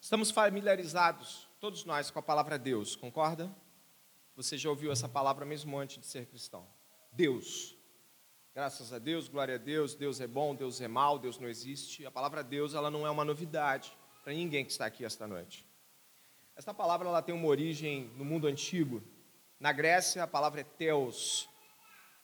Estamos 0.00 0.30
familiarizados, 0.30 1.46
todos 1.60 1.84
nós, 1.84 2.10
com 2.10 2.18
a 2.18 2.22
palavra 2.22 2.58
Deus, 2.58 2.96
concorda? 2.96 3.54
Você 4.34 4.56
já 4.56 4.70
ouviu 4.70 4.90
essa 4.90 5.06
palavra 5.06 5.44
mesmo 5.44 5.78
antes 5.78 5.98
de 5.98 6.06
ser 6.06 6.24
cristão? 6.24 6.66
Deus. 7.12 7.76
Graças 8.54 8.94
a 8.94 8.98
Deus, 8.98 9.28
glória 9.28 9.56
a 9.56 9.58
Deus, 9.58 9.94
Deus 9.94 10.18
é 10.18 10.26
bom, 10.26 10.54
Deus 10.54 10.80
é 10.80 10.88
mal, 10.88 11.18
Deus 11.18 11.38
não 11.38 11.48
existe. 11.48 12.06
A 12.06 12.10
palavra 12.10 12.42
Deus, 12.42 12.72
ela 12.72 12.90
não 12.90 13.06
é 13.06 13.10
uma 13.10 13.26
novidade 13.26 13.92
para 14.24 14.32
ninguém 14.32 14.64
que 14.64 14.72
está 14.72 14.86
aqui 14.86 15.04
esta 15.04 15.26
noite. 15.26 15.68
Esta 16.56 16.72
palavra 16.72 17.06
ela 17.06 17.20
tem 17.20 17.34
uma 17.34 17.46
origem 17.46 18.10
no 18.16 18.24
mundo 18.24 18.46
antigo. 18.46 19.02
Na 19.60 19.70
Grécia, 19.70 20.22
a 20.22 20.26
palavra 20.26 20.62
é 20.62 20.64
Theos. 20.64 21.46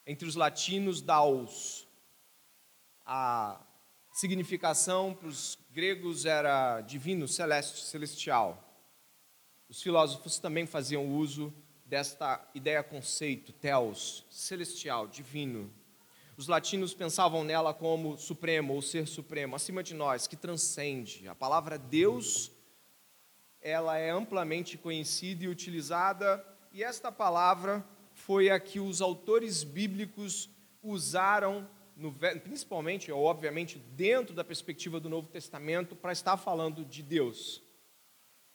Entre 0.05 0.27
os 0.27 0.35
latinos, 0.35 0.99
Daos. 0.99 1.87
A 3.05 3.61
significação 4.17 5.13
para 5.13 5.27
os 5.27 5.59
gregos 5.69 6.25
era 6.25 6.81
divino, 6.81 7.27
celeste, 7.27 7.85
celestial. 7.85 8.63
Os 9.69 9.79
filósofos 9.79 10.39
também 10.39 10.65
faziam 10.65 11.05
uso 11.05 11.53
desta 11.85 12.43
ideia 12.55 12.81
conceito, 12.81 13.53
Theos, 13.53 14.25
celestial, 14.31 15.07
divino. 15.07 15.71
Os 16.35 16.47
latinos 16.47 16.95
pensavam 16.95 17.43
nela 17.43 17.75
como 17.75 18.17
supremo 18.17 18.73
ou 18.73 18.81
ser 18.81 19.05
supremo, 19.05 19.55
acima 19.55 19.83
de 19.83 19.93
nós, 19.93 20.25
que 20.25 20.35
transcende. 20.35 21.27
A 21.27 21.35
palavra 21.35 21.77
Deus, 21.77 22.51
ela 23.61 23.99
é 23.99 24.09
amplamente 24.09 24.79
conhecida 24.79 25.43
e 25.43 25.47
utilizada, 25.47 26.43
e 26.73 26.83
esta 26.83 27.11
palavra 27.11 27.85
foi 28.15 28.49
a 28.49 28.59
que 28.59 28.79
os 28.79 28.99
autores 28.99 29.63
bíblicos 29.63 30.49
usaram 30.81 31.69
no, 31.97 32.13
principalmente, 32.43 33.11
obviamente, 33.11 33.79
dentro 33.95 34.35
da 34.35 34.43
perspectiva 34.43 34.99
do 34.99 35.09
Novo 35.09 35.27
Testamento, 35.27 35.95
para 35.95 36.11
estar 36.11 36.37
falando 36.37 36.85
de 36.85 37.01
Deus. 37.01 37.61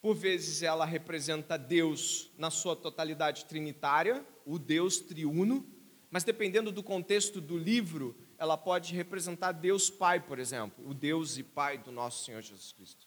Por 0.00 0.14
vezes 0.14 0.62
ela 0.62 0.84
representa 0.84 1.56
Deus 1.56 2.30
na 2.38 2.50
sua 2.50 2.74
totalidade 2.74 3.44
trinitária, 3.44 4.24
o 4.46 4.58
Deus 4.58 5.00
triuno, 5.00 5.66
mas 6.10 6.24
dependendo 6.24 6.70
do 6.70 6.82
contexto 6.82 7.40
do 7.40 7.56
livro, 7.56 8.16
ela 8.38 8.56
pode 8.56 8.94
representar 8.94 9.52
Deus 9.52 9.88
Pai, 9.88 10.20
por 10.20 10.38
exemplo, 10.38 10.88
o 10.88 10.92
Deus 10.92 11.38
e 11.38 11.42
Pai 11.42 11.78
do 11.78 11.92
nosso 11.92 12.24
Senhor 12.24 12.42
Jesus 12.42 12.72
Cristo. 12.72 13.06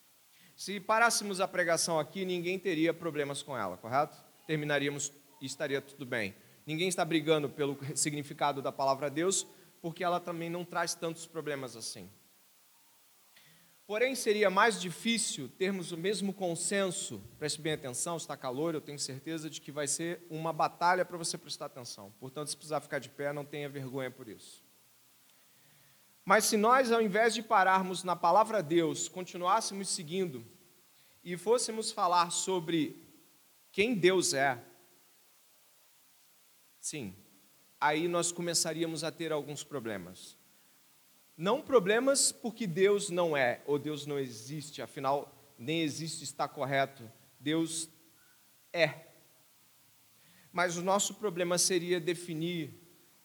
Se 0.55 0.79
parássemos 0.79 1.41
a 1.41 1.47
pregação 1.47 1.99
aqui, 1.99 2.23
ninguém 2.23 2.57
teria 2.57 2.93
problemas 2.93 3.41
com 3.43 3.57
ela, 3.57 3.75
correto? 3.75 4.17
Terminaríamos 4.47 5.11
e 5.41 5.45
estaria 5.45 5.81
tudo 5.81 6.05
bem. 6.05 6.33
Ninguém 6.65 6.87
está 6.87 7.03
brigando 7.03 7.49
pelo 7.49 7.77
significado 7.95 8.61
da 8.61 8.71
palavra 8.71 9.09
Deus, 9.09 9.45
porque 9.85 10.03
ela 10.03 10.19
também 10.19 10.49
não 10.49 10.65
traz 10.65 10.95
tantos 10.95 11.27
problemas 11.27 11.75
assim. 11.75 12.09
Porém, 13.85 14.15
seria 14.15 14.49
mais 14.49 14.81
difícil 14.81 15.47
termos 15.47 15.91
o 15.91 15.97
mesmo 15.97 16.33
consenso. 16.33 17.21
Preste 17.37 17.61
bem 17.61 17.73
atenção, 17.73 18.17
está 18.17 18.35
calor, 18.35 18.73
eu 18.73 18.81
tenho 18.81 18.97
certeza 18.97 19.47
de 19.47 19.61
que 19.61 19.71
vai 19.71 19.87
ser 19.87 20.25
uma 20.27 20.51
batalha 20.51 21.05
para 21.05 21.15
você 21.19 21.37
prestar 21.37 21.67
atenção. 21.67 22.11
Portanto, 22.19 22.47
se 22.47 22.57
precisar 22.57 22.81
ficar 22.81 22.97
de 22.97 23.09
pé, 23.09 23.31
não 23.31 23.45
tenha 23.45 23.69
vergonha 23.69 24.09
por 24.09 24.27
isso. 24.27 24.63
Mas 26.25 26.45
se 26.45 26.57
nós, 26.57 26.91
ao 26.91 26.99
invés 26.99 27.35
de 27.35 27.43
pararmos 27.43 28.03
na 28.03 28.15
palavra 28.15 28.63
Deus, 28.63 29.07
continuássemos 29.07 29.89
seguindo 29.89 30.43
e 31.23 31.37
fôssemos 31.37 31.91
falar 31.91 32.31
sobre 32.31 33.07
quem 33.71 33.93
Deus 33.93 34.33
é, 34.33 34.59
sim, 36.79 37.15
aí 37.85 38.07
nós 38.07 38.31
começaríamos 38.31 39.03
a 39.03 39.11
ter 39.11 39.31
alguns 39.31 39.63
problemas. 39.63 40.35
Não 41.37 41.61
problemas 41.61 42.31
porque 42.31 42.65
Deus 42.65 43.09
não 43.09 43.37
é, 43.37 43.61
ou 43.67 43.77
Deus 43.77 44.05
não 44.05 44.17
existe, 44.17 44.81
afinal, 44.81 45.31
nem 45.57 45.81
existe 45.81 46.23
está 46.23 46.47
correto. 46.47 47.09
Deus 47.39 47.89
é. 48.73 49.05
Mas 50.51 50.77
o 50.77 50.81
nosso 50.81 51.13
problema 51.15 51.57
seria 51.57 51.99
definir 51.99 52.73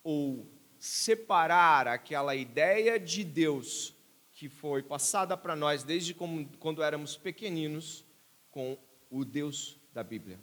ou 0.03 0.47
separar 0.79 1.87
aquela 1.89 2.35
ideia 2.35 2.99
de 2.99 3.25
Deus 3.25 3.95
que 4.35 4.49
foi 4.49 4.83
passada 4.83 5.37
para 5.37 5.57
nós 5.57 5.85
desde 5.85 6.15
quando 6.59 6.83
éramos 6.83 7.17
pequeninos 7.17 8.05
com 8.51 8.77
o 9.09 9.25
Deus 9.25 9.79
da 9.93 10.03
Bíblia. 10.03 10.41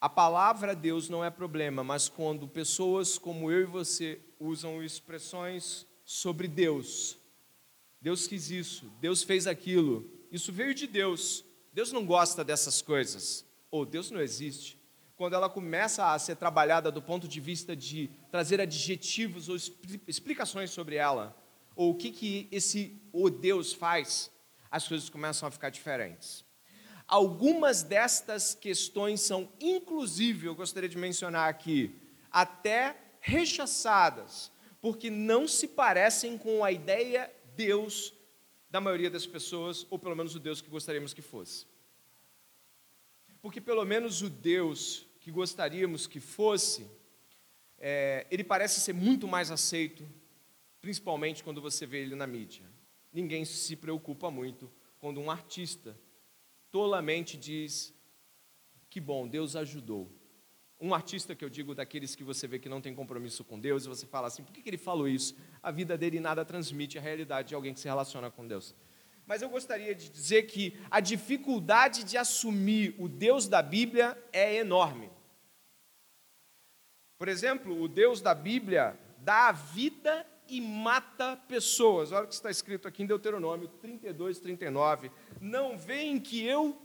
A 0.00 0.08
palavra 0.08 0.76
Deus 0.76 1.08
não 1.08 1.24
é 1.24 1.30
problema, 1.30 1.82
mas 1.82 2.08
quando 2.08 2.46
pessoas 2.46 3.18
como 3.18 3.50
eu 3.50 3.62
e 3.62 3.64
você 3.64 4.20
usam 4.38 4.80
expressões 4.82 5.84
sobre 6.04 6.46
Deus. 6.46 7.18
Deus 8.00 8.28
quis 8.28 8.48
isso, 8.48 8.86
Deus 9.00 9.24
fez 9.24 9.48
aquilo, 9.48 10.08
isso 10.30 10.52
veio 10.52 10.72
de 10.72 10.86
Deus. 10.86 11.44
Deus 11.72 11.90
não 11.90 12.06
gosta 12.06 12.44
dessas 12.44 12.80
coisas, 12.80 13.44
ou 13.72 13.84
Deus 13.84 14.08
não 14.10 14.20
existe. 14.20 14.78
Quando 15.16 15.34
ela 15.34 15.50
começa 15.50 16.12
a 16.12 16.18
ser 16.18 16.36
trabalhada 16.36 16.92
do 16.92 17.02
ponto 17.02 17.26
de 17.26 17.40
vista 17.40 17.74
de 17.74 18.08
trazer 18.30 18.60
adjetivos 18.60 19.48
ou 19.48 19.56
explicações 20.06 20.70
sobre 20.70 20.94
ela, 20.94 21.36
ou 21.74 21.90
o 21.90 21.94
que, 21.96 22.12
que 22.12 22.48
esse 22.52 23.02
o 23.12 23.28
Deus 23.28 23.72
faz, 23.72 24.30
as 24.70 24.86
coisas 24.86 25.08
começam 25.08 25.48
a 25.48 25.50
ficar 25.50 25.70
diferentes. 25.70 26.44
Algumas 27.08 27.82
destas 27.82 28.54
questões 28.54 29.22
são, 29.22 29.50
inclusive, 29.58 30.46
eu 30.46 30.54
gostaria 30.54 30.90
de 30.90 30.98
mencionar 30.98 31.48
aqui, 31.48 31.90
até 32.30 32.94
rechaçadas, 33.18 34.52
porque 34.78 35.08
não 35.08 35.48
se 35.48 35.66
parecem 35.66 36.36
com 36.36 36.62
a 36.62 36.70
ideia 36.70 37.32
Deus 37.56 38.12
da 38.68 38.78
maioria 38.78 39.08
das 39.08 39.26
pessoas, 39.26 39.86
ou 39.88 39.98
pelo 39.98 40.14
menos 40.14 40.34
o 40.34 40.38
Deus 40.38 40.60
que 40.60 40.68
gostaríamos 40.68 41.14
que 41.14 41.22
fosse. 41.22 41.66
Porque 43.40 43.58
pelo 43.60 43.86
menos 43.86 44.20
o 44.20 44.28
Deus 44.28 45.06
que 45.18 45.30
gostaríamos 45.30 46.06
que 46.06 46.20
fosse, 46.20 46.86
é, 47.78 48.26
ele 48.30 48.44
parece 48.44 48.80
ser 48.80 48.92
muito 48.92 49.26
mais 49.26 49.50
aceito, 49.50 50.06
principalmente 50.78 51.42
quando 51.42 51.62
você 51.62 51.86
vê 51.86 52.02
ele 52.02 52.14
na 52.14 52.26
mídia. 52.26 52.66
Ninguém 53.10 53.46
se 53.46 53.76
preocupa 53.76 54.30
muito 54.30 54.70
quando 54.98 55.20
um 55.20 55.30
artista 55.30 55.96
tolamente 56.70 57.36
diz: 57.36 57.94
Que 58.90 59.00
bom, 59.00 59.26
Deus 59.26 59.56
ajudou. 59.56 60.10
Um 60.80 60.94
artista 60.94 61.34
que 61.34 61.44
eu 61.44 61.50
digo 61.50 61.74
daqueles 61.74 62.14
que 62.14 62.22
você 62.22 62.46
vê 62.46 62.58
que 62.58 62.68
não 62.68 62.80
tem 62.80 62.94
compromisso 62.94 63.42
com 63.44 63.58
Deus, 63.58 63.84
e 63.84 63.88
você 63.88 64.06
fala 64.06 64.28
assim: 64.28 64.44
por 64.44 64.52
que, 64.52 64.62
que 64.62 64.70
ele 64.70 64.78
falou 64.78 65.08
isso? 65.08 65.36
A 65.62 65.70
vida 65.70 65.98
dele 65.98 66.20
nada 66.20 66.44
transmite 66.44 66.98
a 66.98 67.00
realidade 67.00 67.48
de 67.48 67.54
alguém 67.54 67.74
que 67.74 67.80
se 67.80 67.88
relaciona 67.88 68.30
com 68.30 68.46
Deus. 68.46 68.74
Mas 69.26 69.42
eu 69.42 69.50
gostaria 69.50 69.94
de 69.94 70.08
dizer 70.08 70.44
que 70.44 70.78
a 70.90 71.00
dificuldade 71.00 72.02
de 72.02 72.16
assumir 72.16 72.94
o 72.98 73.08
Deus 73.08 73.46
da 73.46 73.60
Bíblia 73.60 74.16
é 74.32 74.56
enorme. 74.56 75.10
Por 77.18 77.28
exemplo, 77.28 77.78
o 77.82 77.88
Deus 77.88 78.22
da 78.22 78.34
Bíblia 78.34 78.98
dá 79.18 79.48
a 79.48 79.52
vida 79.52 80.24
e 80.48 80.60
mata 80.60 81.36
pessoas. 81.36 82.10
Olha 82.10 82.24
o 82.24 82.28
que 82.28 82.34
está 82.34 82.50
escrito 82.50 82.88
aqui 82.88 83.02
em 83.02 83.06
Deuteronômio 83.06 83.68
32, 83.68 84.38
39. 84.38 85.10
Não 85.40 85.76
veem 85.76 86.20
que 86.20 86.42
eu 86.42 86.80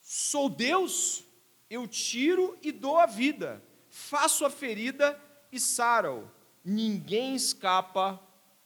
sou 0.00 0.48
Deus? 0.48 1.24
Eu 1.68 1.86
tiro 1.86 2.56
e 2.62 2.70
dou 2.70 2.98
a 2.98 3.06
vida, 3.06 3.62
faço 3.88 4.44
a 4.44 4.50
ferida 4.50 5.18
e 5.50 5.58
saro. 5.58 6.30
Ninguém 6.64 7.34
escapa 7.34 8.20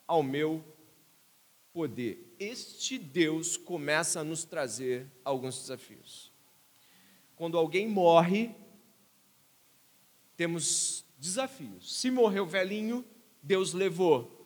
ao 0.06 0.22
meu 0.22 0.64
poder. 1.72 2.34
Este 2.38 2.98
Deus 2.98 3.56
começa 3.56 4.20
a 4.20 4.24
nos 4.24 4.44
trazer 4.44 5.10
alguns 5.24 5.58
desafios. 5.60 6.32
Quando 7.36 7.58
alguém 7.58 7.86
morre, 7.88 8.54
temos 10.36 11.04
desafios. 11.18 11.98
Se 12.00 12.10
morreu 12.10 12.46
velhinho, 12.46 13.04
Deus 13.42 13.72
levou. 13.72 14.36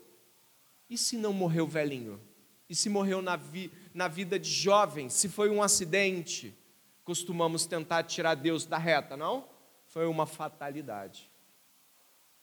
E 0.89 0.99
se 0.99 1.17
não 1.17 1.33
morreu 1.33 1.67
velhinho? 1.67 2.21
E 2.69 2.75
se 2.75 2.89
morreu 2.89 3.23
na, 3.23 3.37
vi, 3.37 3.71
na 3.93 4.09
vida 4.09 4.39
de 4.39 4.51
jovem? 4.51 5.09
Se 5.09 5.29
foi 5.29 5.51
um 5.51 5.63
acidente? 5.63 6.57
Costumamos 7.05 7.67
tentar 7.67 8.05
tirar 8.05 8.35
Deus 8.35 8.67
da 8.67 8.79
reta, 8.79 9.17
não? 9.17 9.49
Foi 9.87 10.07
uma 10.07 10.27
fatalidade. 10.27 11.31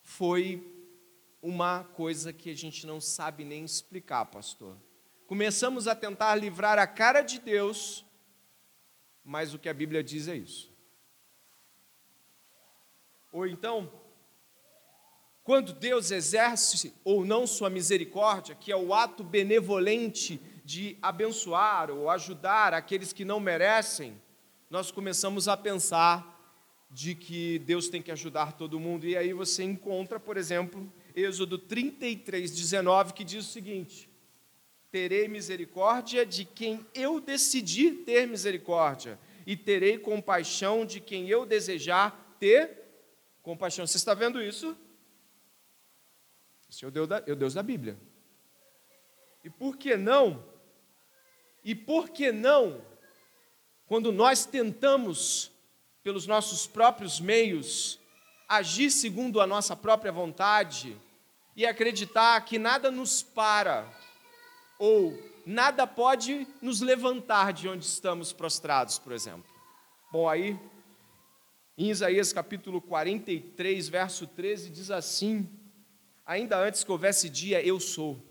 Foi 0.01 0.65
uma 1.41 1.83
coisa 1.83 2.33
que 2.33 2.49
a 2.49 2.55
gente 2.55 2.85
não 2.85 2.99
sabe 2.99 3.43
nem 3.43 3.63
explicar, 3.63 4.25
pastor. 4.25 4.75
Começamos 5.25 5.87
a 5.87 5.95
tentar 5.95 6.35
livrar 6.35 6.79
a 6.79 6.87
cara 6.87 7.21
de 7.21 7.39
Deus, 7.39 8.05
mas 9.23 9.53
o 9.53 9.59
que 9.59 9.69
a 9.69 9.73
Bíblia 9.73 10.03
diz 10.03 10.27
é 10.27 10.35
isso. 10.35 10.71
Ou 13.31 13.45
então, 13.45 13.91
quando 15.43 15.71
Deus 15.73 16.11
exerce 16.11 16.93
ou 17.03 17.23
não 17.23 17.47
sua 17.47 17.69
misericórdia, 17.69 18.55
que 18.55 18.71
é 18.71 18.75
o 18.75 18.93
ato 18.93 19.23
benevolente 19.23 20.41
de 20.67 20.97
abençoar 21.01 21.89
ou 21.89 22.09
ajudar 22.09 22.73
aqueles 22.73 23.13
que 23.13 23.23
não 23.23 23.39
merecem, 23.39 24.21
nós 24.69 24.91
começamos 24.91 25.47
a 25.47 25.55
pensar 25.55 26.35
de 26.91 27.15
que 27.15 27.59
Deus 27.59 27.87
tem 27.87 28.01
que 28.01 28.11
ajudar 28.11 28.51
todo 28.51 28.77
mundo. 28.77 29.07
E 29.07 29.15
aí 29.15 29.31
você 29.31 29.63
encontra, 29.63 30.19
por 30.19 30.35
exemplo, 30.35 30.91
Êxodo 31.15 31.57
33, 31.57 32.51
19, 32.53 33.13
que 33.13 33.23
diz 33.23 33.45
o 33.45 33.49
seguinte: 33.49 34.09
terei 34.91 35.29
misericórdia 35.29 36.25
de 36.25 36.43
quem 36.43 36.85
eu 36.93 37.21
decidi 37.21 37.91
ter 37.91 38.27
misericórdia, 38.27 39.17
e 39.45 39.55
terei 39.55 39.97
compaixão 39.97 40.85
de 40.85 40.99
quem 40.99 41.29
eu 41.29 41.45
desejar 41.45 42.35
ter 42.41 42.83
compaixão. 43.41 43.87
Você 43.87 43.95
está 43.95 44.13
vendo 44.13 44.43
isso? 44.43 44.77
Esse 46.69 46.83
é 46.83 46.87
o 46.89 46.91
Deus 46.91 47.07
da, 47.07 47.23
é 47.25 47.31
o 47.31 47.37
Deus 47.37 47.53
da 47.53 47.63
Bíblia. 47.63 47.97
E 49.45 49.49
por 49.49 49.77
que 49.77 49.95
não? 49.95 50.56
E 51.67 51.75
por 51.75 52.11
que 52.11 52.31
não, 52.31 52.79
quando 53.87 54.09
nós 54.09 54.45
tentamos, 54.45 55.51
pelos 56.01 56.25
nossos 56.25 56.65
próprios 56.65 57.19
meios, 57.19 57.99
agir 58.47 58.89
segundo 58.89 59.41
a 59.41 59.45
nossa 59.45 59.75
própria 59.75 60.09
vontade 60.09 60.95
e 61.57 61.65
acreditar 61.65 62.39
que 62.45 62.57
nada 62.57 62.89
nos 62.89 63.21
para 63.21 63.85
ou 64.79 65.21
nada 65.45 65.85
pode 65.85 66.47
nos 66.61 66.79
levantar 66.79 67.51
de 67.51 67.67
onde 67.67 67.83
estamos 67.83 68.31
prostrados, 68.31 68.97
por 68.97 69.11
exemplo. 69.11 69.51
Bom, 70.09 70.29
aí, 70.29 70.57
em 71.77 71.89
Isaías 71.89 72.31
capítulo 72.31 72.79
43, 72.79 73.89
verso 73.89 74.25
13, 74.25 74.69
diz 74.69 74.89
assim: 74.89 75.45
Ainda 76.25 76.57
antes 76.57 76.85
que 76.85 76.91
houvesse 76.93 77.27
dia, 77.27 77.61
eu 77.61 77.77
sou. 77.77 78.25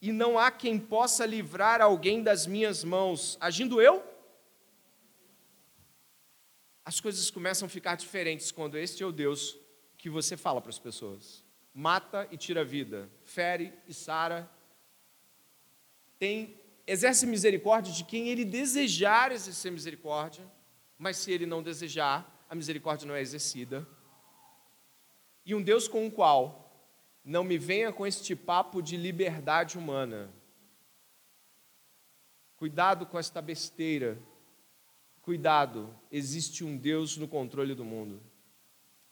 E 0.00 0.12
não 0.12 0.38
há 0.38 0.50
quem 0.50 0.78
possa 0.78 1.26
livrar 1.26 1.80
alguém 1.80 2.22
das 2.22 2.46
minhas 2.46 2.82
mãos. 2.82 3.36
Agindo 3.40 3.80
eu? 3.80 4.02
As 6.84 7.00
coisas 7.00 7.30
começam 7.30 7.66
a 7.66 7.68
ficar 7.68 7.96
diferentes 7.96 8.50
quando 8.50 8.78
este 8.78 9.02
é 9.02 9.06
o 9.06 9.12
Deus 9.12 9.58
que 9.98 10.08
você 10.08 10.36
fala 10.36 10.60
para 10.60 10.70
as 10.70 10.78
pessoas. 10.78 11.44
Mata 11.74 12.26
e 12.30 12.36
tira 12.36 12.62
a 12.62 12.64
vida, 12.64 13.08
fere 13.24 13.72
e 13.86 13.94
sara 13.94 14.50
tem 16.20 16.60
exerce 16.86 17.26
misericórdia 17.26 17.92
de 17.92 18.04
quem 18.04 18.28
ele 18.28 18.44
desejar 18.44 19.32
exercer 19.32 19.72
misericórdia, 19.72 20.44
mas 20.98 21.16
se 21.16 21.32
ele 21.32 21.46
não 21.46 21.62
desejar, 21.62 22.44
a 22.48 22.54
misericórdia 22.54 23.08
não 23.08 23.14
é 23.14 23.22
exercida. 23.22 23.88
E 25.46 25.54
um 25.54 25.62
Deus 25.62 25.88
com 25.88 26.06
o 26.06 26.10
qual 26.10 26.69
não 27.24 27.44
me 27.44 27.58
venha 27.58 27.92
com 27.92 28.06
este 28.06 28.34
papo 28.34 28.82
de 28.82 28.96
liberdade 28.96 29.78
humana. 29.78 30.30
Cuidado 32.56 33.06
com 33.06 33.18
esta 33.18 33.40
besteira. 33.40 34.18
Cuidado, 35.22 35.94
existe 36.10 36.64
um 36.64 36.76
Deus 36.76 37.16
no 37.16 37.28
controle 37.28 37.74
do 37.74 37.84
mundo. 37.84 38.20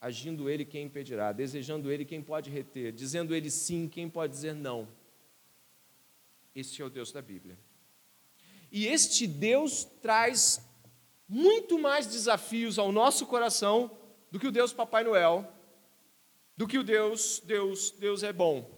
Agindo 0.01 0.49
ele, 0.49 0.65
quem 0.65 0.87
impedirá? 0.87 1.33
Desejando 1.33 1.91
ele, 1.91 2.05
quem 2.05 2.23
pode 2.23 2.51
reter? 2.51 2.93
Dizendo 2.93 3.35
ele 3.35 3.51
sim, 3.51 3.89
quem 3.89 4.09
pode 4.09 4.33
dizer 4.33 4.55
não? 4.55 4.89
Este 6.55 6.81
é 6.83 6.85
o 6.85 6.91
Deus 6.91 7.13
da 7.13 7.21
Bíblia. 7.21 7.59
E 8.71 8.87
este 8.87 9.27
Deus 9.27 9.85
traz 9.85 10.65
muito 11.29 11.79
mais 11.79 12.07
desafios 12.07 12.79
ao 12.79 12.93
nosso 12.93 13.27
coração 13.27 13.91
do 14.31 14.39
que 14.39 14.47
o 14.47 14.53
Deus 14.53 14.73
Papai 14.73 15.05
Noel, 15.05 15.51
do 16.59 16.67
que 16.67 16.77
o 16.77 16.83
Deus, 16.83 17.41
Deus, 17.45 17.93
Deus 17.93 18.25
é 18.25 18.33
bom. 18.33 18.69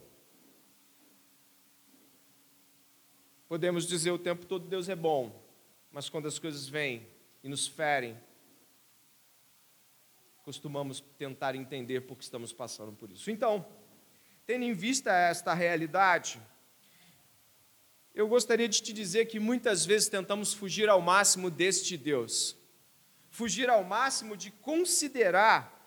Podemos 3.49 3.87
dizer 3.87 4.11
o 4.11 4.19
tempo 4.19 4.45
todo 4.45 4.69
Deus 4.69 4.87
é 4.91 4.95
bom, 4.95 5.43
mas 5.91 6.11
quando 6.11 6.29
as 6.29 6.39
coisas 6.39 6.69
vêm 6.69 7.09
e 7.43 7.49
nos 7.49 7.67
ferem, 7.67 8.21
costumamos 10.43 11.01
tentar 11.17 11.55
entender 11.55 12.03
por 12.03 12.19
que 12.19 12.25
estamos 12.25 12.53
passando 12.53 12.93
por 12.93 13.11
isso. 13.11 13.31
Então, 13.31 13.65
tendo 14.45 14.67
em 14.67 14.75
vista 14.75 15.11
esta 15.11 15.55
realidade, 15.55 16.39
eu 18.15 18.29
gostaria 18.29 18.69
de 18.69 18.83
te 18.83 18.93
dizer 18.93 19.25
que 19.25 19.41
muitas 19.41 19.87
vezes 19.87 20.07
tentamos 20.07 20.53
fugir 20.53 20.91
ao 20.91 21.01
máximo 21.01 21.51
deste 21.51 21.97
Deus. 21.97 22.55
Fugir 23.31 23.71
ao 23.71 23.83
máximo 23.83 24.37
de 24.37 24.51
considerar 24.51 25.80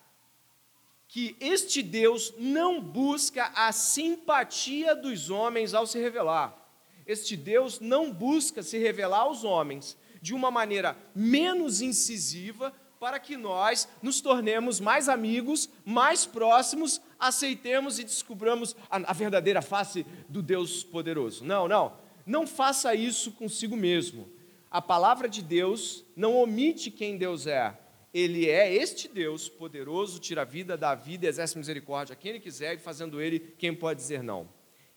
que 1.14 1.38
este 1.40 1.84
Deus 1.84 2.34
não 2.40 2.82
busca 2.82 3.52
a 3.54 3.72
simpatia 3.72 4.96
dos 4.96 5.30
homens 5.30 5.76
ao 5.76 5.86
se 5.86 6.00
revelar. 6.00 6.58
Este 7.06 7.38
Deus 7.38 7.80
não 7.80 8.12
busca 8.12 8.64
se 8.64 8.80
revelar 8.80 9.20
aos 9.20 9.44
homens 9.44 9.96
de 10.24 10.34
uma 10.34 10.50
maneira 10.50 10.98
menos 11.14 11.82
incisiva 11.82 12.74
para 13.00 13.20
que 13.20 13.38
nós 13.38 13.88
nos 14.02 14.22
tornemos 14.22 14.80
mais 14.80 15.08
amigos, 15.08 15.70
mais 15.86 16.26
próximos, 16.26 17.00
aceitemos 17.20 18.00
e 18.00 18.04
descubramos 18.04 18.76
a, 18.90 19.12
a 19.12 19.14
verdadeira 19.14 19.62
face 19.62 20.08
do 20.28 20.42
Deus 20.42 20.84
poderoso. 20.84 21.46
Não, 21.46 21.68
não. 21.68 21.94
Não 22.26 22.48
faça 22.48 22.96
isso 22.96 23.34
consigo 23.34 23.78
mesmo. 23.78 24.28
A 24.72 24.82
palavra 24.82 25.30
de 25.30 25.44
Deus 25.44 26.04
não 26.16 26.36
omite 26.36 26.90
quem 26.90 27.20
Deus 27.20 27.46
é. 27.46 27.83
Ele 28.14 28.50
é 28.50 28.74
este 28.74 29.08
Deus 29.08 29.50
poderoso, 29.50 30.20
tira 30.20 30.44
a 30.44 30.46
vida, 30.46 30.78
dá 30.78 30.92
a 30.92 30.96
vida, 30.96 31.28
exerce 31.28 31.58
misericórdia 31.58 32.14
a 32.14 32.16
quem 32.16 32.32
ele 32.32 32.40
quiser, 32.40 32.76
e 32.76 32.80
fazendo 32.80 33.22
ele 33.22 33.40
quem 33.40 33.74
pode 33.74 34.00
dizer 34.00 34.22
não. 34.22 34.48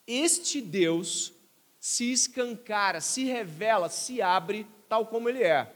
Este 0.06 0.60
Deus 0.60 1.32
se 1.80 2.12
escancara, 2.12 3.00
se 3.00 3.24
revela, 3.24 3.88
se 3.88 4.20
abre 4.20 4.66
tal 4.88 5.06
como 5.06 5.28
ele 5.28 5.42
é. 5.42 5.72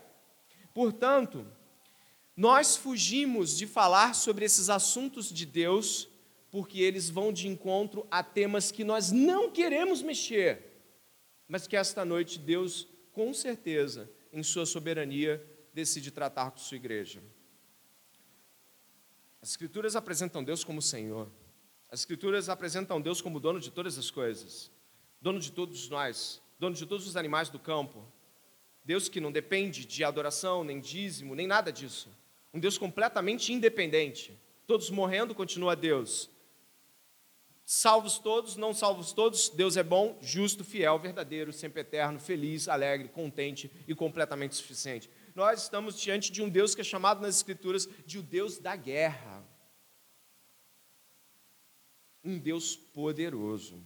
Portanto, 0.74 1.46
nós 2.36 2.76
fugimos 2.76 3.56
de 3.56 3.66
falar 3.66 4.14
sobre 4.14 4.44
esses 4.44 4.68
assuntos 4.68 5.32
de 5.32 5.46
Deus 5.46 6.08
porque 6.50 6.80
eles 6.80 7.08
vão 7.08 7.32
de 7.32 7.46
encontro 7.46 8.06
a 8.10 8.22
temas 8.22 8.72
que 8.72 8.82
nós 8.82 9.12
não 9.12 9.50
queremos 9.50 10.02
mexer 10.02 10.70
mas 11.50 11.66
que 11.66 11.76
esta 11.76 12.04
noite 12.04 12.38
Deus, 12.38 12.86
com 13.10 13.34
certeza, 13.34 14.08
em 14.32 14.40
Sua 14.40 14.64
soberania, 14.64 15.44
decide 15.72 16.10
tratar 16.10 16.50
com 16.50 16.58
Sua 16.58 16.76
igreja. 16.76 17.22
As 19.42 19.50
Escrituras 19.50 19.96
apresentam 19.96 20.44
Deus 20.44 20.62
como 20.62 20.82
Senhor, 20.82 21.30
as 21.90 22.00
Escrituras 22.00 22.48
apresentam 22.48 23.00
Deus 23.00 23.20
como 23.20 23.40
dono 23.40 23.58
de 23.58 23.70
todas 23.70 23.98
as 23.98 24.10
coisas, 24.10 24.70
dono 25.20 25.40
de 25.40 25.50
todos 25.50 25.88
nós, 25.88 26.40
dono 26.58 26.74
de 26.74 26.86
todos 26.86 27.06
os 27.06 27.16
animais 27.16 27.48
do 27.48 27.58
campo. 27.58 28.06
Deus 28.84 29.08
que 29.08 29.20
não 29.20 29.32
depende 29.32 29.84
de 29.84 30.04
adoração, 30.04 30.62
nem 30.62 30.80
dízimo, 30.80 31.34
nem 31.34 31.46
nada 31.46 31.72
disso. 31.72 32.08
Um 32.52 32.60
Deus 32.60 32.78
completamente 32.78 33.52
independente. 33.52 34.38
Todos 34.66 34.90
morrendo, 34.90 35.34
continua 35.34 35.74
Deus. 35.74 36.30
Salvos 37.64 38.18
todos, 38.18 38.56
não 38.56 38.74
salvos 38.74 39.12
todos, 39.12 39.48
Deus 39.48 39.76
é 39.76 39.82
bom, 39.82 40.18
justo, 40.20 40.64
fiel, 40.64 40.98
verdadeiro, 40.98 41.52
sempre 41.52 41.82
eterno, 41.82 42.18
feliz, 42.18 42.68
alegre, 42.68 43.08
contente 43.08 43.70
e 43.86 43.94
completamente 43.94 44.56
suficiente. 44.56 45.08
Nós 45.40 45.62
estamos 45.62 45.98
diante 45.98 46.30
de 46.30 46.42
um 46.42 46.50
Deus 46.50 46.74
que 46.74 46.82
é 46.82 46.84
chamado 46.84 47.22
nas 47.22 47.34
Escrituras 47.34 47.88
de 48.04 48.18
o 48.18 48.22
Deus 48.22 48.58
da 48.58 48.76
guerra. 48.76 49.42
Um 52.22 52.38
Deus 52.38 52.76
poderoso. 52.76 53.82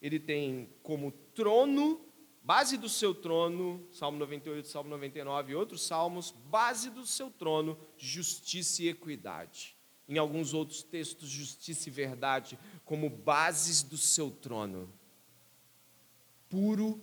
Ele 0.00 0.18
tem 0.18 0.68
como 0.82 1.12
trono, 1.12 2.04
base 2.42 2.76
do 2.76 2.88
seu 2.88 3.14
trono, 3.14 3.86
Salmo 3.92 4.18
98, 4.18 4.66
Salmo 4.66 4.90
99 4.90 5.52
e 5.52 5.54
outros 5.54 5.86
salmos, 5.86 6.32
base 6.32 6.90
do 6.90 7.06
seu 7.06 7.30
trono, 7.30 7.78
justiça 7.96 8.82
e 8.82 8.88
equidade 8.88 9.76
em 10.08 10.18
alguns 10.18 10.52
outros 10.52 10.82
textos, 10.82 11.28
justiça 11.28 11.88
e 11.88 11.92
verdade 11.92 12.58
como 12.84 13.08
bases 13.08 13.80
do 13.84 13.96
seu 13.96 14.28
trono. 14.28 14.92
Puro, 16.48 17.00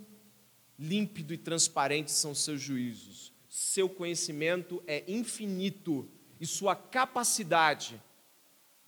límpido 0.80 1.34
e 1.34 1.38
transparente 1.38 2.10
são 2.10 2.34
seus 2.34 2.62
juízos. 2.62 3.34
Seu 3.50 3.90
conhecimento 3.90 4.82
é 4.88 5.04
infinito 5.12 6.10
e 6.40 6.46
sua 6.46 6.76
capacidade 6.76 8.02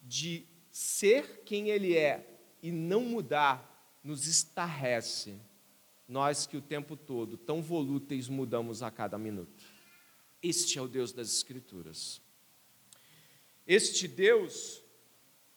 de 0.01 0.45
ser 0.71 1.43
quem 1.43 1.69
ele 1.69 1.97
é 1.97 2.39
e 2.63 2.71
não 2.71 3.01
mudar 3.01 3.99
nos 4.01 4.25
estarrece. 4.25 5.37
Nós 6.07 6.47
que 6.47 6.55
o 6.55 6.61
tempo 6.61 6.95
todo, 6.95 7.37
tão 7.37 7.61
volúteis, 7.61 8.29
mudamos 8.29 8.81
a 8.81 8.89
cada 8.89 9.17
minuto. 9.17 9.63
Este 10.41 10.79
é 10.79 10.81
o 10.81 10.87
Deus 10.87 11.11
das 11.11 11.27
Escrituras. 11.33 12.21
Este 13.67 14.07
Deus, 14.07 14.81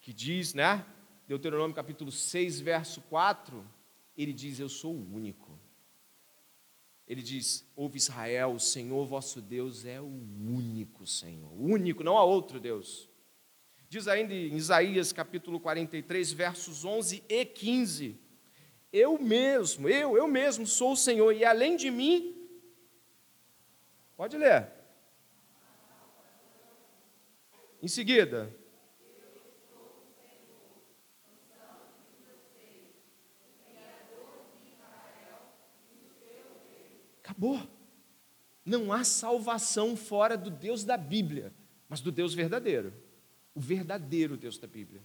que 0.01 0.13
diz, 0.13 0.53
né? 0.53 0.85
Deuteronômio 1.27 1.75
capítulo 1.75 2.13
6, 2.13 2.61
verso 2.61 3.01
4, 3.03 3.67
ele 4.17 4.33
diz: 4.33 4.61
Eu 4.61 4.69
sou 4.69 4.95
o 4.95 5.15
único. 5.15 5.44
Ele 7.07 7.23
diz: 7.23 7.67
Ouve 7.77 7.99
Israel, 7.99 8.55
o 8.55 8.61
Senhor 8.61 9.07
vosso 9.07 9.41
Deus 9.41 9.85
é 9.85 10.01
o 10.01 10.07
único 10.07 11.07
Senhor, 11.07 11.53
o 11.53 11.65
único, 11.65 12.03
não 12.03 12.17
há 12.17 12.25
outro 12.25 12.59
Deus. 12.59 13.11
Diz 13.89 14.09
ainda 14.09 14.33
em 14.33 14.57
Isaías 14.57 15.13
capítulo 15.13 15.61
43, 15.61 16.33
versos 16.33 16.85
11 16.85 17.23
e 17.29 17.45
15: 17.45 18.19
Eu 18.93 19.19
mesmo, 19.19 19.89
eu, 19.89 20.17
eu 20.17 20.27
mesmo 20.27 20.67
sou 20.67 20.93
o 20.93 20.97
Senhor, 20.97 21.33
e 21.33 21.45
além 21.45 21.77
de 21.77 21.91
mim, 21.91 22.35
pode 24.17 24.37
ler. 24.37 24.73
Em 27.83 27.89
seguida, 27.89 28.51
Acabou. 37.35 37.61
Não 38.65 38.93
há 38.93 39.03
salvação 39.03 39.97
fora 39.97 40.37
do 40.37 40.51
Deus 40.51 40.85
da 40.85 40.97
Bíblia, 40.97 41.53
mas 41.89 42.01
do 42.01 42.13
Deus 42.13 42.33
verdadeiro, 42.33 42.95
o 43.55 43.61
verdadeiro 43.61 44.37
Deus 44.37 44.57
da 44.57 44.69
Bíblia. 44.69 45.03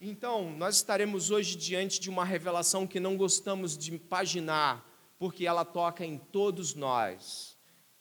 Então, 0.00 0.50
nós 0.56 0.76
estaremos 0.76 1.30
hoje 1.30 1.56
diante 1.56 2.00
de 2.00 2.08
uma 2.08 2.24
revelação 2.24 2.86
que 2.86 3.00
não 3.00 3.16
gostamos 3.16 3.76
de 3.76 3.98
paginar, 3.98 4.88
porque 5.18 5.44
ela 5.46 5.64
toca 5.64 6.06
em 6.06 6.18
todos 6.18 6.74
nós. 6.74 7.58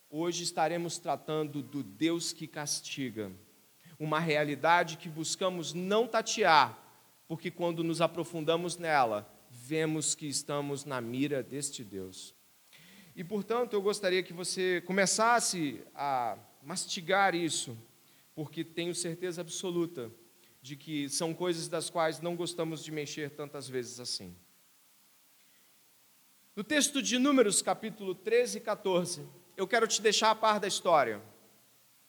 Hoje 0.10 0.43
estaremos 0.43 0.98
tratando 0.98 1.62
do 1.62 1.84
Deus 1.84 2.31
que 2.31 2.48
castiga, 2.48 3.31
uma 4.00 4.20
realidade 4.20 4.98
que 4.98 5.10
buscamos 5.10 5.74
não 5.74 6.08
tatear, 6.08 6.77
porque 7.27 7.50
quando 7.50 7.84
nos 7.84 8.00
aprofundamos 8.00 8.77
nela, 8.77 9.31
vemos 9.50 10.15
que 10.15 10.27
estamos 10.27 10.86
na 10.86 11.01
mira 11.01 11.43
deste 11.43 11.84
Deus. 11.84 12.34
E, 13.15 13.24
portanto, 13.24 13.74
eu 13.74 13.82
gostaria 13.82 14.24
que 14.24 14.32
você 14.32 14.82
começasse 14.86 15.84
a 15.94 16.38
mastigar 16.63 17.36
isso, 17.36 17.77
porque 18.34 18.63
tenho 18.63 18.96
certeza 18.96 19.41
absoluta 19.41 20.12
de 20.62 20.75
que 20.75 21.10
são 21.10 21.34
coisas 21.34 21.68
das 21.68 21.89
quais 21.89 22.22
não 22.22 22.36
gostamos 22.36 22.84
de 22.84 22.91
mexer 22.91 23.32
tantas 23.32 23.68
vezes 23.68 24.00
assim. 24.00 24.36
No 26.56 26.63
texto 26.63 27.01
de 27.01 27.18
Números, 27.18 27.62
capítulo 27.62 28.13
13 28.13 28.60
e 28.60 28.62
14, 28.62 29.27
eu 29.58 29.68
quero 29.68 29.88
te 29.88 30.01
deixar 30.01 30.32
a 30.32 30.36
par 30.36 30.60
da 30.60 30.68
história. 30.68 31.22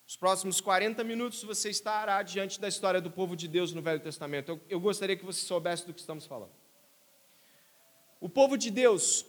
Os 0.07 0.17
próximos 0.17 0.61
40 0.61 1.03
minutos 1.03 1.43
você 1.43 1.71
estará 1.71 2.23
diante 2.23 2.61
da 2.61 2.69
história 2.69 3.01
do 3.01 3.11
povo 3.11 3.35
de 3.35 3.49
Deus 3.49 3.73
no 3.73 3.81
Velho 3.81 4.01
Testamento. 4.01 4.51
Eu, 4.51 4.61
eu 4.69 4.81
gostaria 4.81 5.17
que 5.17 5.25
você 5.25 5.41
soubesse 5.47 5.87
do 5.87 5.95
que 5.95 6.01
estamos 6.01 6.27
falando. 6.27 6.53
O 8.21 8.29
povo 8.29 8.57
de 8.57 8.71
Deus 8.71 9.25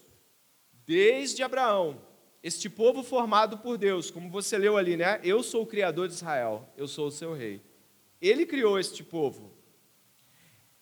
desde 0.85 1.43
Abraão, 1.43 2.01
este 2.41 2.69
povo 2.69 3.03
formado 3.03 3.57
por 3.59 3.77
Deus, 3.77 4.11
como 4.11 4.29
você 4.29 4.57
leu 4.57 4.75
ali, 4.75 4.97
né? 4.97 5.19
Eu 5.23 5.41
sou 5.41 5.63
o 5.63 5.67
criador 5.67 6.07
de 6.07 6.13
Israel, 6.13 6.69
eu 6.75 6.87
sou 6.87 7.07
o 7.07 7.11
seu 7.11 7.33
rei. 7.33 7.61
Ele 8.21 8.45
criou 8.45 8.77
este 8.77 9.03
povo 9.03 9.51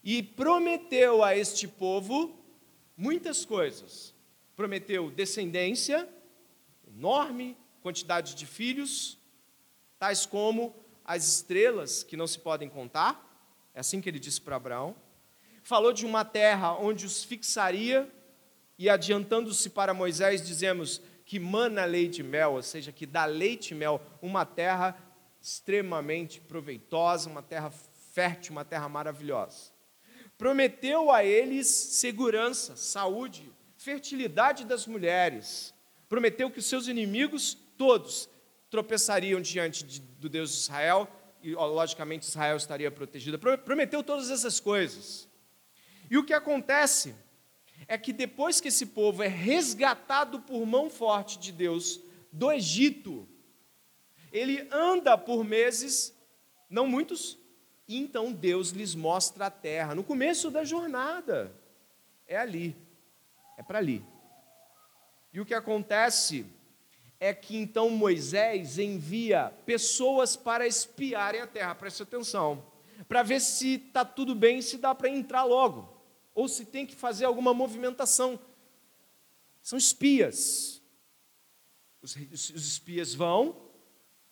e 0.04 0.24
prometeu 0.24 1.24
a 1.24 1.38
este 1.38 1.68
povo 1.68 2.36
muitas 2.98 3.46
coisas. 3.46 4.14
Prometeu 4.56 5.12
descendência, 5.12 6.10
enorme 6.88 7.58
quantidade 7.82 8.36
de 8.36 8.46
filhos, 8.46 9.18
tais 10.00 10.26
como 10.26 10.76
as 11.06 11.28
estrelas 11.28 12.04
que 12.04 12.18
não 12.18 12.26
se 12.28 12.40
podem 12.40 12.70
contar. 12.70 13.28
É 13.74 13.80
assim 13.80 14.02
que 14.02 14.10
ele 14.10 14.20
disse 14.20 14.42
para 14.42 14.56
Abraão. 14.56 14.96
Falou 15.64 15.94
de 15.94 16.06
uma 16.06 16.26
terra 16.26 16.74
onde 16.74 17.06
os 17.06 17.24
fixaria 17.24 18.12
e 18.82 18.90
adiantando-se 18.90 19.70
para 19.70 19.94
Moisés, 19.94 20.42
dizemos 20.42 21.04
que 21.24 21.38
mana 21.38 21.86
leite 21.86 22.22
e 22.22 22.24
mel, 22.24 22.54
ou 22.54 22.64
seja, 22.64 22.92
que 22.92 23.06
dá 23.06 23.26
leite 23.26 23.76
e 23.76 23.76
mel, 23.76 24.02
uma 24.24 24.44
terra 24.44 24.98
extremamente 25.40 26.42
proveitosa, 26.42 27.30
uma 27.30 27.44
terra 27.44 27.70
fértil, 28.12 28.54
uma 28.54 28.66
terra 28.66 28.90
maravilhosa. 28.90 29.72
Prometeu 30.36 31.12
a 31.12 31.24
eles 31.24 31.68
segurança, 31.68 32.76
saúde, 32.76 33.54
fertilidade 33.78 34.66
das 34.66 34.88
mulheres. 34.88 35.76
Prometeu 36.10 36.50
que 36.50 36.58
os 36.58 36.66
seus 36.66 36.88
inimigos 36.88 37.56
todos 37.78 38.28
tropeçariam 38.68 39.40
diante 39.40 39.84
de, 39.86 40.00
do 40.02 40.28
Deus 40.28 40.52
de 40.52 40.58
Israel 40.58 41.08
e, 41.44 41.54
logicamente, 41.54 42.28
Israel 42.28 42.58
estaria 42.58 42.90
protegida. 42.90 43.38
Prometeu 43.38 44.02
todas 44.02 44.32
essas 44.32 44.60
coisas. 44.60 45.30
E 46.10 46.18
o 46.18 46.26
que 46.26 46.34
acontece 46.34 47.14
é 47.88 47.98
que 47.98 48.14
depois 48.14 48.62
que 48.62 48.68
esse 48.68 48.86
povo 48.88 49.24
é 49.24 49.28
resgatado 49.28 50.40
por 50.40 50.66
mão 50.66 50.90
forte 50.90 51.40
de 51.40 51.52
Deus 51.52 52.00
do 52.32 52.52
Egito, 52.52 53.28
ele 54.32 54.68
anda 54.72 55.18
por 55.18 55.44
meses, 55.44 56.14
não 56.70 56.88
muitos, 56.88 57.38
e 57.88 57.98
então 57.98 58.32
Deus 58.32 58.70
lhes 58.70 58.96
mostra 58.96 59.48
a 59.48 59.52
terra. 59.52 59.96
No 59.96 60.04
começo 60.04 60.50
da 60.50 60.64
jornada, 60.64 61.54
é 62.28 62.38
ali, 62.38 62.76
é 63.58 63.64
para 63.64 63.80
ali. 63.80 64.04
E 65.34 65.40
o 65.40 65.46
que 65.46 65.54
acontece 65.54 66.46
é 67.20 67.34
que 67.34 67.58
então 67.58 67.90
Moisés 67.90 68.80
envia 68.80 69.54
pessoas 69.66 70.36
para 70.36 70.66
espiarem 70.66 71.42
a 71.42 71.48
terra, 71.48 71.76
preste 71.76 72.04
atenção, 72.04 72.66
para 73.08 73.24
ver 73.24 73.42
se 73.42 73.76
está 73.76 74.06
tudo 74.06 74.34
bem, 74.34 74.62
se 74.62 74.78
dá 74.78 74.96
para 74.96 75.10
entrar 75.10 75.44
logo 75.44 76.01
ou 76.34 76.48
se 76.48 76.66
tem 76.66 76.86
que 76.86 76.96
fazer 76.96 77.26
alguma 77.26 77.54
movimentação. 77.54 78.40
São 79.62 79.78
espias. 79.78 80.82
Os, 82.02 82.16
os 82.16 82.68
espias 82.68 83.14
vão, 83.14 83.70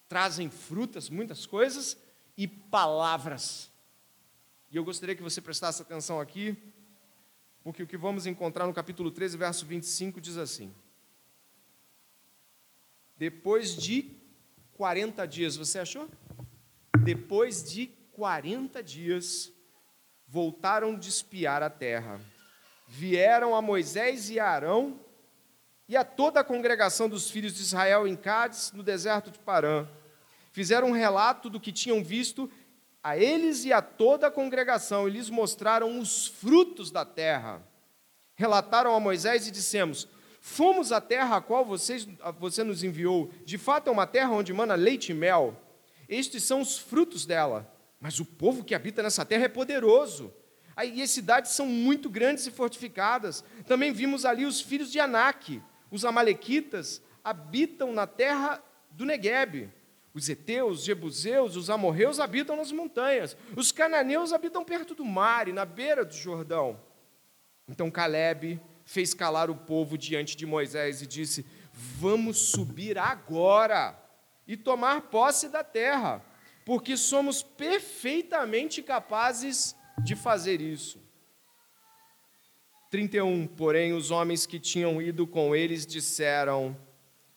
trazem 0.07 0.49
frutas, 0.49 1.09
muitas 1.09 1.45
coisas 1.45 1.97
e 2.35 2.47
palavras. 2.47 3.69
E 4.71 4.77
eu 4.77 4.83
gostaria 4.83 5.15
que 5.15 5.21
você 5.21 5.41
prestasse 5.41 5.81
atenção 5.81 6.19
aqui, 6.19 6.57
porque 7.63 7.83
o 7.83 7.87
que 7.87 7.97
vamos 7.97 8.25
encontrar 8.25 8.65
no 8.65 8.73
capítulo 8.73 9.11
13, 9.11 9.37
verso 9.37 9.65
25 9.65 10.21
diz 10.21 10.37
assim: 10.37 10.73
Depois 13.17 13.75
de 13.75 14.15
40 14.73 15.27
dias, 15.27 15.55
você 15.55 15.79
achou? 15.79 16.09
Depois 17.03 17.63
de 17.63 17.87
40 18.13 18.81
dias, 18.81 19.51
voltaram 20.29 20.95
de 20.95 21.09
espiar 21.09 21.63
a 21.63 21.69
terra. 21.69 22.21
Vieram 22.87 23.55
a 23.55 23.61
Moisés 23.61 24.29
e 24.29 24.39
a 24.39 24.47
Arão 24.47 24.99
e 25.87 25.97
a 25.97 26.03
toda 26.03 26.39
a 26.39 26.43
congregação 26.43 27.09
dos 27.09 27.31
filhos 27.31 27.55
de 27.55 27.61
Israel 27.61 28.07
em 28.07 28.15
Cádiz, 28.15 28.71
no 28.71 28.83
deserto 28.83 29.31
de 29.31 29.39
Parã. 29.39 29.87
Fizeram 30.51 30.89
um 30.89 30.93
relato 30.93 31.49
do 31.49 31.59
que 31.59 31.71
tinham 31.71 32.03
visto 32.03 32.49
a 33.03 33.17
eles 33.17 33.65
e 33.65 33.73
a 33.73 33.81
toda 33.81 34.27
a 34.27 34.31
congregação 34.31 35.07
e 35.07 35.11
lhes 35.11 35.29
mostraram 35.29 35.99
os 35.99 36.27
frutos 36.27 36.91
da 36.91 37.03
terra. 37.03 37.61
Relataram 38.35 38.93
a 38.93 38.99
Moisés 38.99 39.47
e 39.47 39.51
dissemos: 39.51 40.07
Fomos 40.39 40.91
à 40.91 41.01
terra 41.01 41.37
a 41.37 41.41
qual 41.41 41.65
vocês, 41.65 42.07
você 42.39 42.63
nos 42.63 42.83
enviou. 42.83 43.31
De 43.43 43.57
fato, 43.57 43.87
é 43.87 43.91
uma 43.91 44.05
terra 44.05 44.31
onde 44.31 44.53
mana 44.53 44.75
leite 44.75 45.11
e 45.11 45.15
mel. 45.15 45.59
Estes 46.07 46.43
são 46.43 46.61
os 46.61 46.77
frutos 46.77 47.25
dela. 47.25 47.78
Mas 47.99 48.19
o 48.19 48.25
povo 48.25 48.63
que 48.63 48.73
habita 48.73 49.03
nessa 49.03 49.25
terra 49.25 49.45
é 49.45 49.49
poderoso. 49.49 50.33
E 50.83 51.01
as 51.01 51.11
cidades 51.11 51.51
são 51.51 51.65
muito 51.65 52.09
grandes 52.09 52.47
e 52.47 52.51
fortificadas. 52.51 53.43
Também 53.67 53.91
vimos 53.91 54.23
ali 54.23 54.45
os 54.45 54.61
filhos 54.61 54.91
de 54.91 54.99
Anak. 54.99 55.61
Os 55.91 56.05
amalequitas 56.05 57.01
habitam 57.23 57.91
na 57.91 58.07
terra 58.07 58.63
do 58.91 59.05
Negueb. 59.05 59.69
Os 60.13 60.29
heteus, 60.29 60.79
os 60.79 60.85
jebuseus, 60.85 61.55
os 61.55 61.69
amorreus 61.69 62.19
habitam 62.19 62.55
nas 62.55 62.71
montanhas. 62.71 63.35
Os 63.55 63.71
cananeus 63.71 64.31
habitam 64.31 64.63
perto 64.63 64.95
do 64.95 65.05
mar 65.05 65.47
e 65.47 65.53
na 65.53 65.65
beira 65.65 66.05
do 66.05 66.13
Jordão. 66.13 66.79
Então 67.67 67.91
Caleb 67.91 68.59
fez 68.85 69.13
calar 69.13 69.51
o 69.51 69.55
povo 69.55 69.97
diante 69.97 70.35
de 70.35 70.45
Moisés 70.45 71.01
e 71.01 71.07
disse: 71.07 71.45
Vamos 71.73 72.37
subir 72.37 72.97
agora 72.97 73.95
e 74.47 74.57
tomar 74.57 75.01
posse 75.03 75.49
da 75.49 75.63
terra 75.63 76.25
porque 76.65 76.95
somos 76.97 77.41
perfeitamente 77.41 78.81
capazes 78.81 79.75
de 80.03 80.15
fazer 80.15 80.61
isso. 80.61 80.99
31. 82.89 83.47
Porém, 83.47 83.93
os 83.93 84.11
homens 84.11 84.45
que 84.45 84.59
tinham 84.59 85.01
ido 85.01 85.27
com 85.27 85.55
eles 85.55 85.85
disseram: 85.85 86.75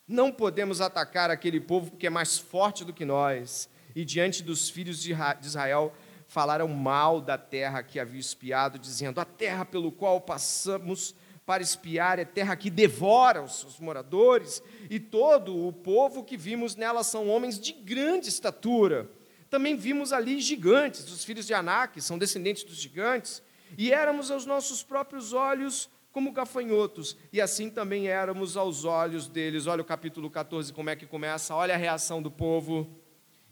Não 0.07 0.31
podemos 0.31 0.81
atacar 0.81 1.29
aquele 1.29 1.59
povo 1.59 1.91
porque 1.91 2.07
é 2.07 2.09
mais 2.09 2.37
forte 2.37 2.83
do 2.83 2.93
que 2.93 3.05
nós. 3.05 3.69
E 3.95 4.03
diante 4.03 4.41
dos 4.41 4.69
filhos 4.69 5.01
de 5.01 5.15
Israel 5.41 5.93
falaram 6.27 6.67
mal 6.67 7.21
da 7.21 7.37
terra 7.37 7.83
que 7.83 7.99
havia 7.99 8.19
espiado, 8.19 8.79
dizendo: 8.79 9.19
A 9.19 9.25
terra 9.25 9.63
pelo 9.63 9.91
qual 9.91 10.19
passamos 10.19 11.15
para 11.45 11.61
espiar, 11.61 12.19
é 12.19 12.25
terra 12.25 12.55
que 12.55 12.69
devora 12.69 13.43
os 13.43 13.59
seus 13.59 13.79
moradores, 13.79 14.63
e 14.89 14.99
todo 14.99 15.67
o 15.67 15.73
povo 15.73 16.23
que 16.23 16.37
vimos 16.37 16.75
nela 16.75 17.03
são 17.03 17.27
homens 17.27 17.59
de 17.59 17.73
grande 17.73 18.29
estatura. 18.29 19.09
Também 19.49 19.75
vimos 19.75 20.13
ali 20.13 20.39
gigantes, 20.39 21.11
os 21.11 21.23
filhos 21.23 21.45
de 21.45 21.53
Anak, 21.53 22.01
são 22.01 22.17
descendentes 22.17 22.63
dos 22.63 22.77
gigantes, 22.77 23.43
e 23.77 23.91
éramos 23.91 24.31
aos 24.31 24.45
nossos 24.45 24.83
próprios 24.83 25.33
olhos 25.33 25.89
como 26.11 26.31
gafanhotos, 26.31 27.17
e 27.31 27.41
assim 27.41 27.69
também 27.69 28.07
éramos 28.07 28.55
aos 28.55 28.85
olhos 28.85 29.27
deles. 29.27 29.65
Olha 29.65 29.81
o 29.81 29.85
capítulo 29.85 30.29
14, 30.29 30.71
como 30.71 30.91
é 30.91 30.95
que 30.95 31.07
começa, 31.07 31.55
olha 31.55 31.73
a 31.73 31.77
reação 31.77 32.21
do 32.21 32.29
povo. 32.29 32.87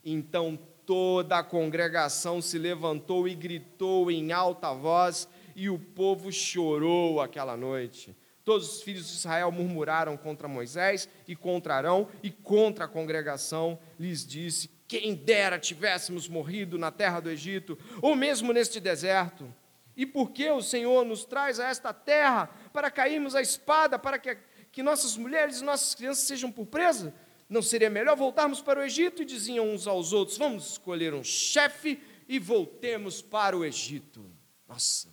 Então 0.03 0.57
toda 0.85 1.39
a 1.39 1.43
congregação 1.43 2.41
se 2.41 2.57
levantou 2.57 3.27
e 3.27 3.33
gritou 3.33 4.11
em 4.11 4.31
alta 4.31 4.73
voz, 4.73 5.27
e 5.55 5.69
o 5.69 5.77
povo 5.77 6.31
chorou 6.31 7.21
aquela 7.21 7.55
noite. 7.55 8.15
Todos 8.43 8.77
os 8.77 8.81
filhos 8.81 9.07
de 9.07 9.13
Israel 9.13 9.51
murmuraram 9.51 10.17
contra 10.17 10.47
Moisés 10.47 11.07
e 11.27 11.35
contra 11.35 11.75
Arão 11.75 12.07
e 12.23 12.31
contra 12.31 12.85
a 12.85 12.87
congregação, 12.87 13.79
lhes 13.99 14.25
disse: 14.25 14.69
Quem 14.87 15.13
dera 15.13 15.59
tivéssemos 15.59 16.27
morrido 16.27 16.77
na 16.77 16.91
terra 16.91 17.19
do 17.19 17.29
Egito, 17.29 17.77
ou 18.01 18.15
mesmo 18.15 18.51
neste 18.51 18.79
deserto. 18.79 19.53
E 19.95 20.05
por 20.05 20.31
que 20.31 20.49
o 20.49 20.61
Senhor 20.61 21.05
nos 21.05 21.25
traz 21.25 21.59
a 21.59 21.67
esta 21.67 21.93
terra 21.93 22.49
para 22.73 22.89
cairmos 22.89 23.35
a 23.35 23.41
espada, 23.41 23.99
para 23.99 24.17
que, 24.17 24.37
que 24.71 24.81
nossas 24.81 25.15
mulheres 25.17 25.59
e 25.59 25.63
nossas 25.63 25.93
crianças 25.93 26.23
sejam 26.23 26.51
por 26.51 26.65
presa? 26.65 27.13
Não 27.47 27.61
seria 27.61 27.89
melhor 27.89 28.15
voltarmos 28.15 28.61
para 28.61 28.79
o 28.79 28.83
Egito? 28.83 29.21
E 29.21 29.25
diziam 29.25 29.69
uns 29.69 29.85
aos 29.85 30.13
outros: 30.13 30.37
Vamos 30.37 30.71
escolher 30.71 31.13
um 31.13 31.23
chefe 31.23 32.01
e 32.27 32.39
voltemos 32.39 33.21
para 33.21 33.55
o 33.55 33.63
Egito. 33.63 34.25
Nossa, 34.67 35.09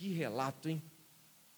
que 0.00 0.08
relato, 0.08 0.66
hein? 0.66 0.82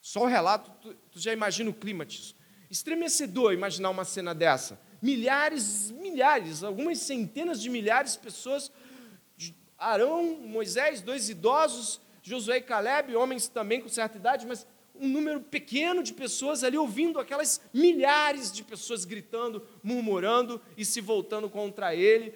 Só 0.00 0.24
o 0.24 0.26
relato, 0.26 0.68
tu, 0.82 0.92
tu 1.12 1.20
já 1.20 1.32
imagina 1.32 1.70
o 1.70 1.74
clima 1.74 2.04
disso. 2.04 2.34
Estremecedor 2.68 3.52
imaginar 3.52 3.88
uma 3.90 4.04
cena 4.04 4.34
dessa. 4.34 4.80
Milhares, 5.00 5.92
milhares, 5.92 6.64
algumas 6.64 6.98
centenas 6.98 7.62
de 7.62 7.70
milhares 7.70 8.14
de 8.14 8.18
pessoas. 8.18 8.72
Arão, 9.78 10.40
Moisés, 10.40 11.00
dois 11.00 11.28
idosos, 11.28 12.00
Josué 12.20 12.56
e 12.56 12.62
Caleb, 12.62 13.14
homens 13.14 13.46
também 13.46 13.80
com 13.80 13.88
certa 13.88 14.18
idade, 14.18 14.44
mas 14.44 14.66
um 14.92 15.08
número 15.08 15.40
pequeno 15.40 16.02
de 16.02 16.12
pessoas 16.12 16.64
ali 16.64 16.76
ouvindo 16.76 17.20
aquelas 17.20 17.60
milhares 17.72 18.50
de 18.50 18.64
pessoas 18.64 19.04
gritando, 19.04 19.64
murmurando 19.84 20.60
e 20.76 20.84
se 20.84 21.00
voltando 21.00 21.48
contra 21.48 21.94
ele. 21.94 22.34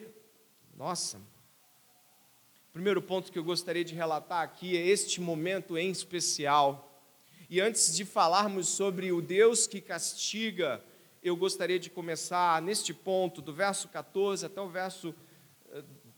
Nossa. 0.77 1.21
Primeiro 2.77 3.01
ponto 3.01 3.33
que 3.33 3.39
eu 3.39 3.43
gostaria 3.43 3.83
de 3.83 3.95
relatar 3.95 4.43
aqui 4.43 4.77
é 4.77 4.87
este 4.87 5.19
momento 5.19 5.79
em 5.79 5.91
especial. 5.91 7.03
E 7.49 7.59
antes 7.59 7.97
de 7.97 8.05
falarmos 8.05 8.69
sobre 8.69 9.11
o 9.13 9.23
Deus 9.23 9.67
que 9.67 9.81
castiga, 9.81 10.85
eu 11.23 11.35
gostaria 11.39 11.79
de 11.79 11.89
começar 11.89 12.61
neste 12.61 12.93
ponto, 12.93 13.41
do 13.41 13.51
verso 13.51 13.89
14 13.89 14.45
até 14.45 14.61
o 14.61 14.69
verso 14.69 15.15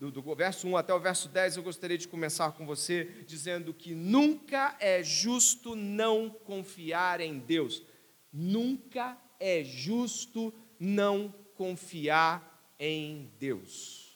do, 0.00 0.10
do 0.10 0.34
verso 0.34 0.66
1 0.66 0.76
até 0.76 0.92
o 0.92 0.98
verso 0.98 1.28
10, 1.28 1.58
eu 1.58 1.62
gostaria 1.62 1.96
de 1.96 2.08
começar 2.08 2.50
com 2.50 2.66
você 2.66 3.04
dizendo 3.24 3.72
que 3.72 3.94
nunca 3.94 4.76
é 4.80 5.00
justo 5.00 5.76
não 5.76 6.28
confiar 6.28 7.20
em 7.20 7.38
Deus. 7.38 7.84
Nunca 8.32 9.16
é 9.38 9.62
justo 9.62 10.52
não 10.76 11.32
confiar 11.54 12.74
em 12.80 13.30
Deus. 13.38 14.07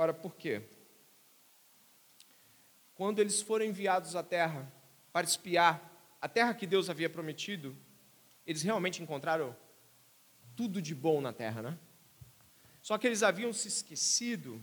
Ora, 0.00 0.14
por 0.14 0.36
quê? 0.36 0.62
Quando 2.94 3.18
eles 3.18 3.42
foram 3.42 3.64
enviados 3.64 4.14
à 4.14 4.22
terra 4.22 4.72
para 5.12 5.26
espiar 5.26 5.82
a 6.20 6.28
terra 6.28 6.54
que 6.54 6.68
Deus 6.68 6.88
havia 6.88 7.10
prometido, 7.10 7.76
eles 8.46 8.62
realmente 8.62 9.02
encontraram 9.02 9.56
tudo 10.54 10.80
de 10.80 10.94
bom 10.94 11.20
na 11.20 11.32
terra, 11.32 11.62
né? 11.62 11.78
Só 12.80 12.96
que 12.96 13.08
eles 13.08 13.24
haviam 13.24 13.52
se 13.52 13.66
esquecido 13.66 14.62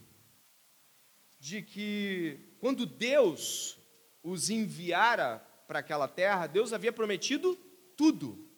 de 1.37 1.61
que 1.61 2.39
quando 2.61 2.85
Deus 2.85 3.77
os 4.23 4.49
enviara 4.49 5.39
para 5.67 5.79
aquela 5.79 6.07
terra, 6.07 6.47
Deus 6.47 6.71
havia 6.71 6.93
prometido 6.93 7.57
tudo. 7.97 8.49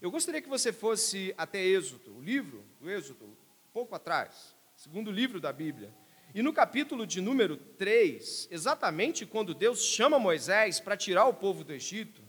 Eu 0.00 0.10
gostaria 0.10 0.42
que 0.42 0.48
você 0.48 0.72
fosse 0.72 1.32
até 1.38 1.64
Êxodo, 1.64 2.16
o 2.16 2.20
livro 2.20 2.64
do 2.80 2.90
Êxodo, 2.90 3.38
pouco 3.72 3.94
atrás, 3.94 4.52
segundo 4.82 5.12
livro 5.12 5.40
da 5.40 5.52
Bíblia. 5.52 5.94
E 6.34 6.42
no 6.42 6.52
capítulo 6.52 7.06
de 7.06 7.20
número 7.20 7.56
3, 7.56 8.48
exatamente 8.50 9.24
quando 9.24 9.54
Deus 9.54 9.84
chama 9.84 10.18
Moisés 10.18 10.80
para 10.80 10.96
tirar 10.96 11.26
o 11.26 11.34
povo 11.34 11.62
do 11.62 11.72
Egito, 11.72 12.20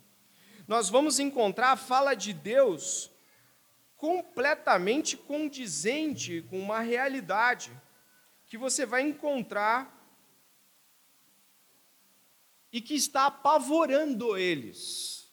nós 0.68 0.88
vamos 0.88 1.18
encontrar 1.18 1.72
a 1.72 1.76
fala 1.76 2.14
de 2.14 2.32
Deus 2.32 3.10
completamente 3.98 5.18
condizente 5.18 6.46
com 6.48 6.60
uma 6.60 6.80
realidade 6.82 7.72
que 8.46 8.56
você 8.56 8.86
vai 8.86 9.02
encontrar 9.02 9.92
e 12.72 12.80
que 12.82 12.94
está 12.94 13.26
apavorando 13.26 14.38
eles. 14.38 15.28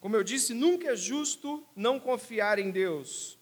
Como 0.00 0.16
eu 0.16 0.24
disse, 0.24 0.54
nunca 0.54 0.92
é 0.92 0.96
justo 0.96 1.68
não 1.76 2.00
confiar 2.00 2.58
em 2.58 2.70
Deus. 2.70 3.37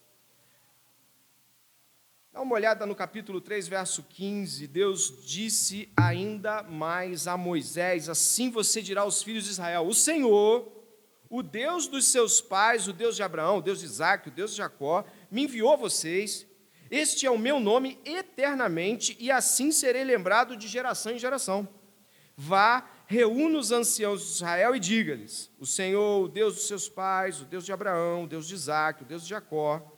Dá 2.37 2.43
uma 2.43 2.55
olhada 2.55 2.85
no 2.85 2.95
capítulo 2.95 3.41
3, 3.41 3.67
verso 3.67 4.03
15. 4.03 4.67
Deus 4.67 5.25
disse 5.25 5.91
ainda 5.97 6.63
mais 6.63 7.27
a 7.27 7.35
Moisés: 7.35 8.11
Assim 8.11 8.51
você 8.51 8.83
dirá 8.83 9.01
aos 9.01 9.23
filhos 9.23 9.45
de 9.45 9.53
Israel: 9.53 9.87
O 9.87 9.95
Senhor, 9.95 10.71
o 11.31 11.43
Deus 11.43 11.87
dos 11.87 12.09
seus 12.09 12.43
pais, 12.43 12.87
o 12.89 12.93
Deus 12.93 13.17
de 13.17 13.23
Abraão, 13.23 13.57
o 13.57 13.63
Deus 13.63 13.81
de 13.81 13.87
Isaac, 13.87 14.29
o 14.29 14.31
Deus 14.31 14.51
de 14.51 14.59
Jacó, 14.59 15.03
me 15.31 15.45
enviou 15.45 15.79
vocês. 15.79 16.47
Este 16.91 17.25
é 17.25 17.31
o 17.31 17.39
meu 17.39 17.59
nome 17.59 17.99
eternamente, 18.05 19.17
e 19.19 19.31
assim 19.31 19.73
serei 19.73 20.05
lembrado 20.05 20.59
de 20.59 20.69
geração 20.69 21.13
em 21.13 21.19
geração. 21.19 21.67
Vá, 22.37 22.87
reúna 23.07 23.57
os 23.57 23.73
anciãos 23.73 24.21
de 24.21 24.33
Israel 24.33 24.77
e 24.77 24.79
diga-lhes: 24.79 25.51
O 25.59 25.65
Senhor, 25.65 26.25
o 26.25 26.29
Deus 26.29 26.57
dos 26.57 26.69
seus 26.69 26.87
pais, 26.87 27.41
o 27.41 27.47
Deus 27.47 27.65
de 27.65 27.73
Abraão, 27.73 28.25
o 28.25 28.29
Deus 28.29 28.47
de 28.47 28.53
Isaac, 28.53 29.05
o 29.05 29.07
Deus 29.07 29.23
de 29.23 29.31
Jacó, 29.31 29.96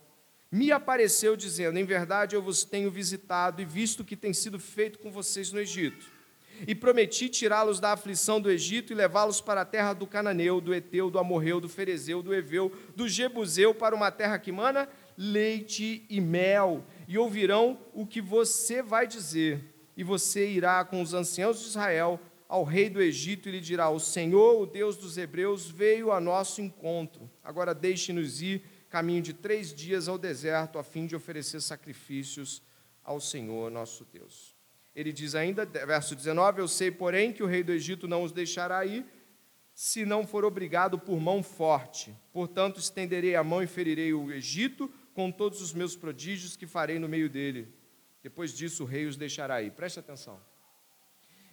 me 0.51 0.73
apareceu 0.73 1.37
dizendo: 1.37 1.79
Em 1.79 1.85
verdade 1.85 2.35
eu 2.35 2.43
vos 2.43 2.65
tenho 2.65 2.91
visitado 2.91 3.63
e 3.63 3.65
visto 3.65 4.01
o 4.01 4.05
que 4.05 4.17
tem 4.17 4.33
sido 4.33 4.59
feito 4.59 4.99
com 4.99 5.11
vocês 5.11 5.53
no 5.53 5.61
Egito 5.61 6.19
e 6.67 6.75
prometi 6.75 7.29
tirá-los 7.29 7.79
da 7.79 7.93
aflição 7.93 8.41
do 8.41 8.51
Egito 8.51 8.93
e 8.93 8.97
levá-los 8.97 9.41
para 9.41 9.61
a 9.61 9.65
terra 9.65 9.93
do 9.93 10.07
Cananeu, 10.07 10.61
do 10.61 10.75
Eteu, 10.75 11.11
do 11.11 11.19
Amorreu, 11.19 11.61
do 11.61 11.69
Ferezeu, 11.69 12.23
do 12.23 12.35
Eveu, 12.35 12.73
do 12.97 13.09
Jebuseu, 13.09 13.75
para 13.75 13.95
uma 13.95 14.11
terra 14.11 14.39
que 14.39 14.51
mana 14.51 14.89
leite 15.17 16.05
e 16.09 16.21
mel, 16.21 16.85
e 17.07 17.19
ouvirão 17.19 17.79
o 17.93 18.07
que 18.07 18.21
você 18.21 18.83
vai 18.83 19.07
dizer. 19.07 19.65
E 19.97 20.05
você 20.05 20.49
irá 20.49 20.85
com 20.85 21.03
os 21.03 21.13
anciãos 21.13 21.61
de 21.61 21.67
Israel 21.67 22.21
ao 22.49 22.65
rei 22.65 22.89
do 22.89 23.03
Egito 23.03 23.49
e 23.49 23.53
lhe 23.53 23.61
dirá: 23.61 23.91
O 23.91 23.99
Senhor, 23.99 24.61
o 24.61 24.67
Deus 24.67 24.97
dos 24.97 25.19
Hebreus, 25.19 25.69
veio 25.69 26.13
a 26.13 26.21
nosso 26.21 26.61
encontro. 26.61 27.29
Agora 27.43 27.75
deixe-nos 27.75 28.41
ir 28.41 28.63
caminho 28.89 29.23
de 29.23 29.33
três 29.33 29.75
dias 29.75 30.09
ao 30.09 30.19
deserto, 30.19 30.79
a 30.79 30.83
fim 30.83 31.07
de 31.07 31.15
oferecer 31.15 31.61
sacrifícios 31.61 32.63
ao 33.05 33.21
Senhor 33.21 33.71
nosso 33.71 34.05
Deus. 34.05 34.57
Ele 34.95 35.13
diz 35.13 35.35
ainda, 35.35 35.65
verso 35.65 36.17
19: 36.17 36.61
Eu 36.61 36.69
sei, 36.69 36.91
porém, 36.91 37.33
que 37.33 37.43
o 37.43 37.47
rei 37.47 37.63
do 37.63 37.73
Egito 37.73 38.09
não 38.09 38.23
os 38.23 38.33
deixará 38.33 38.85
ir, 38.85 39.07
se 39.73 40.05
não 40.05 40.27
for 40.27 40.45
obrigado 40.45 40.99
por 40.99 41.21
mão 41.21 41.43
forte. 41.43 42.13
Portanto, 42.33 42.81
estenderei 42.81 43.37
a 43.37 43.45
mão 43.45 43.63
e 43.63 43.67
ferirei 43.67 44.13
o 44.13 44.33
Egito 44.33 44.93
com 45.15 45.31
todos 45.31 45.61
os 45.61 45.73
meus 45.73 45.95
prodígios 45.95 46.57
que 46.57 46.67
farei 46.67 46.99
no 46.99 47.09
meio 47.09 47.31
dele. 47.31 47.73
Depois 48.23 48.53
disso, 48.53 48.83
o 48.83 48.87
rei 48.87 49.07
os 49.07 49.17
deixará 49.17 49.63
ir. 49.63 49.71
Preste 49.71 50.01
atenção. 50.01 50.41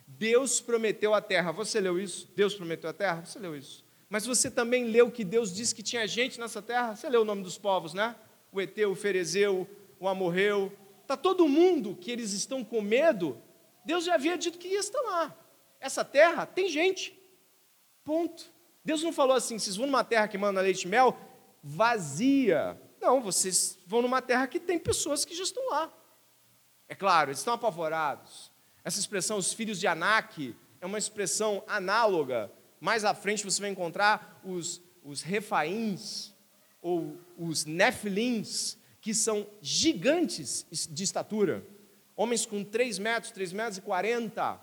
Deus 0.08 0.60
prometeu 0.60 1.14
a 1.14 1.22
terra. 1.22 1.52
Você 1.52 1.80
leu 1.80 2.00
isso? 2.00 2.28
Deus 2.36 2.56
prometeu 2.56 2.90
a 2.90 2.94
terra? 2.94 3.24
Você 3.24 3.38
leu 3.40 3.56
isso. 3.56 3.85
Mas 4.16 4.26
você 4.26 4.50
também 4.50 4.86
leu 4.86 5.12
que 5.12 5.26
Deus 5.26 5.54
disse 5.54 5.76
que 5.76 5.84
tinha 5.84 6.08
gente 6.08 6.40
nessa 6.40 6.62
terra? 6.62 6.96
Você 6.96 7.10
leu 7.10 7.24
o 7.24 7.26
nome 7.26 7.44
dos 7.44 7.58
povos, 7.58 7.94
né? 7.94 8.16
O 8.50 8.62
Eteu, 8.62 8.92
o 8.92 8.96
Ferezeu, 8.96 9.68
o 10.00 10.08
Amorreu, 10.08 10.72
Está 11.02 11.18
todo 11.18 11.50
mundo 11.50 11.98
que 11.98 12.12
eles 12.12 12.32
estão 12.32 12.64
com 12.64 12.80
medo, 12.80 13.38
Deus 13.84 14.06
já 14.06 14.14
havia 14.14 14.38
dito 14.38 14.58
que 14.58 14.70
ia 14.70 14.80
estar 14.80 15.02
lá. 15.02 15.38
Essa 15.82 16.06
terra 16.06 16.46
tem 16.46 16.70
gente. 16.70 17.14
Ponto. 18.06 18.46
Deus 18.86 19.04
não 19.04 19.12
falou 19.12 19.36
assim, 19.36 19.60
vocês 19.60 19.76
vão 19.76 19.86
numa 19.86 20.06
terra 20.06 20.30
que 20.30 20.38
manda 20.38 20.62
leite 20.62 20.84
e 20.84 20.88
mel, 20.88 21.20
vazia. 21.62 22.82
Não, 23.02 23.20
vocês 23.20 23.78
vão 23.86 24.02
numa 24.02 24.22
terra 24.22 24.48
que 24.48 24.62
tem 24.62 24.80
pessoas 24.80 25.26
que 25.26 25.36
já 25.36 25.44
estão 25.44 25.70
lá. 25.72 25.94
É 26.88 26.96
claro, 26.96 27.32
eles 27.32 27.40
estão 27.40 27.54
apavorados. 27.54 28.50
Essa 28.82 28.98
expressão, 28.98 29.38
os 29.38 29.52
filhos 29.52 29.78
de 29.78 29.88
Anak, 29.88 30.56
é 30.80 30.86
uma 30.86 30.98
expressão 30.98 31.62
análoga. 31.68 32.50
Mais 32.86 33.04
à 33.04 33.16
frente 33.16 33.44
você 33.44 33.60
vai 33.60 33.72
encontrar 33.72 34.40
os, 34.46 34.80
os 35.04 35.24
refaíns, 35.24 36.32
ou 36.80 37.18
os 37.36 37.66
nefilins, 37.66 38.78
que 39.02 39.12
são 39.12 39.48
gigantes 39.60 40.68
de 40.92 41.04
estatura, 41.04 41.66
homens 42.16 42.46
com 42.46 42.64
3 42.64 43.00
metros, 43.00 43.32
3 43.32 43.54
metros 43.54 43.78
e 43.80 43.82
40. 43.82 44.62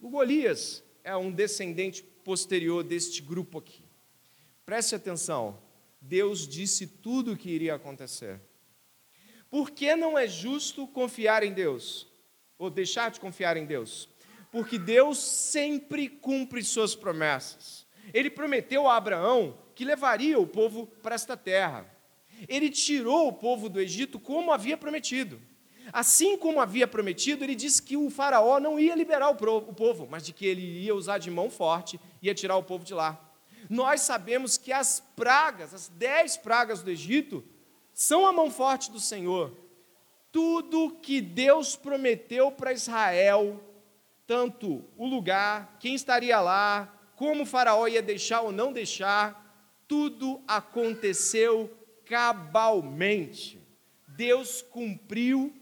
O 0.00 0.08
Golias 0.08 0.84
é 1.02 1.16
um 1.16 1.32
descendente 1.32 2.00
posterior 2.00 2.84
deste 2.84 3.20
grupo 3.20 3.58
aqui. 3.58 3.82
Preste 4.64 4.94
atenção, 4.94 5.58
Deus 6.00 6.46
disse 6.46 6.86
tudo 6.86 7.32
o 7.32 7.36
que 7.36 7.50
iria 7.50 7.74
acontecer. 7.74 8.40
Por 9.50 9.72
que 9.72 9.96
não 9.96 10.16
é 10.16 10.28
justo 10.28 10.86
confiar 10.86 11.42
em 11.42 11.52
Deus? 11.52 12.06
Ou 12.56 12.70
deixar 12.70 13.10
de 13.10 13.18
confiar 13.18 13.56
em 13.56 13.66
Deus? 13.66 14.08
Porque 14.50 14.78
Deus 14.78 15.18
sempre 15.18 16.08
cumpre 16.08 16.62
suas 16.62 16.94
promessas. 16.94 17.86
Ele 18.14 18.30
prometeu 18.30 18.88
a 18.88 18.96
Abraão 18.96 19.58
que 19.74 19.84
levaria 19.84 20.38
o 20.38 20.46
povo 20.46 20.86
para 21.02 21.14
esta 21.14 21.36
terra. 21.36 21.86
Ele 22.48 22.70
tirou 22.70 23.28
o 23.28 23.32
povo 23.32 23.68
do 23.68 23.80
Egito 23.80 24.18
como 24.18 24.52
havia 24.52 24.76
prometido. 24.76 25.40
Assim 25.92 26.36
como 26.36 26.60
havia 26.60 26.86
prometido, 26.86 27.42
ele 27.44 27.54
disse 27.54 27.82
que 27.82 27.96
o 27.96 28.10
faraó 28.10 28.60
não 28.60 28.78
ia 28.78 28.94
liberar 28.94 29.30
o 29.30 29.34
povo, 29.34 30.06
mas 30.10 30.24
de 30.24 30.32
que 30.32 30.46
ele 30.46 30.82
ia 30.82 30.94
usar 30.94 31.18
de 31.18 31.30
mão 31.30 31.50
forte 31.50 31.98
e 32.20 32.26
ia 32.26 32.34
tirar 32.34 32.56
o 32.56 32.62
povo 32.62 32.84
de 32.84 32.94
lá. 32.94 33.18
Nós 33.70 34.02
sabemos 34.02 34.56
que 34.56 34.72
as 34.72 35.02
pragas, 35.16 35.74
as 35.74 35.88
dez 35.88 36.36
pragas 36.36 36.82
do 36.82 36.90
Egito, 36.90 37.44
são 37.92 38.26
a 38.26 38.32
mão 38.32 38.50
forte 38.50 38.90
do 38.90 39.00
Senhor. 39.00 39.56
Tudo 40.30 40.96
que 41.02 41.20
Deus 41.20 41.74
prometeu 41.74 42.50
para 42.50 42.72
Israel, 42.72 43.60
tanto 44.28 44.84
o 44.94 45.06
lugar, 45.06 45.78
quem 45.80 45.94
estaria 45.94 46.38
lá, 46.38 46.94
como 47.16 47.46
Faraó 47.46 47.88
ia 47.88 48.02
deixar 48.02 48.42
ou 48.42 48.52
não 48.52 48.74
deixar, 48.74 49.82
tudo 49.88 50.42
aconteceu 50.46 51.74
cabalmente. 52.04 53.58
Deus 54.06 54.60
cumpriu 54.60 55.56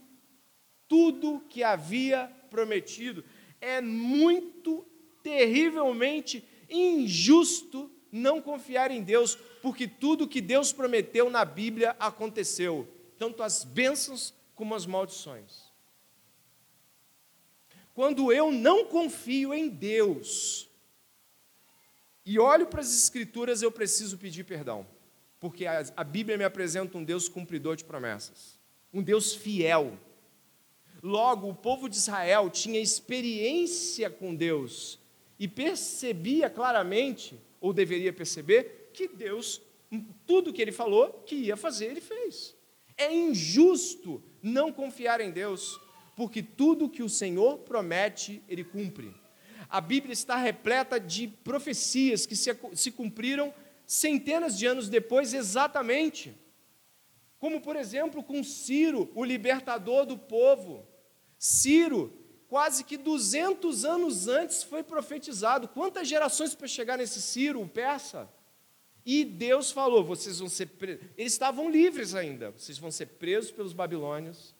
tudo 0.85 1.39
que 1.47 1.63
havia 1.63 2.29
prometido. 2.49 3.23
É 3.61 3.79
muito 3.79 4.85
terrivelmente 5.23 6.45
injusto 6.69 7.89
não 8.11 8.41
confiar 8.41 8.91
em 8.91 9.01
Deus, 9.01 9.35
porque 9.61 9.87
tudo 9.87 10.27
que 10.27 10.41
Deus 10.41 10.73
prometeu 10.73 11.29
na 11.29 11.45
Bíblia 11.45 11.95
aconteceu, 11.97 12.85
tanto 13.17 13.41
as 13.41 13.63
bênçãos 13.63 14.33
como 14.53 14.75
as 14.75 14.85
maldições. 14.85 15.66
Quando 17.97 18.31
eu 18.31 18.51
não 18.51 18.85
confio 18.85 19.51
em 19.51 19.67
Deus 19.67 20.69
e 22.23 22.37
olho 22.37 22.67
para 22.67 22.81
as 22.81 22.95
Escrituras, 22.95 23.63
eu 23.63 23.71
preciso 23.71 24.19
pedir 24.19 24.43
perdão, 24.43 24.85
porque 25.39 25.65
a, 25.65 25.83
a 25.97 26.03
Bíblia 26.03 26.37
me 26.37 26.43
apresenta 26.43 26.95
um 26.95 27.03
Deus 27.03 27.27
cumpridor 27.27 27.75
de 27.75 27.83
promessas, 27.83 28.59
um 28.93 29.01
Deus 29.01 29.33
fiel. 29.33 29.97
Logo, 31.01 31.49
o 31.49 31.55
povo 31.55 31.89
de 31.89 31.95
Israel 31.95 32.51
tinha 32.51 32.79
experiência 32.79 34.11
com 34.11 34.35
Deus 34.35 34.99
e 35.39 35.47
percebia 35.47 36.51
claramente, 36.51 37.35
ou 37.59 37.73
deveria 37.73 38.13
perceber, 38.13 38.91
que 38.93 39.07
Deus, 39.07 39.59
tudo 40.27 40.53
que 40.53 40.61
ele 40.61 40.71
falou 40.71 41.23
que 41.25 41.35
ia 41.35 41.57
fazer, 41.57 41.87
ele 41.87 42.01
fez. 42.01 42.55
É 42.95 43.11
injusto 43.11 44.21
não 44.39 44.71
confiar 44.71 45.19
em 45.19 45.31
Deus, 45.31 45.81
porque 46.17 46.41
tudo 46.41 46.89
que 46.89 47.03
o 47.03 47.09
Senhor 47.09 47.59
promete, 47.59 48.43
ele 48.49 48.63
cumpre. 48.63 49.13
A 49.69 49.79
Bíblia 49.79 50.13
está 50.13 50.35
repleta 50.35 50.99
de 50.99 51.27
profecias 51.27 52.25
que 52.25 52.35
se, 52.35 52.49
se 52.73 52.91
cumpriram 52.91 53.53
centenas 53.85 54.57
de 54.57 54.65
anos 54.65 54.89
depois, 54.89 55.31
exatamente. 55.31 56.35
Como, 57.37 57.61
por 57.61 57.75
exemplo, 57.75 58.23
com 58.23 58.43
Ciro, 58.43 59.11
o 59.13 59.23
libertador 59.23 60.07
do 60.07 60.17
povo. 60.17 60.87
Ciro, 61.37 62.11
quase 62.47 62.83
que 62.83 62.97
200 62.97 63.85
anos 63.85 64.27
antes, 64.27 64.63
foi 64.63 64.81
profetizado. 64.81 65.67
Quantas 65.67 66.07
gerações 66.07 66.55
para 66.55 66.67
chegar 66.67 66.97
nesse 66.97 67.21
Ciro, 67.21 67.61
o 67.61 67.69
persa? 67.69 68.27
E 69.05 69.23
Deus 69.23 69.69
falou: 69.69 70.03
vocês 70.03 70.39
vão 70.39 70.49
ser 70.49 70.65
presos. 70.65 71.05
Eles 71.15 71.33
estavam 71.33 71.69
livres 71.69 72.15
ainda. 72.15 72.49
Vocês 72.49 72.79
vão 72.79 72.89
ser 72.89 73.05
presos 73.05 73.51
pelos 73.51 73.71
babilônios. 73.71 74.56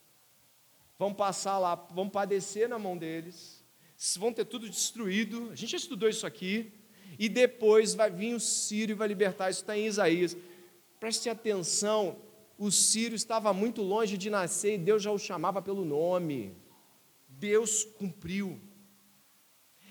Vão 0.97 1.13
passar 1.13 1.60
lá, 1.60 1.75
vão 1.75 2.10
padecer 2.10 2.67
na 2.67 2.79
mão 2.79 2.97
deles. 2.97 3.63
Vão 4.17 4.33
ter 4.33 4.45
tudo 4.45 4.69
destruído. 4.69 5.49
A 5.51 5.55
gente 5.55 5.71
já 5.71 5.77
estudou 5.77 6.10
isso 6.10 6.25
aqui. 6.25 6.73
E 7.19 7.27
depois 7.27 7.93
vai 7.93 8.12
vir 8.12 8.36
o 8.36 8.39
Sírio 8.39 8.93
e 8.93 8.97
vai 8.97 9.07
libertar. 9.07 9.49
Isso 9.49 9.62
está 9.62 9.77
em 9.77 9.86
Isaías. 9.86 10.36
Preste 10.99 11.29
atenção. 11.29 12.17
O 12.57 12.71
Sírio 12.71 13.15
estava 13.15 13.53
muito 13.53 13.81
longe 13.81 14.17
de 14.17 14.29
nascer 14.29 14.75
e 14.75 14.77
Deus 14.77 15.03
já 15.03 15.12
o 15.12 15.19
chamava 15.19 15.62
pelo 15.62 15.86
nome. 15.86 16.55
Deus 17.27 17.83
cumpriu. 17.83 18.60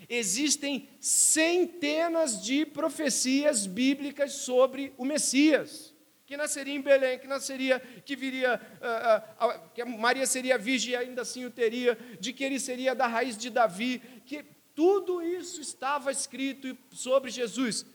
Existem 0.09 0.89
centenas 1.01 2.43
de 2.43 2.65
profecias 2.65 3.67
bíblicas 3.67 4.33
sobre 4.33 4.93
o 4.97 5.05
Messias, 5.05 5.95
que 6.27 6.37
nasceria 6.37 6.75
em 6.75 6.81
Belém, 6.81 7.19
que 7.19 7.27
nasceria, 7.27 7.81
que 8.05 8.17
viria, 8.17 8.61
uh, 8.81 9.47
uh, 9.47 9.71
que 9.73 9.85
Maria 9.85 10.27
seria 10.27 10.59
virgem 10.59 10.93
e 10.93 10.97
ainda 10.97 11.23
assim 11.23 11.45
o 11.45 11.51
teria, 11.51 11.97
de 12.19 12.33
que 12.33 12.43
ele 12.43 12.59
seria 12.59 12.95
da 12.95 13.07
raiz 13.07 13.39
de 13.39 13.49
Davi, 13.49 14.03
que 14.27 14.45
tudo 14.75 15.23
isso 15.23 15.61
estava 15.61 16.11
escrito 16.11 16.77
sobre 16.91 17.31
Jesus. 17.31 17.87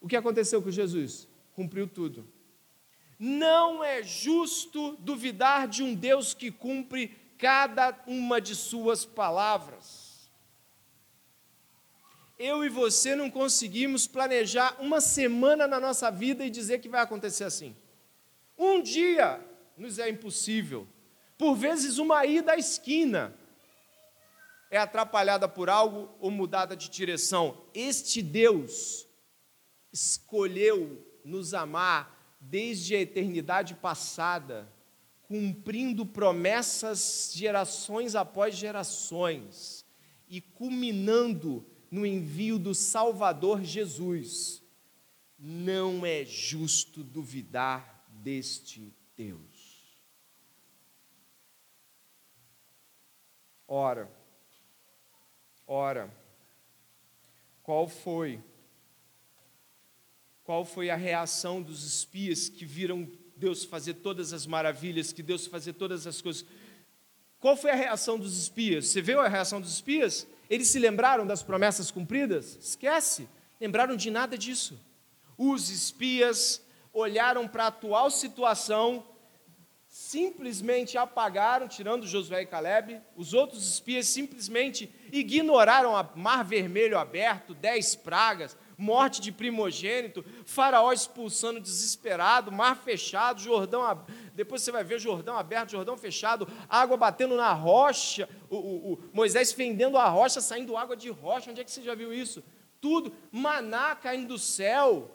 O 0.00 0.08
que 0.08 0.16
aconteceu 0.16 0.60
com 0.60 0.70
Jesus? 0.70 1.28
Cumpriu 1.54 1.86
tudo. 1.86 2.28
Não 3.18 3.82
é 3.82 4.02
justo 4.02 4.96
duvidar 4.98 5.68
de 5.68 5.82
um 5.82 5.94
Deus 5.94 6.34
que 6.34 6.50
cumpre 6.50 7.16
cada 7.38 7.98
uma 8.06 8.40
de 8.40 8.54
suas 8.54 9.04
palavras 9.04 10.05
eu 12.38 12.64
e 12.64 12.68
você 12.68 13.16
não 13.16 13.30
conseguimos 13.30 14.06
planejar 14.06 14.76
uma 14.78 15.00
semana 15.00 15.66
na 15.66 15.80
nossa 15.80 16.10
vida 16.10 16.44
e 16.44 16.50
dizer 16.50 16.80
que 16.80 16.88
vai 16.88 17.00
acontecer 17.00 17.44
assim. 17.44 17.74
Um 18.58 18.82
dia 18.82 19.40
nos 19.76 19.98
é 19.98 20.08
impossível. 20.08 20.86
Por 21.38 21.54
vezes, 21.54 21.98
uma 21.98 22.24
ida 22.24 22.52
à 22.52 22.56
esquina 22.56 23.34
é 24.70 24.78
atrapalhada 24.78 25.48
por 25.48 25.68
algo 25.70 26.14
ou 26.20 26.30
mudada 26.30 26.76
de 26.76 26.88
direção. 26.88 27.62
Este 27.74 28.22
Deus 28.22 29.06
escolheu 29.92 31.04
nos 31.24 31.54
amar 31.54 32.36
desde 32.40 32.94
a 32.94 33.00
eternidade 33.00 33.74
passada, 33.74 34.70
cumprindo 35.22 36.04
promessas 36.04 37.32
gerações 37.34 38.14
após 38.14 38.54
gerações 38.54 39.84
e 40.28 40.40
culminando 40.40 41.66
no 41.90 42.04
envio 42.04 42.58
do 42.58 42.74
Salvador 42.74 43.62
Jesus. 43.62 44.62
Não 45.38 46.04
é 46.04 46.24
justo 46.24 47.02
duvidar 47.02 48.06
deste 48.08 48.92
Deus. 49.16 49.66
Ora, 53.68 54.08
ora, 55.66 56.14
qual 57.62 57.88
foi? 57.88 58.40
Qual 60.44 60.64
foi 60.64 60.88
a 60.88 60.96
reação 60.96 61.60
dos 61.60 61.82
espias 61.82 62.48
que 62.48 62.64
viram 62.64 63.10
Deus 63.36 63.64
fazer 63.64 63.94
todas 63.94 64.32
as 64.32 64.46
maravilhas, 64.46 65.12
que 65.12 65.22
Deus 65.22 65.48
fazer 65.48 65.72
todas 65.72 66.06
as 66.06 66.22
coisas? 66.22 66.46
Qual 67.40 67.56
foi 67.56 67.72
a 67.72 67.74
reação 67.74 68.18
dos 68.18 68.38
espias? 68.38 68.86
Você 68.86 69.02
viu 69.02 69.20
a 69.20 69.28
reação 69.28 69.60
dos 69.60 69.72
espias? 69.72 70.26
Eles 70.48 70.68
se 70.68 70.78
lembraram 70.78 71.26
das 71.26 71.42
promessas 71.42 71.90
cumpridas? 71.90 72.56
Esquece, 72.56 73.28
lembraram 73.60 73.96
de 73.96 74.10
nada 74.10 74.36
disso. 74.38 74.80
Os 75.36 75.70
espias 75.70 76.62
olharam 76.92 77.46
para 77.46 77.64
a 77.64 77.68
atual 77.68 78.10
situação, 78.10 79.04
simplesmente 79.86 80.96
apagaram, 80.96 81.68
tirando 81.68 82.06
Josué 82.06 82.42
e 82.42 82.46
Caleb. 82.46 83.00
Os 83.16 83.34
outros 83.34 83.66
espias 83.66 84.06
simplesmente 84.06 84.92
ignoraram 85.12 85.92
o 85.92 86.18
mar 86.18 86.44
vermelho 86.44 86.98
aberto, 86.98 87.54
dez 87.54 87.94
pragas, 87.94 88.56
morte 88.78 89.20
de 89.20 89.32
primogênito, 89.32 90.24
Faraó 90.44 90.92
expulsando 90.92 91.60
desesperado, 91.60 92.52
mar 92.52 92.76
fechado, 92.76 93.40
Jordão 93.40 93.82
depois 94.36 94.62
você 94.62 94.70
vai 94.70 94.84
ver 94.84 95.00
Jordão 95.00 95.36
aberto, 95.36 95.70
Jordão 95.70 95.96
fechado, 95.96 96.46
água 96.68 96.96
batendo 96.96 97.36
na 97.36 97.52
rocha, 97.52 98.28
o, 98.50 98.56
o, 98.56 98.92
o, 98.92 99.10
Moisés 99.12 99.50
fendendo 99.52 99.96
a 99.96 100.06
rocha, 100.08 100.42
saindo 100.42 100.76
água 100.76 100.94
de 100.94 101.08
rocha. 101.08 101.50
Onde 101.50 101.62
é 101.62 101.64
que 101.64 101.70
você 101.70 101.82
já 101.82 101.94
viu 101.94 102.12
isso? 102.12 102.44
Tudo, 102.78 103.14
maná 103.32 103.96
caindo 103.96 104.28
do 104.28 104.38
céu, 104.38 105.10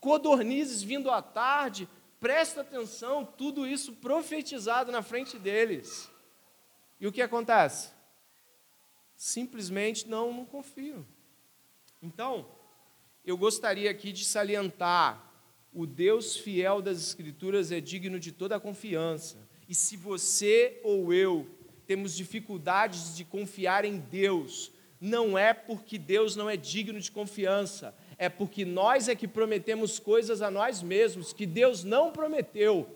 codornizes 0.00 0.82
vindo 0.82 1.10
à 1.10 1.22
tarde. 1.22 1.88
Presta 2.18 2.62
atenção, 2.62 3.24
tudo 3.24 3.64
isso 3.64 3.92
profetizado 3.92 4.90
na 4.90 5.02
frente 5.02 5.38
deles. 5.38 6.10
E 7.00 7.06
o 7.06 7.12
que 7.12 7.22
acontece? 7.22 7.92
Simplesmente 9.14 10.08
não, 10.08 10.32
não 10.32 10.44
confiam. 10.44 11.06
Então, 12.02 12.46
eu 13.24 13.36
gostaria 13.36 13.90
aqui 13.90 14.12
de 14.12 14.24
salientar 14.24 15.28
o 15.72 15.86
Deus 15.86 16.36
fiel 16.36 16.80
das 16.80 16.98
Escrituras 16.98 17.70
é 17.70 17.80
digno 17.80 18.18
de 18.18 18.32
toda 18.32 18.56
a 18.56 18.60
confiança. 18.60 19.48
E 19.68 19.74
se 19.74 19.96
você 19.96 20.80
ou 20.82 21.12
eu 21.12 21.46
temos 21.86 22.14
dificuldades 22.14 23.16
de 23.16 23.24
confiar 23.24 23.84
em 23.84 23.98
Deus, 23.98 24.72
não 25.00 25.38
é 25.38 25.52
porque 25.52 25.98
Deus 25.98 26.36
não 26.36 26.48
é 26.48 26.56
digno 26.56 27.00
de 27.00 27.10
confiança, 27.10 27.94
é 28.16 28.28
porque 28.28 28.64
nós 28.64 29.08
é 29.08 29.14
que 29.14 29.28
prometemos 29.28 29.98
coisas 29.98 30.42
a 30.42 30.50
nós 30.50 30.82
mesmos 30.82 31.32
que 31.32 31.46
Deus 31.46 31.84
não 31.84 32.12
prometeu. 32.12 32.88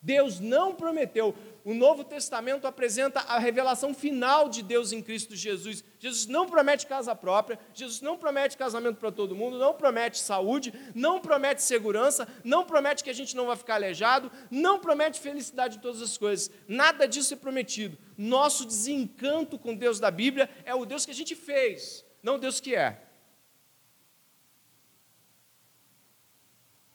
Deus 0.00 0.38
não 0.38 0.74
prometeu. 0.74 1.34
O 1.64 1.72
Novo 1.72 2.04
Testamento 2.04 2.66
apresenta 2.66 3.20
a 3.20 3.38
revelação 3.38 3.94
final 3.94 4.50
de 4.50 4.62
Deus 4.62 4.92
em 4.92 5.02
Cristo 5.02 5.34
Jesus. 5.34 5.82
Jesus 5.98 6.26
não 6.26 6.46
promete 6.46 6.86
casa 6.86 7.16
própria, 7.16 7.58
Jesus 7.72 8.02
não 8.02 8.18
promete 8.18 8.54
casamento 8.54 8.98
para 8.98 9.10
todo 9.10 9.34
mundo, 9.34 9.58
não 9.58 9.72
promete 9.72 10.18
saúde, 10.18 10.74
não 10.94 11.20
promete 11.20 11.62
segurança, 11.62 12.28
não 12.44 12.66
promete 12.66 13.02
que 13.02 13.08
a 13.08 13.14
gente 13.14 13.34
não 13.34 13.46
vai 13.46 13.56
ficar 13.56 13.76
aleijado, 13.76 14.30
não 14.50 14.78
promete 14.78 15.18
felicidade 15.18 15.76
de 15.76 15.82
todas 15.82 16.02
as 16.02 16.18
coisas. 16.18 16.50
Nada 16.68 17.08
disso 17.08 17.32
é 17.32 17.36
prometido. 17.36 17.96
Nosso 18.14 18.66
desencanto 18.66 19.58
com 19.58 19.74
Deus 19.74 19.98
da 19.98 20.10
Bíblia 20.10 20.50
é 20.66 20.74
o 20.74 20.84
Deus 20.84 21.06
que 21.06 21.12
a 21.12 21.14
gente 21.14 21.34
fez, 21.34 22.04
não 22.22 22.34
o 22.34 22.38
Deus 22.38 22.60
que 22.60 22.74
é. 22.74 23.00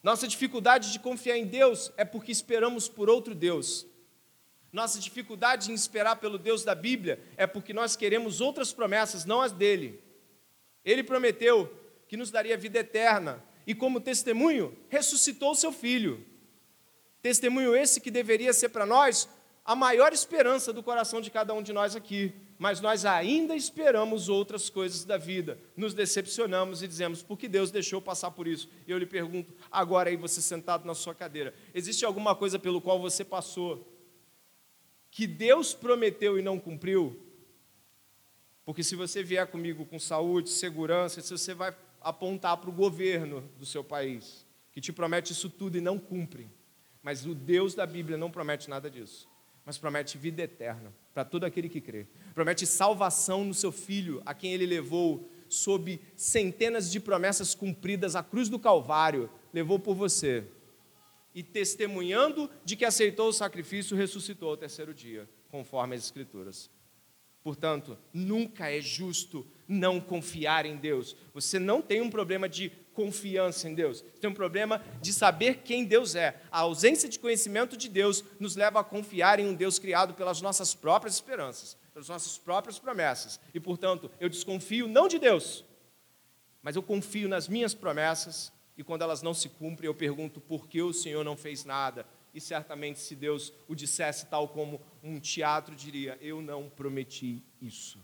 Nossa 0.04 0.28
dificuldade 0.28 0.92
de 0.92 1.00
confiar 1.00 1.38
em 1.38 1.48
Deus 1.48 1.92
é 1.98 2.06
porque 2.06 2.32
esperamos 2.32 2.88
por 2.88 3.10
outro 3.10 3.34
Deus. 3.34 3.88
Nossa 4.72 5.00
dificuldade 5.00 5.72
em 5.72 5.74
esperar 5.74 6.18
pelo 6.18 6.38
Deus 6.38 6.64
da 6.64 6.76
Bíblia 6.76 7.20
é 7.36 7.48
porque 7.48 7.74
nós 7.74 7.96
queremos 7.96 8.40
outras 8.40 8.72
promessas, 8.72 9.26
não 9.26 9.42
as 9.42 9.52
dele. 9.52 10.00
Ele 10.86 11.04
prometeu 11.04 11.74
que 12.08 12.16
nos 12.16 12.30
daria 12.32 12.58
vida 12.58 12.80
eterna 12.80 13.44
e, 13.66 13.74
como 13.74 14.00
testemunho, 14.00 14.76
ressuscitou 14.88 15.56
seu 15.56 15.72
filho. 15.72 16.26
Testemunho 17.22 17.76
esse 17.76 18.00
que 18.00 18.12
deveria 18.12 18.54
ser 18.54 18.70
para 18.70 18.86
nós 18.86 19.28
a 19.66 19.76
maior 19.76 20.14
esperança 20.14 20.72
do 20.72 20.82
coração 20.82 21.20
de 21.20 21.30
cada 21.30 21.54
um 21.54 21.62
de 21.62 21.74
nós 21.74 21.96
aqui. 21.96 22.34
Mas 22.58 22.82
nós 22.82 23.06
ainda 23.06 23.56
esperamos 23.56 24.28
outras 24.28 24.70
coisas 24.70 25.06
da 25.06 25.18
vida. 25.18 25.58
Nos 25.78 25.94
decepcionamos 25.94 26.84
e 26.84 26.88
dizemos, 26.88 27.24
por 27.24 27.38
que 27.38 27.48
Deus 27.48 27.72
deixou 27.72 28.02
passar 28.02 28.32
por 28.32 28.48
isso? 28.48 28.70
E 28.86 28.92
eu 28.92 28.98
lhe 28.98 29.06
pergunto, 29.06 29.54
agora 29.72 30.10
aí 30.10 30.18
você 30.18 30.42
sentado 30.42 30.86
na 30.86 30.94
sua 30.94 31.16
cadeira, 31.16 31.54
existe 31.74 32.04
alguma 32.04 32.36
coisa 32.36 32.60
pelo 32.60 32.82
qual 32.82 33.00
você 33.00 33.24
passou 33.24 33.88
que 35.12 35.26
Deus 35.28 35.74
prometeu 35.74 36.38
e 36.38 36.42
não 36.42 36.60
cumpriu? 36.60 37.20
Porque 38.66 38.84
se 38.84 38.96
você 38.96 39.24
vier 39.24 39.48
comigo 39.48 39.86
com 39.86 39.98
saúde, 39.98 40.50
segurança, 40.50 41.22
se 41.22 41.32
você 41.32 41.54
vai 41.54 41.76
apontar 42.02 42.58
para 42.58 42.70
o 42.70 42.74
governo 42.74 43.42
do 43.58 43.66
seu 43.66 43.84
país, 43.84 44.46
que 44.72 44.80
te 44.80 44.94
promete 44.94 45.34
isso 45.34 45.50
tudo 45.50 45.78
e 45.78 45.82
não 45.82 45.98
cumpre. 45.98 46.50
Mas 47.02 47.26
o 47.26 47.34
Deus 47.34 47.74
da 47.74 47.86
Bíblia 47.86 48.18
não 48.18 48.30
promete 48.30 48.70
nada 48.70 48.90
disso, 48.90 49.28
mas 49.66 49.78
promete 49.78 50.18
vida 50.18 50.42
eterna 50.42 50.94
para 51.14 51.26
todo 51.26 51.46
aquele 51.46 51.68
que 51.68 51.82
crê. 51.82 52.06
Promete 52.34 52.66
salvação 52.66 53.44
no 53.44 53.54
seu 53.54 53.72
filho, 53.72 54.22
a 54.26 54.34
quem 54.34 54.54
ele 54.54 54.66
levou 54.66 55.30
sob 55.48 56.00
centenas 56.16 56.92
de 56.92 57.00
promessas 57.00 57.56
cumpridas 57.56 58.16
à 58.16 58.22
cruz 58.22 58.50
do 58.50 58.60
Calvário, 58.60 59.30
levou 59.52 59.80
por 59.80 59.96
você. 59.96 60.46
E 61.34 61.44
testemunhando 61.44 62.50
de 62.66 62.76
que 62.76 62.86
aceitou 62.86 63.30
o 63.30 63.34
sacrifício, 63.34 63.96
ressuscitou 63.96 64.50
ao 64.50 64.58
terceiro 64.58 64.94
dia, 64.94 65.30
conforme 65.50 65.96
as 65.96 66.04
Escrituras. 66.04 66.70
Portanto, 67.42 67.98
nunca 68.14 68.70
é 68.70 68.82
justo 68.82 69.48
não 69.68 70.00
confiar 70.00 70.66
em 70.66 70.76
Deus. 70.76 71.16
Você 71.34 71.58
não 71.58 71.82
tem 71.82 72.02
um 72.02 72.10
problema 72.10 72.50
de 72.50 72.70
confiança 72.94 73.70
em 73.70 73.74
Deus, 73.74 74.02
você 74.02 74.20
tem 74.20 74.30
um 74.30 74.34
problema 74.34 74.84
de 75.02 75.14
saber 75.14 75.62
quem 75.64 75.86
Deus 75.86 76.16
é. 76.16 76.42
A 76.52 76.60
ausência 76.60 77.08
de 77.08 77.18
conhecimento 77.18 77.78
de 77.78 77.88
Deus 77.88 78.26
nos 78.40 78.58
leva 78.58 78.82
a 78.82 78.84
confiar 78.84 79.40
em 79.40 79.48
um 79.48 79.54
Deus 79.54 79.80
criado 79.80 80.14
pelas 80.14 80.42
nossas 80.42 80.76
próprias 80.76 81.16
esperanças, 81.16 81.78
pelas 81.94 82.10
nossas 82.10 82.38
próprias 82.38 82.78
promessas. 82.78 83.40
E, 83.54 83.60
portanto, 83.60 84.12
eu 84.20 84.28
desconfio 84.28 84.86
não 84.86 85.08
de 85.08 85.18
Deus, 85.18 85.64
mas 86.62 86.76
eu 86.76 86.84
confio 86.84 87.30
nas 87.30 87.48
minhas 87.48 87.74
promessas. 87.74 88.52
E 88.80 88.84
quando 88.84 89.02
elas 89.02 89.22
não 89.22 89.36
se 89.36 89.50
cumprem, 89.50 89.86
eu 89.86 89.94
pergunto 89.94 90.42
por 90.42 90.68
que 90.68 90.82
o 90.82 90.94
Senhor 90.94 91.24
não 91.24 91.38
fez 91.38 91.66
nada 91.66 92.08
e 92.34 92.40
certamente, 92.40 93.00
se 93.00 93.16
Deus 93.16 93.52
o 93.68 93.74
dissesse 93.74 94.28
tal 94.28 94.48
como 94.50 94.82
um 95.02 95.20
teatro 95.20 95.76
diria: 95.76 96.18
Eu 96.22 96.42
não 96.42 96.70
prometi 96.70 97.44
isso. 97.62 98.00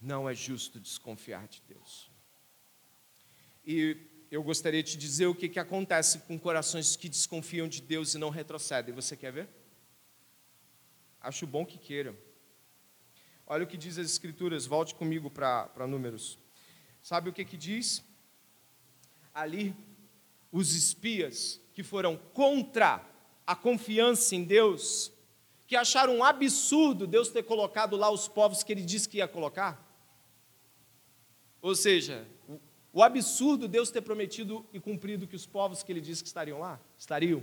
Não 0.00 0.28
é 0.28 0.34
justo 0.34 0.78
desconfiar 0.78 1.48
de 1.48 1.62
Deus. 1.66 2.10
E 3.66 3.96
eu 4.30 4.42
gostaria 4.42 4.82
de 4.82 4.92
te 4.92 4.98
dizer 4.98 5.26
o 5.26 5.34
que, 5.34 5.48
que 5.48 5.58
acontece 5.58 6.18
com 6.20 6.38
corações 6.38 6.96
que 6.96 7.08
desconfiam 7.08 7.66
de 7.66 7.80
Deus 7.80 8.14
e 8.14 8.18
não 8.18 8.28
retrocedem. 8.28 8.94
Você 8.94 9.16
quer 9.16 9.32
ver? 9.32 9.48
Acho 11.20 11.46
bom 11.46 11.64
que 11.64 11.78
queira. 11.78 12.14
Olha 13.46 13.64
o 13.64 13.66
que 13.66 13.76
diz 13.76 13.96
as 13.98 14.10
Escrituras, 14.10 14.66
volte 14.66 14.94
comigo 14.94 15.30
para 15.30 15.86
Números. 15.88 16.38
Sabe 17.06 17.30
o 17.30 17.32
que, 17.32 17.44
que 17.44 17.56
diz? 17.56 18.04
Ali 19.32 19.76
os 20.50 20.74
espias 20.74 21.60
que 21.72 21.84
foram 21.84 22.16
contra 22.16 23.00
a 23.46 23.54
confiança 23.54 24.34
em 24.34 24.42
Deus, 24.42 25.12
que 25.68 25.76
acharam 25.76 26.16
um 26.16 26.24
absurdo 26.24 27.06
Deus 27.06 27.28
ter 27.28 27.44
colocado 27.44 27.94
lá 27.94 28.10
os 28.10 28.26
povos 28.26 28.64
que 28.64 28.72
ele 28.72 28.82
disse 28.82 29.08
que 29.08 29.18
ia 29.18 29.28
colocar? 29.28 29.80
Ou 31.62 31.76
seja, 31.76 32.26
o 32.92 33.00
absurdo 33.04 33.68
Deus 33.68 33.88
ter 33.88 34.02
prometido 34.02 34.66
e 34.72 34.80
cumprido 34.80 35.28
que 35.28 35.36
os 35.36 35.46
povos 35.46 35.84
que 35.84 35.92
ele 35.92 36.00
disse 36.00 36.24
que 36.24 36.28
estariam 36.28 36.58
lá, 36.58 36.80
estariam. 36.98 37.40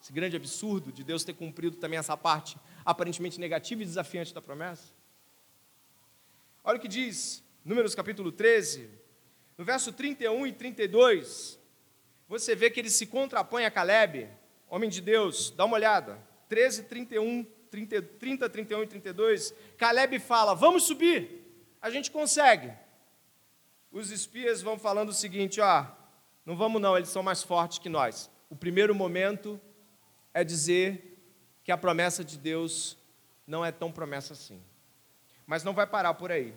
Esse 0.00 0.14
grande 0.14 0.34
absurdo 0.34 0.90
de 0.90 1.04
Deus 1.04 1.24
ter 1.24 1.34
cumprido 1.34 1.76
também 1.76 1.98
essa 1.98 2.16
parte 2.16 2.56
aparentemente 2.86 3.38
negativa 3.38 3.82
e 3.82 3.84
desafiante 3.84 4.32
da 4.32 4.40
promessa. 4.40 4.94
Olha 6.64 6.78
o 6.78 6.80
que 6.80 6.88
diz, 6.88 7.43
Números 7.64 7.94
capítulo 7.94 8.30
13, 8.30 8.90
no 9.56 9.64
verso 9.64 9.90
31 9.90 10.46
e 10.46 10.52
32 10.52 11.58
você 12.28 12.54
vê 12.54 12.70
que 12.70 12.80
ele 12.80 12.90
se 12.90 13.06
contrapõe 13.06 13.64
a 13.64 13.70
Caleb, 13.70 14.28
homem 14.68 14.90
de 14.90 15.00
Deus, 15.00 15.50
dá 15.50 15.64
uma 15.64 15.76
olhada. 15.76 16.18
13, 16.48 16.84
31, 16.84 17.44
30, 17.70 18.02
30, 18.02 18.50
31 18.50 18.82
e 18.82 18.86
32. 18.86 19.54
Caleb 19.76 20.18
fala: 20.18 20.54
Vamos 20.54 20.84
subir, 20.84 21.42
a 21.80 21.90
gente 21.90 22.10
consegue. 22.10 22.72
Os 23.90 24.10
espias 24.10 24.62
vão 24.62 24.78
falando 24.78 25.10
o 25.10 25.14
seguinte: 25.14 25.60
Ó, 25.60 25.86
não 26.44 26.56
vamos 26.56 26.80
não, 26.80 26.96
eles 26.96 27.08
são 27.08 27.22
mais 27.22 27.42
fortes 27.42 27.78
que 27.78 27.88
nós. 27.88 28.30
O 28.50 28.56
primeiro 28.56 28.94
momento 28.94 29.60
é 30.32 30.42
dizer 30.42 31.18
que 31.62 31.72
a 31.72 31.78
promessa 31.78 32.24
de 32.24 32.36
Deus 32.36 32.98
não 33.46 33.64
é 33.64 33.70
tão 33.70 33.92
promessa 33.92 34.32
assim. 34.32 34.62
Mas 35.46 35.62
não 35.62 35.74
vai 35.74 35.86
parar 35.86 36.14
por 36.14 36.32
aí. 36.32 36.54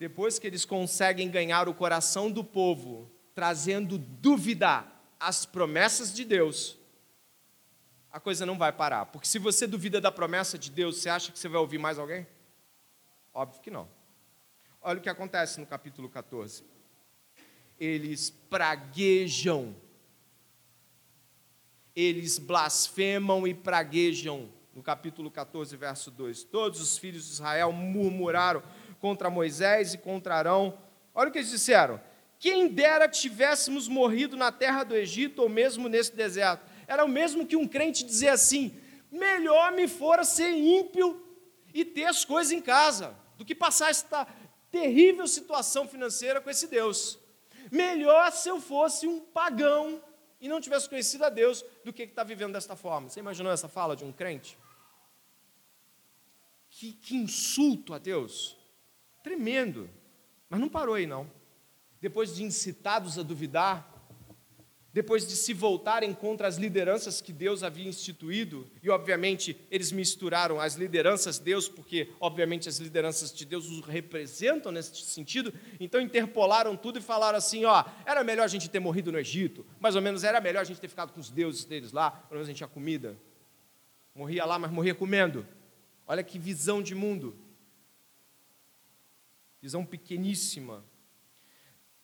Depois 0.00 0.38
que 0.38 0.46
eles 0.46 0.64
conseguem 0.64 1.30
ganhar 1.30 1.68
o 1.68 1.74
coração 1.74 2.30
do 2.30 2.42
povo 2.42 3.12
trazendo 3.34 3.98
dúvida 3.98 4.90
às 5.20 5.44
promessas 5.44 6.10
de 6.14 6.24
Deus, 6.24 6.78
a 8.10 8.18
coisa 8.18 8.46
não 8.46 8.56
vai 8.56 8.72
parar. 8.72 9.04
Porque 9.04 9.28
se 9.28 9.38
você 9.38 9.66
duvida 9.66 10.00
da 10.00 10.10
promessa 10.10 10.58
de 10.58 10.70
Deus, 10.70 10.96
você 10.96 11.10
acha 11.10 11.30
que 11.30 11.38
você 11.38 11.48
vai 11.48 11.60
ouvir 11.60 11.76
mais 11.76 11.98
alguém? 11.98 12.26
Óbvio 13.34 13.60
que 13.60 13.70
não. 13.70 13.86
Olha 14.80 14.98
o 14.98 15.02
que 15.02 15.10
acontece 15.10 15.60
no 15.60 15.66
capítulo 15.66 16.08
14. 16.08 16.64
Eles 17.78 18.30
praguejam, 18.48 19.76
eles 21.94 22.38
blasfemam 22.38 23.46
e 23.46 23.52
praguejam. 23.52 24.50
No 24.74 24.82
capítulo 24.82 25.30
14, 25.30 25.76
verso 25.76 26.10
2: 26.10 26.44
Todos 26.44 26.80
os 26.80 26.96
filhos 26.96 27.26
de 27.26 27.32
Israel 27.32 27.70
murmuraram 27.70 28.62
contra 29.00 29.30
Moisés 29.30 29.94
e 29.94 29.98
contra 29.98 30.36
Arão. 30.36 30.78
Olha 31.14 31.28
o 31.28 31.32
que 31.32 31.38
eles 31.38 31.50
disseram: 31.50 32.00
quem 32.38 32.68
dera 32.68 33.08
tivéssemos 33.08 33.88
morrido 33.88 34.36
na 34.36 34.52
terra 34.52 34.84
do 34.84 34.96
Egito 34.96 35.42
ou 35.42 35.48
mesmo 35.48 35.88
nesse 35.88 36.14
deserto. 36.14 36.64
Era 36.86 37.04
o 37.04 37.08
mesmo 37.08 37.46
que 37.46 37.56
um 37.56 37.66
crente 37.68 38.04
dizer 38.04 38.28
assim: 38.28 38.76
melhor 39.10 39.72
me 39.72 39.88
fora 39.88 40.24
ser 40.24 40.50
ímpio 40.50 41.22
e 41.74 41.84
ter 41.84 42.04
as 42.04 42.24
coisas 42.24 42.52
em 42.52 42.60
casa, 42.60 43.16
do 43.36 43.44
que 43.44 43.54
passar 43.54 43.90
esta 43.90 44.26
terrível 44.70 45.26
situação 45.26 45.86
financeira 45.86 46.40
com 46.40 46.50
esse 46.50 46.66
Deus. 46.66 47.18
Melhor 47.70 48.32
se 48.32 48.48
eu 48.48 48.60
fosse 48.60 49.06
um 49.06 49.20
pagão 49.20 50.02
e 50.40 50.48
não 50.48 50.60
tivesse 50.60 50.88
conhecido 50.88 51.24
a 51.24 51.28
Deus 51.28 51.64
do 51.84 51.92
que 51.92 52.02
está 52.02 52.24
vivendo 52.24 52.54
desta 52.54 52.74
forma. 52.74 53.08
Você 53.08 53.20
imaginou 53.20 53.52
essa 53.52 53.68
fala 53.68 53.94
de 53.94 54.04
um 54.04 54.12
crente? 54.12 54.58
Que, 56.70 56.92
que 56.92 57.16
insulto 57.16 57.92
a 57.92 57.98
Deus! 57.98 58.59
Tremendo. 59.22 59.88
Mas 60.48 60.60
não 60.60 60.68
parou 60.68 60.94
aí, 60.94 61.06
não 61.06 61.30
depois 62.00 62.34
de 62.34 62.42
incitados 62.42 63.18
a 63.18 63.22
duvidar, 63.22 63.86
depois 64.92 65.24
de 65.24 65.36
se 65.36 65.52
voltarem 65.52 66.12
contra 66.12 66.48
as 66.48 66.56
lideranças 66.56 67.20
que 67.20 67.32
Deus 67.32 67.62
havia 67.62 67.88
instituído, 67.88 68.68
e 68.82 68.90
obviamente 68.90 69.56
eles 69.70 69.92
misturaram 69.92 70.58
as 70.58 70.74
lideranças 70.74 71.38
de 71.38 71.44
Deus, 71.44 71.68
porque 71.68 72.10
obviamente 72.18 72.68
as 72.68 72.78
lideranças 72.78 73.32
de 73.32 73.44
Deus 73.44 73.68
os 73.68 73.84
representam 73.84 74.72
nesse 74.72 74.96
sentido, 75.02 75.52
então 75.78 76.00
interpolaram 76.00 76.76
tudo 76.76 76.98
e 76.98 77.02
falaram 77.02 77.38
assim: 77.38 77.64
ó, 77.66 77.84
era 78.04 78.24
melhor 78.24 78.44
a 78.44 78.48
gente 78.48 78.68
ter 78.68 78.80
morrido 78.80 79.12
no 79.12 79.18
Egito, 79.18 79.64
mais 79.78 79.94
ou 79.94 80.02
menos 80.02 80.24
era 80.24 80.40
melhor 80.40 80.62
a 80.62 80.64
gente 80.64 80.80
ter 80.80 80.88
ficado 80.88 81.12
com 81.12 81.20
os 81.20 81.30
deuses 81.30 81.64
deles 81.64 81.92
lá, 81.92 82.10
pelo 82.10 82.38
menos 82.38 82.48
a 82.48 82.50
gente 82.50 82.56
tinha 82.56 82.68
comida. 82.68 83.16
Morria 84.12 84.44
lá, 84.44 84.58
mas 84.58 84.72
morria 84.72 84.94
comendo. 84.94 85.46
Olha 86.04 86.24
que 86.24 86.36
visão 86.36 86.82
de 86.82 86.96
mundo. 86.96 87.36
Visão 89.60 89.84
pequeníssima 89.84 90.84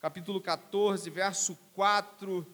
capítulo 0.07 0.41
14, 0.41 1.11
verso 1.11 1.59
4, 1.75 2.47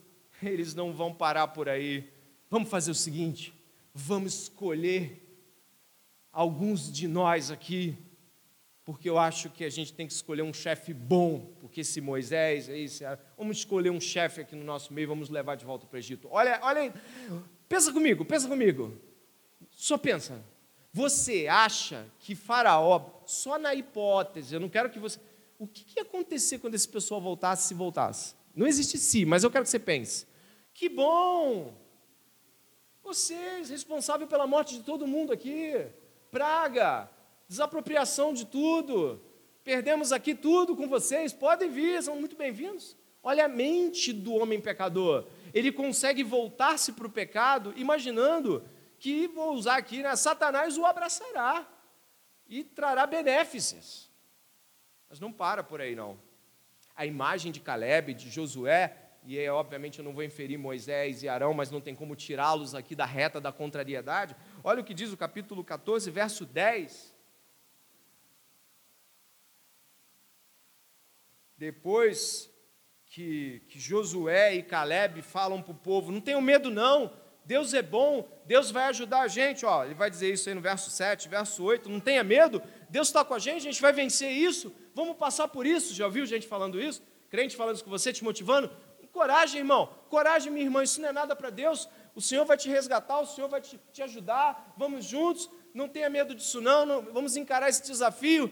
eles 0.42 0.74
não 0.74 0.92
vão 0.92 1.12
parar 1.12 1.48
por 1.48 1.68
aí. 1.68 2.10
Vamos 2.48 2.70
fazer 2.70 2.90
o 2.90 2.94
seguinte: 2.94 3.52
vamos 3.92 4.44
escolher 4.44 5.22
alguns 6.32 6.90
de 6.90 7.06
nós 7.06 7.50
aqui, 7.50 7.96
porque 8.84 9.08
eu 9.08 9.18
acho 9.18 9.50
que 9.50 9.64
a 9.64 9.70
gente 9.70 9.92
tem 9.92 10.06
que 10.06 10.12
escolher 10.12 10.42
um 10.42 10.52
chefe 10.52 10.94
bom, 10.94 11.54
porque 11.60 11.82
esse 11.82 12.00
Moisés, 12.00 12.68
esse, 12.68 13.04
vamos 13.36 13.58
escolher 13.58 13.90
um 13.90 14.00
chefe 14.00 14.40
aqui 14.40 14.56
no 14.56 14.64
nosso 14.64 14.92
meio, 14.92 15.08
vamos 15.08 15.28
levar 15.28 15.56
de 15.56 15.64
volta 15.64 15.86
para 15.86 15.96
o 15.96 15.98
Egito. 15.98 16.28
Olha, 16.30 16.58
olha, 16.62 16.92
pensa 17.68 17.92
comigo, 17.92 18.24
pensa 18.24 18.48
comigo. 18.48 18.98
Só 19.70 19.98
pensa. 19.98 20.42
Você 20.92 21.46
acha 21.48 22.06
que 22.18 22.34
Faraó, 22.34 23.22
só 23.26 23.58
na 23.58 23.74
hipótese, 23.74 24.54
eu 24.54 24.60
não 24.60 24.68
quero 24.68 24.90
que 24.90 24.98
você 24.98 25.18
o 25.62 25.66
que 25.68 25.86
ia 25.94 26.02
acontecer 26.02 26.58
quando 26.58 26.74
esse 26.74 26.88
pessoal 26.88 27.20
voltasse 27.20 27.68
se 27.68 27.74
voltasse? 27.74 28.34
Não 28.52 28.66
existe 28.66 28.98
se, 28.98 29.24
mas 29.24 29.44
eu 29.44 29.50
quero 29.50 29.62
que 29.62 29.70
você 29.70 29.78
pense. 29.78 30.26
Que 30.74 30.88
bom! 30.88 31.72
Vocês, 33.00 33.70
responsável 33.70 34.26
pela 34.26 34.44
morte 34.44 34.76
de 34.76 34.82
todo 34.82 35.06
mundo 35.06 35.32
aqui, 35.32 35.72
praga, 36.32 37.08
desapropriação 37.48 38.34
de 38.34 38.44
tudo. 38.44 39.20
Perdemos 39.62 40.10
aqui 40.10 40.34
tudo 40.34 40.74
com 40.74 40.88
vocês, 40.88 41.32
podem 41.32 41.70
vir, 41.70 42.02
são 42.02 42.16
muito 42.16 42.34
bem-vindos. 42.34 42.96
Olha 43.22 43.44
a 43.44 43.48
mente 43.48 44.12
do 44.12 44.34
homem 44.34 44.60
pecador. 44.60 45.26
Ele 45.54 45.70
consegue 45.70 46.24
voltar-se 46.24 46.92
para 46.92 47.06
o 47.06 47.10
pecado, 47.10 47.72
imaginando 47.76 48.64
que, 49.02 49.26
vou 49.26 49.54
usar 49.54 49.78
aqui, 49.78 50.00
né, 50.00 50.14
Satanás 50.14 50.78
o 50.78 50.86
abraçará 50.86 51.68
e 52.46 52.62
trará 52.62 53.04
benefícios. 53.04 54.08
Mas 55.10 55.18
não 55.18 55.32
para 55.32 55.64
por 55.64 55.80
aí, 55.80 55.96
não. 55.96 56.20
A 56.94 57.04
imagem 57.04 57.50
de 57.50 57.58
Caleb, 57.58 58.14
de 58.14 58.30
Josué, 58.30 58.96
e 59.24 59.36
é, 59.36 59.50
obviamente 59.50 59.98
eu 59.98 60.04
não 60.04 60.12
vou 60.12 60.22
inferir 60.22 60.56
Moisés 60.56 61.24
e 61.24 61.28
Arão, 61.28 61.52
mas 61.52 61.68
não 61.68 61.80
tem 61.80 61.96
como 61.96 62.14
tirá-los 62.14 62.76
aqui 62.76 62.94
da 62.94 63.04
reta 63.04 63.40
da 63.40 63.50
contrariedade. 63.50 64.36
Olha 64.62 64.80
o 64.80 64.84
que 64.84 64.94
diz 64.94 65.12
o 65.12 65.16
capítulo 65.16 65.64
14, 65.64 66.08
verso 66.08 66.46
10. 66.46 67.12
Depois 71.58 72.48
que, 73.06 73.64
que 73.68 73.80
Josué 73.80 74.54
e 74.54 74.62
Caleb 74.62 75.22
falam 75.22 75.60
para 75.60 75.72
o 75.72 75.76
povo: 75.76 76.12
não 76.12 76.20
tenham 76.20 76.40
medo, 76.40 76.70
não, 76.70 77.20
Deus 77.44 77.74
é 77.74 77.82
bom, 77.82 78.28
Deus 78.46 78.70
vai 78.70 78.84
ajudar 78.84 79.22
a 79.22 79.28
gente. 79.28 79.66
Ó, 79.66 79.84
ele 79.84 79.94
vai 79.94 80.08
dizer 80.08 80.32
isso 80.32 80.48
aí 80.48 80.54
no 80.54 80.60
verso 80.60 80.90
7, 80.90 81.28
verso 81.28 81.62
8: 81.64 81.88
não 81.88 82.00
tenha 82.00 82.22
medo, 82.22 82.62
Deus 82.88 83.08
está 83.08 83.24
com 83.24 83.34
a 83.34 83.38
gente, 83.38 83.56
a 83.56 83.70
gente 83.70 83.82
vai 83.82 83.92
vencer 83.92 84.30
isso, 84.30 84.74
vamos 84.94 85.16
passar 85.16 85.48
por 85.48 85.66
isso. 85.66 85.94
Já 85.94 86.06
ouviu 86.06 86.24
gente 86.24 86.46
falando 86.46 86.80
isso? 86.80 87.02
Crente 87.28 87.56
falando 87.56 87.76
isso 87.76 87.84
com 87.84 87.90
você, 87.90 88.12
te 88.12 88.22
motivando? 88.22 88.70
Coragem, 89.12 89.58
irmão, 89.58 89.90
coragem, 90.08 90.50
minha 90.50 90.64
irmã, 90.64 90.82
isso 90.82 91.00
não 91.00 91.10
é 91.10 91.12
nada 91.12 91.36
para 91.36 91.50
Deus. 91.50 91.86
O 92.14 92.20
Senhor 92.20 92.46
vai 92.46 92.56
te 92.56 92.68
resgatar, 92.68 93.20
o 93.20 93.26
Senhor 93.26 93.46
vai 93.46 93.60
te, 93.60 93.78
te 93.92 94.02
ajudar, 94.02 94.72
vamos 94.76 95.04
juntos, 95.04 95.50
não 95.74 95.86
tenha 95.86 96.08
medo 96.08 96.34
disso, 96.34 96.62
não, 96.62 96.86
não 96.86 97.02
vamos 97.12 97.36
encarar 97.36 97.68
esse 97.68 97.82
desafio. 97.82 98.50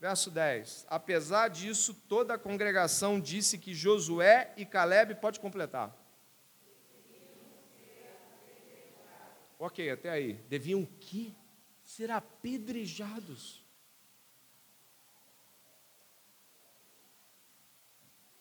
Verso 0.00 0.32
10: 0.32 0.86
Apesar 0.88 1.48
disso, 1.48 1.94
toda 2.08 2.34
a 2.34 2.38
congregação 2.38 3.20
disse 3.20 3.56
que 3.56 3.72
Josué 3.72 4.52
e 4.56 4.66
Caleb, 4.66 5.14
pode 5.16 5.38
completar. 5.38 6.01
Ok, 9.64 9.88
até 9.88 10.10
aí. 10.10 10.32
Deviam 10.48 10.84
que 10.84 11.32
ser 11.84 12.10
apedrejados. 12.10 13.64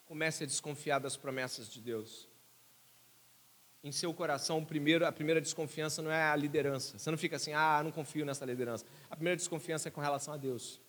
Comece 0.04 0.46
a 0.46 0.48
desconfiar 0.48 0.98
das 0.98 1.16
promessas 1.16 1.70
de 1.70 1.80
Deus. 1.80 2.28
Em 3.84 3.92
seu 3.92 4.12
coração, 4.16 4.66
primeiro, 4.66 5.06
a 5.06 5.12
primeira 5.12 5.40
desconfiança 5.40 6.02
não 6.02 6.12
é 6.12 6.24
a 6.24 6.36
liderança. 6.36 6.98
Você 6.98 7.12
não 7.12 7.20
fica 7.20 7.36
assim, 7.36 7.54
ah, 7.54 7.82
não 7.84 7.92
confio 7.92 8.26
nessa 8.26 8.44
liderança. 8.44 8.84
A 9.08 9.16
primeira 9.16 9.38
desconfiança 9.38 9.90
é 9.90 9.92
com 9.92 10.02
relação 10.02 10.34
a 10.34 10.38
Deus 10.38 10.82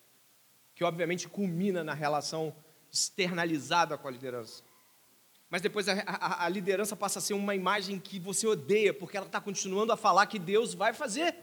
que 0.74 0.82
obviamente 0.82 1.28
culmina 1.28 1.84
na 1.84 1.92
relação 1.92 2.56
externalizada 2.90 3.98
com 3.98 4.08
a 4.08 4.10
liderança. 4.10 4.62
Mas 5.52 5.60
depois 5.60 5.86
a, 5.86 5.92
a, 6.06 6.46
a 6.46 6.48
liderança 6.48 6.96
passa 6.96 7.18
a 7.18 7.22
ser 7.22 7.34
uma 7.34 7.54
imagem 7.54 8.00
que 8.00 8.18
você 8.18 8.46
odeia, 8.46 8.94
porque 8.94 9.18
ela 9.18 9.26
está 9.26 9.38
continuando 9.38 9.92
a 9.92 9.98
falar 9.98 10.24
que 10.24 10.38
Deus 10.38 10.72
vai 10.72 10.94
fazer. 10.94 11.36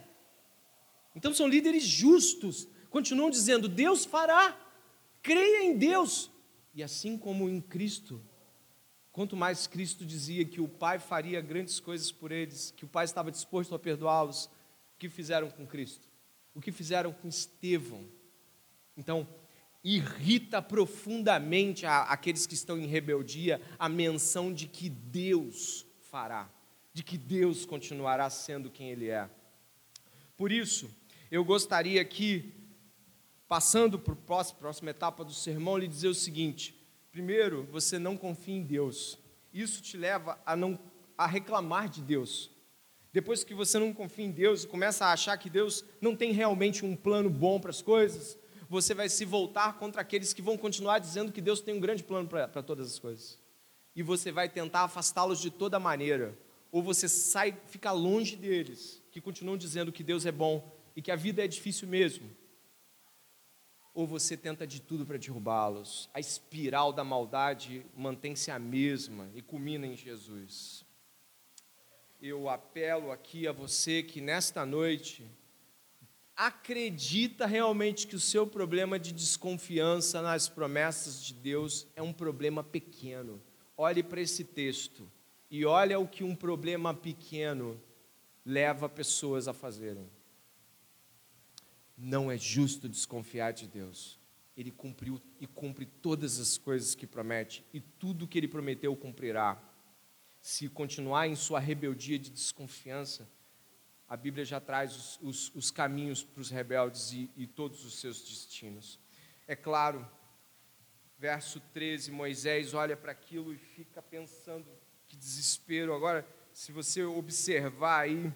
Então 1.16 1.32
são 1.32 1.48
líderes 1.48 1.84
justos, 1.84 2.68
continuam 2.90 3.30
dizendo: 3.30 3.70
Deus 3.70 4.06
fará, 4.06 4.60
creia 5.22 5.64
em 5.64 5.78
Deus. 5.78 6.32
E 6.74 6.82
assim 6.82 7.20
como 7.20 7.48
em 7.48 7.62
Cristo, 7.62 8.20
quanto 9.12 9.38
mais 9.38 9.68
Cristo 9.68 10.04
dizia 10.04 10.44
que 10.44 10.60
o 10.60 10.68
Pai 10.68 10.98
faria 10.98 11.40
grandes 11.40 11.80
coisas 11.80 12.12
por 12.12 12.32
eles, 12.32 12.74
que 12.76 12.86
o 12.86 12.88
Pai 12.88 13.06
estava 13.06 13.30
disposto 13.30 13.76
a 13.76 13.80
perdoá-los, 13.80 14.46
o 14.46 14.98
que 14.98 15.08
fizeram 15.08 15.52
com 15.52 15.68
Cristo? 15.68 16.10
O 16.56 16.60
que 16.60 16.72
fizeram 16.72 17.14
com 17.14 17.28
Estevão? 17.28 18.08
Então, 18.98 19.28
irrita 19.84 20.62
profundamente 20.62 21.86
a, 21.86 22.04
aqueles 22.04 22.46
que 22.46 22.54
estão 22.54 22.78
em 22.78 22.86
rebeldia 22.86 23.62
a 23.78 23.88
menção 23.88 24.54
de 24.54 24.68
que 24.68 24.90
Deus 24.90 25.86
fará, 26.12 26.50
de 26.94 27.04
que 27.04 27.18
Deus 27.18 27.66
continuará 27.66 28.30
sendo 28.30 28.70
quem 28.70 28.90
Ele 28.92 29.10
é. 29.10 29.30
Por 30.36 30.52
isso, 30.52 30.90
eu 31.32 31.44
gostaria 31.44 32.02
aqui, 32.02 32.54
passando 33.48 34.00
para 34.00 34.14
a 34.14 34.44
próxima, 34.54 34.92
etapa 34.92 35.24
do 35.24 35.34
sermão, 35.34 35.78
lhe 35.78 35.88
dizer 35.88 36.08
o 36.08 36.16
seguinte: 36.16 36.76
primeiro, 37.12 37.68
você 37.72 38.00
não 38.00 38.18
confia 38.18 38.56
em 38.56 38.64
Deus. 38.64 39.18
Isso 39.54 39.82
te 39.82 39.98
leva 39.98 40.40
a 40.46 40.56
não 40.56 40.80
a 41.18 41.28
reclamar 41.28 41.90
de 41.90 42.02
Deus. 42.02 42.50
Depois 43.12 43.44
que 43.44 43.54
você 43.54 43.78
não 43.78 43.94
confia 43.94 44.26
em 44.26 44.32
Deus 44.32 44.64
e 44.64 44.68
começa 44.68 45.06
a 45.06 45.12
achar 45.12 45.38
que 45.38 45.50
Deus 45.50 45.84
não 46.00 46.16
tem 46.16 46.32
realmente 46.32 46.86
um 46.86 46.96
plano 46.96 47.30
bom 47.30 47.60
para 47.60 47.72
as 47.72 47.82
coisas, 47.82 48.38
você 48.70 48.94
vai 48.94 49.10
se 49.10 49.26
voltar 49.26 49.80
contra 49.80 50.02
aqueles 50.02 50.32
que 50.32 50.44
vão 50.44 50.56
continuar 50.56 51.00
dizendo 51.00 51.32
que 51.32 51.42
Deus 51.42 51.60
tem 51.60 51.74
um 51.74 51.80
grande 51.80 52.04
plano 52.04 52.30
para 52.30 52.62
todas 52.62 52.92
as 52.92 53.00
coisas. 53.00 53.40
E 53.96 54.04
você 54.04 54.32
vai 54.32 54.48
tentar 54.48 54.84
afastá-los 54.84 55.42
de 55.42 55.50
toda 55.50 55.80
maneira. 55.80 56.38
Ou 56.72 56.84
você 56.84 57.10
sai, 57.10 57.58
fica 57.68 57.92
longe 57.92 58.36
deles, 58.36 59.02
que 59.12 59.20
continuam 59.20 59.58
dizendo 59.58 59.92
que 59.92 60.04
Deus 60.04 60.24
é 60.24 60.32
bom 60.32 60.72
e 60.96 61.02
que 61.02 61.10
a 61.10 61.16
vida 61.16 61.44
é 61.44 61.48
difícil 61.48 61.88
mesmo. 61.88 62.30
Ou 63.92 64.06
você 64.06 64.38
tenta 64.38 64.68
de 64.68 64.80
tudo 64.80 65.04
para 65.04 65.18
derrubá-los. 65.18 66.08
A 66.14 66.20
espiral 66.20 66.94
da 66.94 67.04
maldade 67.04 67.84
mantém-se 67.98 68.52
a 68.52 68.60
mesma 68.60 69.32
e 69.34 69.42
culmina 69.42 69.88
em 69.88 69.98
Jesus. 69.98 70.86
Eu 72.22 72.48
apelo 72.48 73.12
aqui 73.12 73.48
a 73.48 73.52
você 73.52 74.04
que 74.04 74.22
nesta 74.22 74.64
noite 74.64 75.26
acredita 76.40 77.46
realmente 77.46 78.08
que 78.08 78.16
o 78.16 78.20
seu 78.20 78.48
problema 78.48 78.98
de 78.98 79.12
desconfiança 79.12 80.22
nas 80.22 80.48
promessas 80.48 81.22
de 81.22 81.34
Deus 81.34 81.86
é 81.98 82.02
um 82.02 82.14
problema 82.14 82.64
pequeno. 82.64 83.42
Olhe 83.76 84.02
para 84.02 84.22
esse 84.22 84.46
texto 84.46 85.06
e 85.52 85.66
olha 85.66 86.00
o 86.00 86.08
que 86.08 86.24
um 86.24 86.34
problema 86.34 86.94
pequeno 86.94 87.78
leva 88.46 88.88
pessoas 88.88 89.50
a 89.50 89.54
fazerem. 89.54 90.10
Não 91.98 92.32
é 92.32 92.38
justo 92.38 92.88
desconfiar 92.88 93.52
de 93.52 93.68
Deus. 93.68 94.18
Ele 94.56 94.72
cumpriu 94.72 95.22
e 95.42 95.46
cumpre 95.46 95.86
todas 95.86 96.40
as 96.40 96.58
coisas 96.58 96.96
que 96.96 97.06
promete, 97.06 97.66
e 97.74 97.82
tudo 97.82 98.28
que 98.28 98.38
ele 98.38 98.48
prometeu 98.48 98.96
cumprirá. 98.96 99.62
Se 100.42 100.70
continuar 100.70 101.28
em 101.28 101.36
sua 101.36 101.60
rebeldia 101.60 102.18
de 102.18 102.30
desconfiança, 102.30 103.28
a 104.10 104.18
Bíblia 104.18 104.44
já 104.44 104.60
traz 104.60 104.96
os, 104.96 105.20
os, 105.22 105.56
os 105.56 105.72
caminhos 105.72 106.24
para 106.24 106.42
os 106.42 106.50
rebeldes 106.50 107.14
e, 107.14 107.30
e 107.38 107.46
todos 107.46 107.86
os 107.86 108.00
seus 108.00 108.20
destinos. 108.22 109.00
É 109.48 109.56
claro, 109.56 110.06
verso 111.20 111.60
13, 111.74 112.12
Moisés 112.12 112.74
olha 112.74 112.98
para 112.98 113.12
aquilo 113.12 113.54
e 113.54 113.58
fica 113.58 114.02
pensando, 114.02 114.66
que 115.08 115.16
desespero. 115.16 115.94
Agora, 115.94 116.28
se 116.52 116.72
você 116.72 117.04
observar 117.04 118.00
aí, 118.00 118.34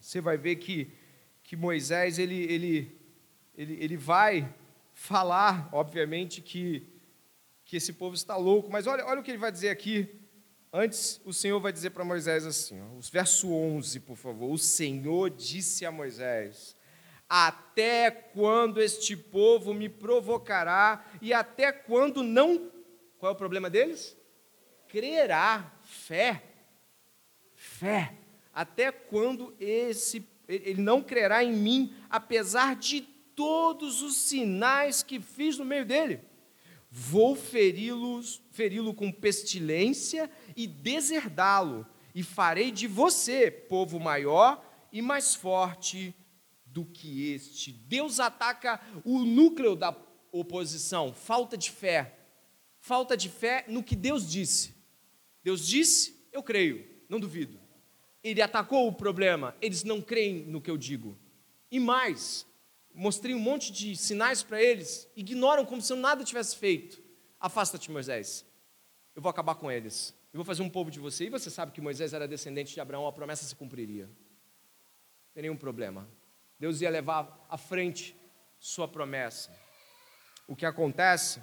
você 0.00 0.22
vai 0.22 0.38
ver 0.38 0.56
que, 0.56 0.90
que 1.42 1.54
Moisés, 1.54 2.18
ele, 2.18 2.40
ele, 2.44 2.98
ele, 3.54 3.74
ele 3.84 3.96
vai 3.96 4.54
falar, 4.94 5.68
obviamente, 5.70 6.40
que, 6.40 6.86
que 7.62 7.76
esse 7.76 7.92
povo 7.92 8.14
está 8.14 8.36
louco, 8.36 8.70
mas 8.70 8.86
olha, 8.86 9.04
olha 9.04 9.20
o 9.20 9.22
que 9.22 9.30
ele 9.30 9.38
vai 9.38 9.52
dizer 9.52 9.68
aqui, 9.68 10.08
Antes, 10.72 11.20
o 11.24 11.32
Senhor 11.32 11.58
vai 11.60 11.72
dizer 11.72 11.90
para 11.90 12.04
Moisés 12.04 12.44
assim, 12.44 12.80
ó, 12.80 13.00
verso 13.10 13.50
11, 13.52 14.00
por 14.00 14.16
favor. 14.16 14.50
O 14.50 14.58
Senhor 14.58 15.30
disse 15.30 15.86
a 15.86 15.90
Moisés: 15.90 16.76
Até 17.28 18.10
quando 18.10 18.80
este 18.80 19.16
povo 19.16 19.72
me 19.72 19.88
provocará 19.88 21.06
e 21.22 21.32
até 21.32 21.72
quando 21.72 22.22
não. 22.22 22.70
Qual 23.18 23.32
é 23.32 23.34
o 23.34 23.38
problema 23.38 23.70
deles? 23.70 24.16
Crerá, 24.88 25.72
fé. 25.82 26.42
Fé. 27.54 28.14
Até 28.52 28.92
quando 28.92 29.54
esse 29.58 30.26
ele 30.48 30.80
não 30.80 31.02
crerá 31.02 31.44
em 31.44 31.52
mim, 31.52 31.94
apesar 32.08 32.74
de 32.74 33.02
todos 33.02 34.02
os 34.02 34.16
sinais 34.16 35.02
que 35.02 35.20
fiz 35.20 35.58
no 35.58 35.64
meio 35.64 35.84
dele? 35.84 36.20
Vou 36.90 37.36
feri-lo 38.58 38.90
feri 38.92 38.96
com 38.96 39.12
pestilência 39.12 40.28
e 40.56 40.66
deserdá-lo, 40.66 41.86
e 42.12 42.24
farei 42.24 42.72
de 42.72 42.88
você 42.88 43.52
povo 43.52 44.00
maior 44.00 44.64
e 44.92 45.00
mais 45.00 45.36
forte 45.36 46.12
do 46.66 46.84
que 46.84 47.32
este. 47.32 47.70
Deus 47.70 48.18
ataca 48.18 48.80
o 49.04 49.20
núcleo 49.20 49.76
da 49.76 49.96
oposição, 50.32 51.14
falta 51.14 51.56
de 51.56 51.70
fé. 51.70 52.18
Falta 52.80 53.16
de 53.16 53.28
fé 53.28 53.64
no 53.68 53.82
que 53.82 53.94
Deus 53.94 54.28
disse. 54.28 54.74
Deus 55.44 55.64
disse, 55.64 56.28
eu 56.32 56.42
creio, 56.42 56.84
não 57.08 57.20
duvido. 57.20 57.60
Ele 58.24 58.42
atacou 58.42 58.88
o 58.88 58.92
problema, 58.92 59.54
eles 59.60 59.84
não 59.84 60.02
creem 60.02 60.44
no 60.46 60.60
que 60.60 60.70
eu 60.70 60.76
digo. 60.76 61.16
E 61.70 61.78
mais, 61.78 62.44
mostrei 62.92 63.36
um 63.36 63.40
monte 63.40 63.70
de 63.70 63.94
sinais 63.94 64.42
para 64.42 64.60
eles, 64.60 65.08
ignoram 65.14 65.64
como 65.64 65.80
se 65.80 65.92
eu 65.92 65.96
nada 65.96 66.24
tivesse 66.24 66.56
feito. 66.56 67.00
Afasta-te, 67.38 67.88
Moisés. 67.90 68.47
Eu 69.18 69.22
vou 69.22 69.30
acabar 69.30 69.56
com 69.56 69.68
eles. 69.68 70.14
Eu 70.32 70.38
vou 70.38 70.44
fazer 70.44 70.62
um 70.62 70.70
povo 70.70 70.92
de 70.92 71.00
você. 71.00 71.24
E 71.24 71.28
você 71.28 71.50
sabe 71.50 71.72
que 71.72 71.80
Moisés 71.80 72.12
era 72.12 72.28
descendente 72.28 72.72
de 72.72 72.80
Abraão, 72.80 73.04
a 73.04 73.12
promessa 73.12 73.44
se 73.44 73.56
cumpriria. 73.56 74.06
Não 74.06 75.34
tem 75.34 75.42
nenhum 75.42 75.56
problema. 75.56 76.08
Deus 76.56 76.80
ia 76.82 76.88
levar 76.88 77.44
à 77.50 77.58
frente 77.58 78.14
sua 78.60 78.86
promessa. 78.86 79.50
o 80.46 80.54
que 80.54 80.64
acontece 80.64 81.42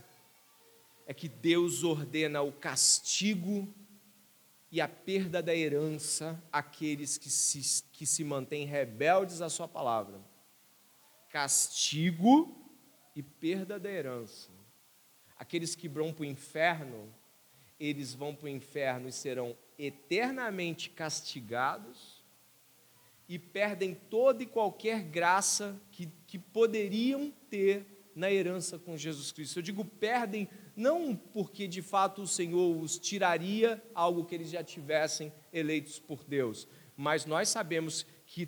é 1.05 1.13
que 1.13 1.27
Deus 1.27 1.83
ordena 1.83 2.41
o 2.41 2.53
castigo 2.53 3.67
e 4.71 4.79
a 4.79 4.87
perda 4.87 5.43
da 5.43 5.53
herança 5.53 6.41
àqueles 6.53 7.17
que 7.17 7.29
se, 7.29 7.83
que 7.91 8.05
se 8.05 8.23
mantêm 8.23 8.65
rebeldes 8.65 9.41
à 9.41 9.49
Sua 9.49 9.67
palavra. 9.67 10.21
Castigo 11.29 12.73
e 13.13 13.21
perda 13.21 13.77
da 13.77 13.91
herança. 13.91 14.49
Aqueles 15.35 15.75
que 15.75 15.89
vão 15.89 16.13
para 16.13 16.21
o 16.21 16.25
inferno, 16.25 17.13
eles 17.79 18.13
vão 18.13 18.35
para 18.35 18.45
o 18.45 18.49
inferno 18.49 19.07
e 19.07 19.11
serão 19.11 19.55
eternamente 19.77 20.89
castigados 20.89 22.23
e 23.27 23.39
perdem 23.39 23.93
toda 23.93 24.43
e 24.43 24.45
qualquer 24.45 25.01
graça 25.01 25.79
que, 25.91 26.07
que 26.27 26.37
poderiam 26.37 27.33
ter 27.49 28.11
na 28.15 28.31
herança 28.31 28.79
com 28.79 28.95
Jesus 28.95 29.31
Cristo. 29.31 29.59
Eu 29.59 29.63
digo 29.63 29.83
perdem 29.83 30.47
não 30.75 31.15
porque 31.15 31.67
de 31.67 31.81
fato 31.81 32.21
o 32.21 32.27
Senhor 32.27 32.77
os 32.77 32.97
tiraria 32.97 33.83
algo 33.93 34.25
que 34.25 34.35
eles 34.35 34.49
já 34.49 34.63
tivessem 34.63 35.33
eleitos 35.51 35.99
por 35.99 36.23
Deus, 36.23 36.67
mas 36.95 37.25
nós 37.25 37.49
sabemos 37.49 38.05
que 38.25 38.47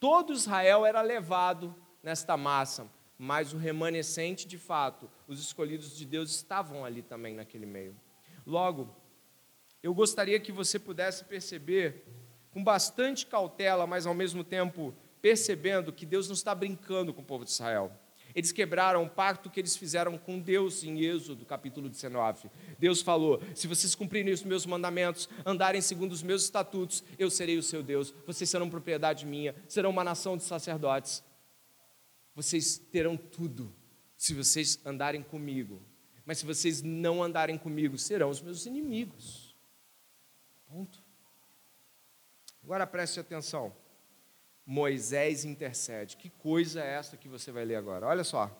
todo 0.00 0.32
Israel 0.32 0.84
era 0.84 1.02
levado 1.02 1.74
nesta 2.02 2.36
massa, 2.36 2.90
mas 3.16 3.52
o 3.52 3.56
remanescente 3.56 4.46
de 4.46 4.58
fato, 4.58 5.10
os 5.26 5.40
escolhidos 5.40 5.96
de 5.96 6.04
Deus 6.04 6.30
estavam 6.30 6.84
ali 6.84 7.02
também 7.02 7.34
naquele 7.34 7.66
meio. 7.66 7.94
Logo, 8.48 8.88
eu 9.82 9.92
gostaria 9.92 10.40
que 10.40 10.50
você 10.50 10.78
pudesse 10.78 11.22
perceber 11.22 12.06
com 12.50 12.64
bastante 12.64 13.26
cautela, 13.26 13.86
mas 13.86 14.06
ao 14.06 14.14
mesmo 14.14 14.42
tempo 14.42 14.94
percebendo 15.20 15.92
que 15.92 16.06
Deus 16.06 16.28
não 16.28 16.34
está 16.34 16.54
brincando 16.54 17.12
com 17.12 17.20
o 17.20 17.24
povo 17.24 17.44
de 17.44 17.50
Israel. 17.50 17.92
Eles 18.34 18.50
quebraram 18.50 19.04
o 19.04 19.10
pacto 19.10 19.50
que 19.50 19.60
eles 19.60 19.76
fizeram 19.76 20.16
com 20.16 20.40
Deus 20.40 20.82
em 20.82 21.02
Êxodo, 21.02 21.44
capítulo 21.44 21.90
19. 21.90 22.50
Deus 22.78 23.02
falou: 23.02 23.42
se 23.54 23.66
vocês 23.66 23.94
cumprirem 23.94 24.32
os 24.32 24.42
meus 24.42 24.64
mandamentos, 24.64 25.28
andarem 25.44 25.82
segundo 25.82 26.12
os 26.12 26.22
meus 26.22 26.44
estatutos, 26.44 27.04
eu 27.18 27.30
serei 27.30 27.58
o 27.58 27.62
seu 27.62 27.82
Deus. 27.82 28.14
Vocês 28.26 28.48
serão 28.48 28.70
propriedade 28.70 29.26
minha, 29.26 29.54
serão 29.68 29.90
uma 29.90 30.02
nação 30.02 30.38
de 30.38 30.44
sacerdotes. 30.44 31.22
Vocês 32.34 32.78
terão 32.78 33.14
tudo 33.14 33.70
se 34.16 34.32
vocês 34.32 34.80
andarem 34.86 35.22
comigo. 35.22 35.82
Mas 36.28 36.40
se 36.40 36.44
vocês 36.44 36.82
não 36.82 37.22
andarem 37.22 37.56
comigo, 37.56 37.96
serão 37.96 38.28
os 38.28 38.42
meus 38.42 38.66
inimigos. 38.66 39.56
Ponto. 40.66 41.02
Agora 42.62 42.86
preste 42.86 43.18
atenção. 43.18 43.74
Moisés 44.66 45.46
intercede. 45.46 46.18
Que 46.18 46.28
coisa 46.28 46.84
é 46.84 46.96
esta 46.96 47.16
que 47.16 47.30
você 47.30 47.50
vai 47.50 47.64
ler 47.64 47.76
agora? 47.76 48.06
Olha 48.06 48.24
só. 48.24 48.54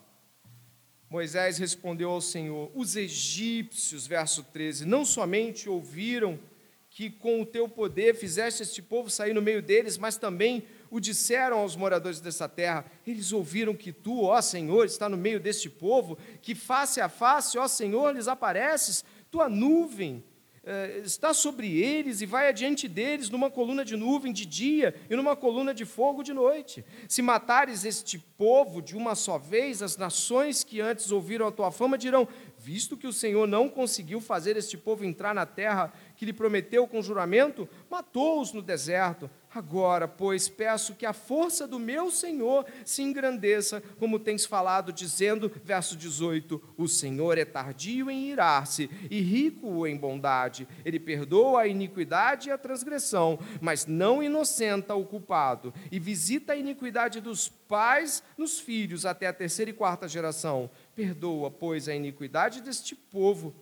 Moisés 1.10 1.58
respondeu 1.58 2.08
ao 2.08 2.22
Senhor: 2.22 2.70
Os 2.74 2.96
egípcios, 2.96 4.06
verso 4.06 4.44
13, 4.44 4.86
não 4.86 5.04
somente 5.04 5.68
ouviram 5.68 6.40
que 6.88 7.10
com 7.10 7.42
o 7.42 7.46
teu 7.46 7.68
poder 7.68 8.14
fizeste 8.14 8.62
este 8.62 8.80
povo 8.80 9.10
sair 9.10 9.34
no 9.34 9.42
meio 9.42 9.60
deles, 9.60 9.98
mas 9.98 10.16
também 10.16 10.66
o 10.90 11.00
disseram 11.00 11.58
aos 11.58 11.76
moradores 11.76 12.20
dessa 12.20 12.48
terra. 12.48 12.84
Eles 13.06 13.32
ouviram 13.32 13.74
que 13.74 13.92
tu, 13.92 14.24
ó 14.24 14.40
Senhor, 14.40 14.84
está 14.84 15.08
no 15.08 15.16
meio 15.16 15.40
deste 15.40 15.68
povo, 15.68 16.18
que 16.40 16.54
face 16.54 17.00
a 17.00 17.08
face, 17.08 17.58
ó 17.58 17.66
Senhor, 17.68 18.14
lhes 18.14 18.28
apareces, 18.28 19.04
tua 19.30 19.48
nuvem 19.48 20.24
eh, 20.70 21.00
está 21.02 21.32
sobre 21.32 21.80
eles 21.80 22.20
e 22.20 22.26
vai 22.26 22.46
adiante 22.46 22.86
deles 22.86 23.30
numa 23.30 23.50
coluna 23.50 23.82
de 23.82 23.96
nuvem 23.96 24.30
de 24.34 24.44
dia 24.44 24.94
e 25.08 25.16
numa 25.16 25.34
coluna 25.34 25.72
de 25.72 25.86
fogo 25.86 26.22
de 26.22 26.34
noite. 26.34 26.84
Se 27.08 27.22
matares 27.22 27.86
este 27.86 28.18
povo 28.18 28.82
de 28.82 28.94
uma 28.94 29.14
só 29.14 29.38
vez, 29.38 29.82
as 29.82 29.96
nações 29.96 30.62
que 30.62 30.78
antes 30.78 31.10
ouviram 31.10 31.46
a 31.46 31.50
tua 31.50 31.70
fama 31.70 31.96
dirão: 31.96 32.28
Visto 32.58 32.98
que 32.98 33.06
o 33.06 33.12
Senhor 33.14 33.48
não 33.48 33.66
conseguiu 33.66 34.20
fazer 34.20 34.58
este 34.58 34.76
povo 34.76 35.06
entrar 35.06 35.34
na 35.34 35.46
terra 35.46 35.90
que 36.14 36.26
lhe 36.26 36.34
prometeu 36.34 36.86
com 36.86 37.00
juramento, 37.00 37.66
matou-os 37.88 38.52
no 38.52 38.60
deserto. 38.60 39.30
Agora, 39.58 40.06
pois, 40.06 40.48
peço 40.48 40.94
que 40.94 41.04
a 41.04 41.12
força 41.12 41.66
do 41.66 41.80
meu 41.80 42.12
Senhor 42.12 42.64
se 42.84 43.02
engrandeça, 43.02 43.82
como 43.98 44.20
tens 44.20 44.46
falado, 44.46 44.92
dizendo, 44.92 45.50
verso 45.64 45.96
18: 45.96 46.62
O 46.76 46.86
Senhor 46.86 47.36
é 47.36 47.44
tardio 47.44 48.08
em 48.08 48.30
irar-se 48.30 48.88
e 49.10 49.20
rico 49.20 49.84
em 49.84 49.96
bondade. 49.96 50.68
Ele 50.84 51.00
perdoa 51.00 51.62
a 51.62 51.66
iniquidade 51.66 52.48
e 52.48 52.52
a 52.52 52.56
transgressão, 52.56 53.36
mas 53.60 53.84
não 53.84 54.22
inocenta 54.22 54.94
o 54.94 55.04
culpado, 55.04 55.74
e 55.90 55.98
visita 55.98 56.52
a 56.52 56.56
iniquidade 56.56 57.20
dos 57.20 57.48
pais 57.48 58.22
nos 58.36 58.60
filhos 58.60 59.04
até 59.04 59.26
a 59.26 59.32
terceira 59.32 59.72
e 59.72 59.74
quarta 59.74 60.06
geração. 60.06 60.70
Perdoa, 60.94 61.50
pois, 61.50 61.88
a 61.88 61.94
iniquidade 61.96 62.60
deste 62.60 62.94
povo 62.94 63.52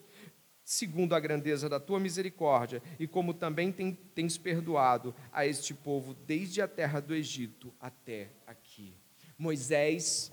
segundo 0.68 1.14
a 1.14 1.20
grandeza 1.20 1.68
da 1.68 1.78
tua 1.78 2.00
misericórdia, 2.00 2.82
e 2.98 3.06
como 3.06 3.32
também 3.32 3.70
tens 3.70 4.36
perdoado 4.36 5.14
a 5.32 5.46
este 5.46 5.72
povo 5.72 6.12
desde 6.12 6.60
a 6.60 6.66
terra 6.66 6.98
do 6.98 7.14
Egito 7.14 7.72
até 7.80 8.32
aqui. 8.44 8.92
Moisés 9.38 10.32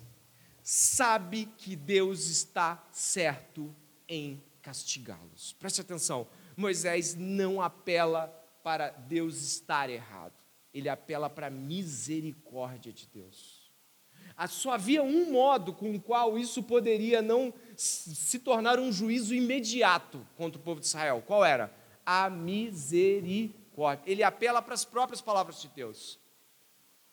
sabe 0.64 1.46
que 1.56 1.76
Deus 1.76 2.26
está 2.26 2.84
certo 2.92 3.76
em 4.08 4.42
castigá-los. 4.60 5.54
Preste 5.54 5.82
atenção, 5.82 6.28
Moisés 6.58 7.14
não 7.14 7.62
apela 7.62 8.28
para 8.64 8.90
Deus 8.90 9.40
estar 9.40 9.88
errado, 9.88 10.34
ele 10.74 10.90
apela 10.90 11.30
para 11.30 11.46
a 11.46 11.52
misericórdia 11.52 12.92
de 12.92 13.06
Deus. 13.06 13.72
Só 14.50 14.72
havia 14.72 15.04
um 15.04 15.32
modo 15.32 15.74
com 15.74 15.94
o 15.94 16.02
qual 16.02 16.40
isso 16.40 16.64
poderia 16.64 17.22
não 17.22 17.54
se 17.78 18.40
tornar 18.40 18.80
um 18.80 18.92
juízo 18.92 19.34
imediato 19.34 20.26
contra 20.36 20.60
o 20.60 20.64
povo 20.64 20.80
de 20.80 20.86
Israel. 20.86 21.24
Qual 21.26 21.44
era? 21.44 21.74
A 22.06 22.30
misericórdia. 22.30 24.04
Ele 24.06 24.24
apela 24.24 24.62
para 24.62 24.74
as 24.74 24.86
próprias 24.86 25.22
palavras 25.22 25.62
de 25.62 25.68
Deus. 25.70 26.20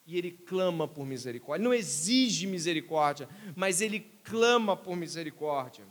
E 0.06 0.18
ele 0.18 0.30
clama 0.30 0.88
por 0.88 1.06
misericórdia. 1.06 1.62
Não 1.62 1.74
exige 1.74 2.46
misericórdia, 2.46 3.28
mas 3.54 3.80
ele 3.80 4.00
clama 4.24 4.76
por 4.76 4.96
misericórdia. 4.96 5.84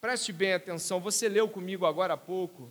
Preste 0.00 0.32
bem 0.32 0.54
atenção, 0.54 1.00
você 1.00 1.28
leu 1.28 1.48
comigo 1.48 1.84
agora 1.84 2.14
há 2.14 2.16
pouco, 2.16 2.70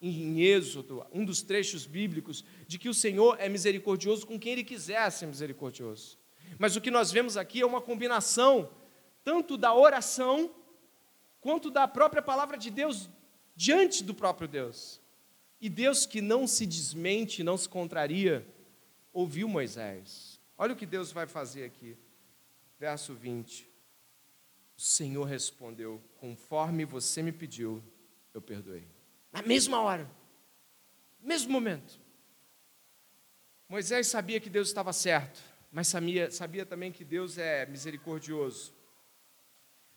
em 0.00 0.42
Êxodo, 0.42 1.06
um 1.12 1.24
dos 1.24 1.40
trechos 1.40 1.86
bíblicos, 1.86 2.44
de 2.66 2.78
que 2.78 2.88
o 2.88 2.94
Senhor 2.94 3.36
é 3.38 3.48
misericordioso 3.48 4.26
com 4.26 4.38
quem 4.38 4.52
ele 4.52 4.64
quiser 4.64 5.08
ser 5.10 5.26
misericordioso. 5.26 6.18
Mas 6.58 6.76
o 6.76 6.80
que 6.80 6.90
nós 6.90 7.10
vemos 7.10 7.36
aqui 7.36 7.60
é 7.60 7.66
uma 7.66 7.80
combinação 7.80 8.70
tanto 9.22 9.56
da 9.56 9.74
oração 9.74 10.50
quanto 11.44 11.70
da 11.70 11.86
própria 11.86 12.22
palavra 12.22 12.56
de 12.56 12.70
Deus 12.70 13.06
diante 13.54 14.02
do 14.02 14.14
próprio 14.14 14.48
Deus. 14.48 14.98
E 15.60 15.68
Deus 15.68 16.06
que 16.06 16.22
não 16.22 16.46
se 16.46 16.64
desmente, 16.64 17.44
não 17.44 17.58
se 17.58 17.68
contraria, 17.68 18.46
ouviu 19.12 19.46
Moisés. 19.46 20.40
Olha 20.56 20.72
o 20.72 20.76
que 20.76 20.86
Deus 20.86 21.12
vai 21.12 21.26
fazer 21.26 21.64
aqui. 21.64 21.98
Verso 22.78 23.12
20. 23.12 23.70
O 24.74 24.80
Senhor 24.80 25.24
respondeu: 25.24 26.02
Conforme 26.16 26.86
você 26.86 27.22
me 27.22 27.30
pediu, 27.30 27.84
eu 28.32 28.40
perdoei. 28.40 28.88
Na 29.30 29.42
mesma 29.42 29.82
hora, 29.82 30.10
mesmo 31.20 31.52
momento. 31.52 32.00
Moisés 33.68 34.06
sabia 34.06 34.40
que 34.40 34.48
Deus 34.48 34.68
estava 34.68 34.94
certo 34.94 35.54
mas 35.74 35.88
sabia, 35.88 36.30
sabia 36.30 36.64
também 36.64 36.92
que 36.92 37.04
Deus 37.04 37.36
é 37.36 37.66
misericordioso. 37.66 38.72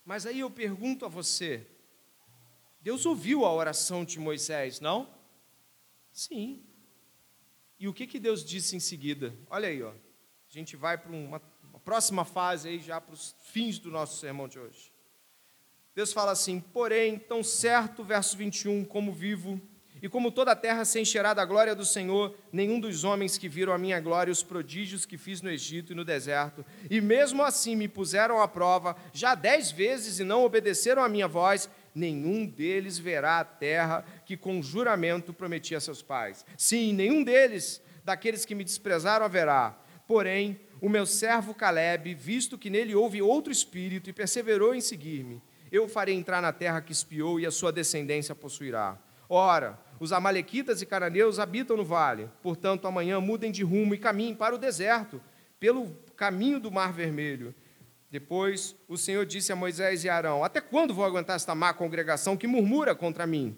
Mas 0.08 0.26
aí 0.26 0.40
eu 0.40 0.50
pergunto 0.50 1.04
a 1.04 1.10
você: 1.10 1.68
Deus 2.80 3.06
ouviu 3.06 3.44
a 3.44 3.54
oração 3.54 4.06
de 4.06 4.18
Moisés, 4.18 4.80
não? 4.80 5.14
Sim. 6.14 6.64
E 7.78 7.90
o 7.90 7.94
que, 7.94 8.08
que 8.08 8.18
Deus 8.18 8.42
disse 8.46 8.74
em 8.74 8.80
seguida? 8.80 9.38
Olha 9.50 9.68
aí, 9.68 9.84
ó. 9.84 9.92
a 9.92 9.94
gente 10.48 10.78
vai 10.78 10.98
para 10.98 11.12
uma, 11.12 11.42
uma 11.62 11.80
próxima 11.82 12.24
fase 12.24 12.70
aí, 12.70 12.80
já 12.80 13.02
para 13.02 13.14
os 13.14 13.36
fins 13.52 13.80
do 13.80 13.92
nosso 13.92 14.18
sermão 14.18 14.48
de 14.48 14.58
hoje. 14.58 14.94
Deus 15.94 16.14
fala 16.14 16.32
assim: 16.32 16.62
porém, 16.62 17.20
tão 17.20 17.44
certo, 17.44 18.02
verso 18.02 18.38
21, 18.38 18.86
como 18.86 19.12
vivo 19.12 19.62
e 20.02 20.10
como 20.10 20.32
toda 20.32 20.52
a 20.52 20.56
terra 20.56 20.86
se 20.86 21.00
encherá 21.00 21.34
da 21.34 21.46
glória 21.46 21.76
do 21.76 21.86
Senhor, 21.86 22.36
nenhum 22.52 22.80
dos 22.80 23.04
homens 23.04 23.38
que 23.38 23.50
viram 23.50 23.74
a 23.74 23.78
minha 23.78 24.00
glória, 24.00 24.32
os 24.32 24.44
prodígios 24.44 25.06
que 25.06 25.18
fiz 25.18 25.42
no 25.42 25.50
Egito 25.50 25.94
e 25.94 25.96
no 25.96 26.06
deserto, 26.06 26.66
e 26.90 27.02
mesmo 27.02 27.44
assim 27.44 27.76
me 27.76 27.88
puseram 27.88 28.42
à 28.42 28.48
prova, 28.48 28.96
já 29.14 29.36
dez 29.36 29.72
vezes 29.72 30.20
e 30.20 30.24
não 30.24 30.44
obedeceram 30.44 31.04
à 31.04 31.10
minha 31.10 31.28
voz, 31.28 31.70
nenhum 31.94 32.46
deles 32.46 33.00
verá 33.00 33.40
a 33.40 33.46
terra 33.46 34.06
que 34.26 34.38
com 34.38 34.62
juramento 34.62 35.34
prometi 35.34 35.76
a 35.76 35.80
seus 35.80 36.02
pais. 36.02 36.46
Sim, 36.58 36.94
nenhum 36.94 37.24
deles, 37.24 37.82
daqueles 38.04 38.46
que 38.46 38.56
me 38.56 38.64
desprezaram, 38.64 39.26
haverá. 39.26 39.78
Porém, 40.08 40.60
o 40.80 40.88
meu 40.88 41.06
servo 41.06 41.54
Caleb, 41.54 42.14
visto 42.14 42.58
que 42.58 42.70
nele 42.70 42.96
houve 42.96 43.22
outro 43.22 43.52
espírito 43.52 44.10
e 44.10 44.14
perseverou 44.14 44.74
em 44.76 44.82
seguir-me, 44.82 45.42
eu 45.72 45.88
farei 45.88 46.16
entrar 46.16 46.42
na 46.42 46.54
terra 46.54 46.82
que 46.82 46.92
espiou 46.92 47.40
e 47.40 47.46
a 47.46 47.52
sua 47.52 47.72
descendência 47.72 48.34
possuirá. 48.34 48.98
Ora, 49.30 49.78
os 50.00 50.12
amalequitas 50.12 50.82
e 50.82 50.86
cananeus 50.86 51.40
habitam 51.40 51.78
no 51.78 51.84
vale. 51.84 52.30
Portanto, 52.42 52.88
amanhã 52.88 53.20
mudem 53.20 53.52
de 53.52 53.64
rumo 53.64 53.94
e 53.94 53.98
caminhem 53.98 54.36
para 54.36 54.56
o 54.56 54.58
deserto, 54.58 55.22
pelo 55.60 55.92
caminho 56.16 56.60
do 56.60 56.72
Mar 56.72 56.94
Vermelho. 56.94 57.54
Depois 58.10 58.76
o 58.88 58.98
Senhor 58.98 59.26
disse 59.26 59.52
a 59.52 59.56
Moisés 59.56 60.04
e 60.04 60.10
Arão: 60.10 60.44
Até 60.44 60.62
quando 60.62 60.94
vou 60.94 61.04
aguentar 61.04 61.36
esta 61.36 61.54
má 61.54 61.74
congregação 61.74 62.38
que 62.38 62.48
murmura 62.48 62.96
contra 62.96 63.28
mim? 63.28 63.58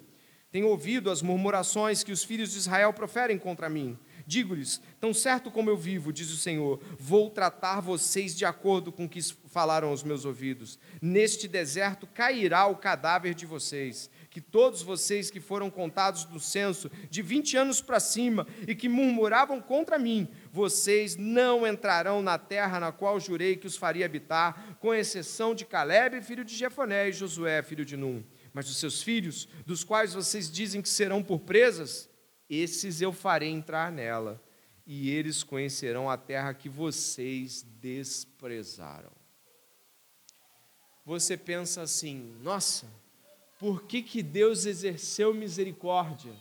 Tenho 0.52 0.68
ouvido 0.68 1.12
as 1.12 1.22
murmurações 1.22 2.04
que 2.04 2.12
os 2.12 2.24
filhos 2.24 2.52
de 2.52 2.58
Israel 2.58 2.92
proferem 2.92 3.38
contra 3.38 3.70
mim. 3.70 3.98
Digo-lhes: 4.26 4.82
Tão 5.00 5.14
certo 5.14 5.52
como 5.52 5.70
eu 5.70 5.78
vivo, 5.78 6.12
diz 6.12 6.32
o 6.32 6.38
Senhor, 6.38 6.82
vou 6.98 7.30
tratar 7.30 7.82
vocês 7.82 8.36
de 8.36 8.46
acordo 8.46 8.92
com 8.92 9.06
o 9.06 9.10
que 9.10 9.22
falaram 9.48 9.90
aos 9.90 10.04
meus 10.04 10.26
ouvidos. 10.26 10.80
Neste 11.00 11.48
deserto 11.48 12.08
cairá 12.08 12.66
o 12.66 12.76
cadáver 12.76 13.36
de 13.36 13.46
vocês 13.46 14.10
que 14.30 14.40
todos 14.40 14.84
vocês 14.84 15.32
que 15.32 15.40
foram 15.40 15.70
contados 15.70 16.26
no 16.26 16.40
censo 16.40 16.90
de 17.10 17.22
20 17.22 17.58
anos 17.58 17.82
para 17.82 18.00
cima 18.00 18.46
e 18.68 18.76
que 18.76 18.88
murmuravam 18.88 19.60
contra 19.60 19.98
mim, 19.98 20.28
vocês 20.52 21.16
não 21.16 21.66
entrarão 21.66 22.22
na 22.22 22.38
terra 22.38 22.80
na 22.80 22.92
qual 22.92 23.20
jurei 23.20 23.56
que 23.56 23.66
os 23.66 23.76
faria 23.76 24.06
habitar, 24.06 24.78
com 24.80 24.94
exceção 24.94 25.56
de 25.56 25.66
Caleb, 25.66 26.22
filho 26.22 26.46
de 26.46 26.56
Jefoné, 26.56 27.10
e 27.10 27.14
Josué, 27.14 27.64
filho 27.64 27.84
de 27.84 27.98
Num. 27.98 28.24
Mas 28.54 28.70
os 28.70 28.78
seus 28.78 29.02
filhos, 29.02 29.48
dos 29.66 29.84
quais 29.84 30.14
vocês 30.14 30.52
dizem 30.52 30.82
que 30.82 30.90
serão 30.90 31.24
por 31.24 31.40
presas, 31.40 32.08
esses 32.50 33.02
eu 33.02 33.12
farei 33.12 33.50
entrar 33.50 33.92
nela, 33.92 34.42
e 34.86 35.10
eles 35.10 35.44
conhecerão 35.44 36.10
a 36.10 36.18
terra 36.18 36.54
que 36.54 36.70
vocês 36.70 37.64
desprezaram. 37.80 39.12
Você 41.06 41.36
pensa 41.36 41.82
assim, 41.82 42.36
nossa, 42.42 42.88
por 43.60 43.84
que, 43.84 44.02
que 44.02 44.24
Deus 44.24 44.66
exerceu 44.66 45.34
misericórdia? 45.34 46.34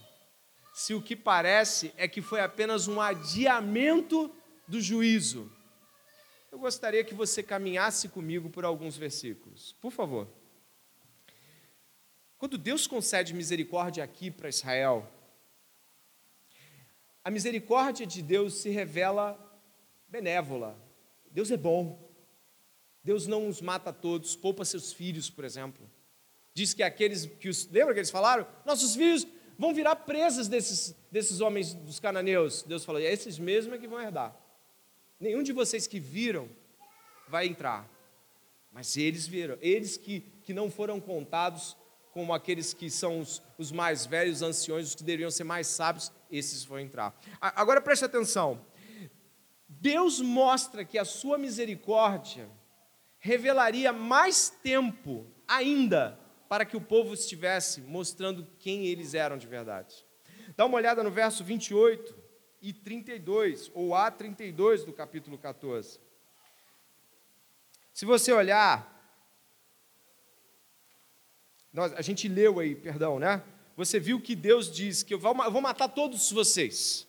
Se 0.73 0.95
o 0.95 1.03
que 1.03 1.17
parece 1.17 1.93
é 1.97 2.07
que 2.07 2.23
foi 2.23 2.41
apenas 2.41 2.87
um 2.87 3.01
adiamento 3.01 4.33
do 4.69 4.81
juízo. 4.81 5.51
Eu 6.53 6.61
gostaria 6.61 7.03
que 7.03 7.15
você 7.15 7.43
caminhasse 7.43 8.09
comigo 8.09 8.49
por 8.49 8.65
alguns 8.65 8.97
versículos, 8.97 9.75
por 9.81 9.91
favor. 9.91 10.29
Quando 12.39 12.57
Deus 12.57 12.87
concede 12.87 13.35
misericórdia 13.35 14.05
aqui 14.05 14.31
para 14.31 14.49
Israel, 14.49 15.11
a 17.25 17.31
misericórdia 17.31 18.07
de 18.07 18.23
Deus 18.23 18.55
se 18.55 18.71
revela 18.71 19.37
benévola. 20.07 20.79
Deus 21.33 21.51
é 21.51 21.57
bom. 21.57 22.09
Deus 23.03 23.27
não 23.27 23.49
os 23.49 23.61
mata 23.61 23.93
todos, 23.93 24.37
poupa 24.37 24.65
seus 24.65 24.93
filhos, 24.93 25.29
por 25.29 25.45
exemplo. 25.45 25.98
Diz 26.59 26.75
que 26.75 26.83
aqueles 26.83 27.25
que 27.39 27.49
os. 27.49 27.69
Lembra 27.71 27.95
que 27.95 28.01
eles 28.01 28.11
falaram? 28.11 28.45
Nossos 28.67 28.97
filhos 28.97 29.25
vão 29.57 29.73
virar 29.73 29.95
presas 29.95 30.49
desses, 30.49 30.93
desses 31.09 31.41
homens 31.41 31.73
dos 31.73 32.01
cananeus. 32.01 32.65
Deus 32.65 32.85
falou: 32.85 33.01
é 33.01 33.05
esses 33.05 33.39
mesmos 33.39 33.77
é 33.77 33.79
que 33.79 33.87
vão 33.87 34.01
herdar. 34.01 34.37
Nenhum 35.21 35.45
de 35.45 35.53
vocês 35.53 35.87
que 35.87 36.01
viram 36.01 36.49
vai 37.29 37.47
entrar. 37.47 37.89
Mas 38.73 38.97
eles 38.97 39.25
viram, 39.25 39.57
eles 39.61 39.97
que, 39.97 40.19
que 40.43 40.53
não 40.53 40.69
foram 40.69 40.99
contados 40.99 41.77
como 42.11 42.35
aqueles 42.35 42.75
que 42.75 42.91
são 42.91 43.21
os, 43.21 43.41
os 43.57 43.71
mais 43.71 44.05
velhos, 44.05 44.39
os 44.39 44.43
anciões, 44.43 44.89
os 44.89 44.95
que 44.97 45.05
deveriam 45.05 45.31
ser 45.31 45.45
mais 45.45 45.69
sábios, 45.69 46.11
esses 46.29 46.65
vão 46.65 46.81
entrar. 46.81 47.17
Agora 47.41 47.81
preste 47.81 48.05
atenção. 48.05 48.67
Deus 49.69 50.21
mostra 50.21 50.85
que 50.85 50.99
a 50.99 51.05
sua 51.05 51.39
misericórdia 51.39 52.51
revelaria 53.21 53.93
mais 53.93 54.51
tempo 54.51 55.25
ainda 55.47 56.18
para 56.49 56.65
que 56.65 56.77
o 56.77 56.81
povo 56.81 57.13
estivesse 57.13 57.81
mostrando 57.83 58.47
quem 58.59 58.87
eles 58.87 59.15
eram 59.15 59.37
de 59.37 59.47
verdade. 59.47 60.05
Dá 60.57 60.65
uma 60.65 60.77
olhada 60.77 61.03
no 61.03 61.11
verso 61.11 61.45
28 61.45 62.17
e 62.63 62.73
32, 62.73 63.71
ou 63.75 63.95
A 63.95 64.11
32 64.11 64.85
do 64.85 64.93
capítulo 64.93 65.37
14. 65.39 66.01
Se 67.93 68.05
você 68.05 68.33
olhar, 68.33 68.97
nós, 71.73 71.93
a 71.93 72.01
gente 72.01 72.27
leu 72.29 72.59
aí, 72.59 72.75
perdão, 72.75 73.19
né? 73.19 73.45
Você 73.77 74.01
viu 74.01 74.21
que 74.21 74.35
Deus 74.35 74.73
diz 74.75 75.03
que 75.03 75.15
eu 75.15 75.19
vou 75.19 75.61
matar 75.61 75.89
todos 75.89 76.33
vocês. 76.33 77.07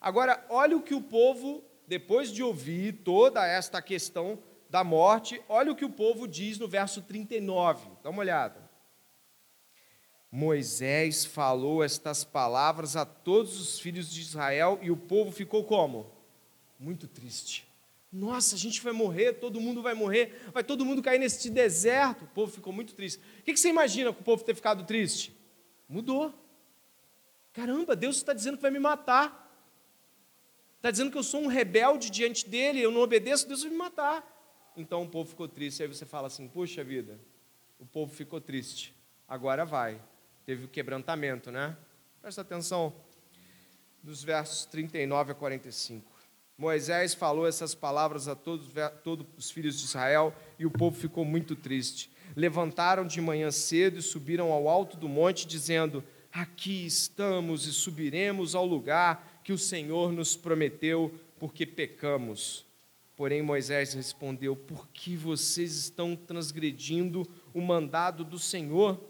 Agora, 0.00 0.46
olha 0.48 0.76
o 0.76 0.82
que 0.82 0.94
o 0.94 1.02
povo, 1.02 1.64
depois 1.86 2.30
de 2.30 2.42
ouvir 2.42 3.02
toda 3.02 3.46
esta 3.46 3.82
questão 3.82 4.42
da 4.68 4.84
morte, 4.84 5.42
olha 5.48 5.72
o 5.72 5.76
que 5.76 5.84
o 5.84 5.90
povo 5.90 6.28
diz 6.28 6.58
no 6.58 6.68
verso 6.68 7.02
39. 7.02 7.88
Dá 8.02 8.10
uma 8.10 8.20
olhada. 8.20 8.68
Moisés 10.30 11.24
falou 11.24 11.82
estas 11.82 12.22
palavras 12.22 12.96
a 12.96 13.06
todos 13.06 13.58
os 13.58 13.80
filhos 13.80 14.12
de 14.12 14.20
Israel 14.20 14.78
e 14.82 14.90
o 14.90 14.96
povo 14.96 15.32
ficou 15.32 15.64
como? 15.64 16.12
Muito 16.78 17.08
triste. 17.08 17.66
Nossa, 18.12 18.54
a 18.54 18.58
gente 18.58 18.80
vai 18.82 18.92
morrer, 18.92 19.34
todo 19.34 19.60
mundo 19.60 19.82
vai 19.82 19.94
morrer, 19.94 20.50
vai 20.52 20.62
todo 20.62 20.84
mundo 20.84 21.02
cair 21.02 21.18
nesse 21.18 21.48
deserto. 21.50 22.24
O 22.24 22.28
povo 22.28 22.52
ficou 22.52 22.72
muito 22.72 22.94
triste. 22.94 23.20
O 23.40 23.42
que 23.42 23.56
você 23.56 23.68
imagina 23.68 24.12
com 24.12 24.20
o 24.20 24.24
povo 24.24 24.44
ter 24.44 24.54
ficado 24.54 24.84
triste? 24.84 25.34
Mudou. 25.88 26.32
Caramba, 27.52 27.96
Deus 27.96 28.16
está 28.16 28.34
dizendo 28.34 28.56
que 28.56 28.62
vai 28.62 28.70
me 28.70 28.78
matar. 28.78 29.46
Está 30.76 30.90
dizendo 30.90 31.10
que 31.10 31.18
eu 31.18 31.22
sou 31.22 31.40
um 31.40 31.48
rebelde 31.48 32.10
diante 32.10 32.48
dele, 32.48 32.80
eu 32.80 32.92
não 32.92 33.00
obedeço, 33.00 33.48
Deus 33.48 33.62
vai 33.62 33.70
me 33.70 33.76
matar 33.76 34.37
então 34.80 35.02
o 35.02 35.08
povo 35.08 35.28
ficou 35.28 35.48
triste. 35.48 35.82
Aí 35.82 35.88
você 35.88 36.06
fala 36.06 36.26
assim: 36.26 36.48
puxa 36.48 36.82
vida, 36.84 37.18
o 37.78 37.86
povo 37.86 38.12
ficou 38.12 38.40
triste, 38.40 38.94
agora 39.26 39.64
vai. 39.64 40.00
Teve 40.46 40.64
o 40.64 40.68
quebrantamento, 40.68 41.50
né? 41.50 41.76
Presta 42.20 42.40
atenção 42.40 42.94
dos 44.02 44.22
versos 44.22 44.64
39 44.64 45.32
a 45.32 45.34
45. 45.34 46.18
Moisés 46.56 47.14
falou 47.14 47.46
essas 47.46 47.74
palavras 47.74 48.26
a 48.26 48.34
todos, 48.34 48.72
todos 49.04 49.26
os 49.36 49.50
filhos 49.50 49.78
de 49.78 49.84
Israel 49.84 50.34
e 50.58 50.66
o 50.66 50.70
povo 50.70 50.96
ficou 50.96 51.24
muito 51.24 51.54
triste. 51.54 52.10
Levantaram 52.34 53.06
de 53.06 53.20
manhã 53.20 53.50
cedo 53.50 53.98
e 53.98 54.02
subiram 54.02 54.50
ao 54.50 54.68
alto 54.68 54.96
do 54.96 55.08
monte, 55.08 55.46
dizendo: 55.46 56.02
Aqui 56.32 56.84
estamos 56.84 57.66
e 57.66 57.72
subiremos 57.72 58.54
ao 58.54 58.66
lugar 58.66 59.40
que 59.44 59.52
o 59.52 59.58
Senhor 59.58 60.12
nos 60.12 60.36
prometeu, 60.36 61.14
porque 61.38 61.64
pecamos. 61.64 62.67
Porém, 63.18 63.42
Moisés 63.42 63.94
respondeu: 63.94 64.54
Por 64.54 64.86
que 64.90 65.16
vocês 65.16 65.74
estão 65.74 66.14
transgredindo 66.14 67.28
o 67.52 67.60
mandado 67.60 68.24
do 68.24 68.38
Senhor? 68.38 69.02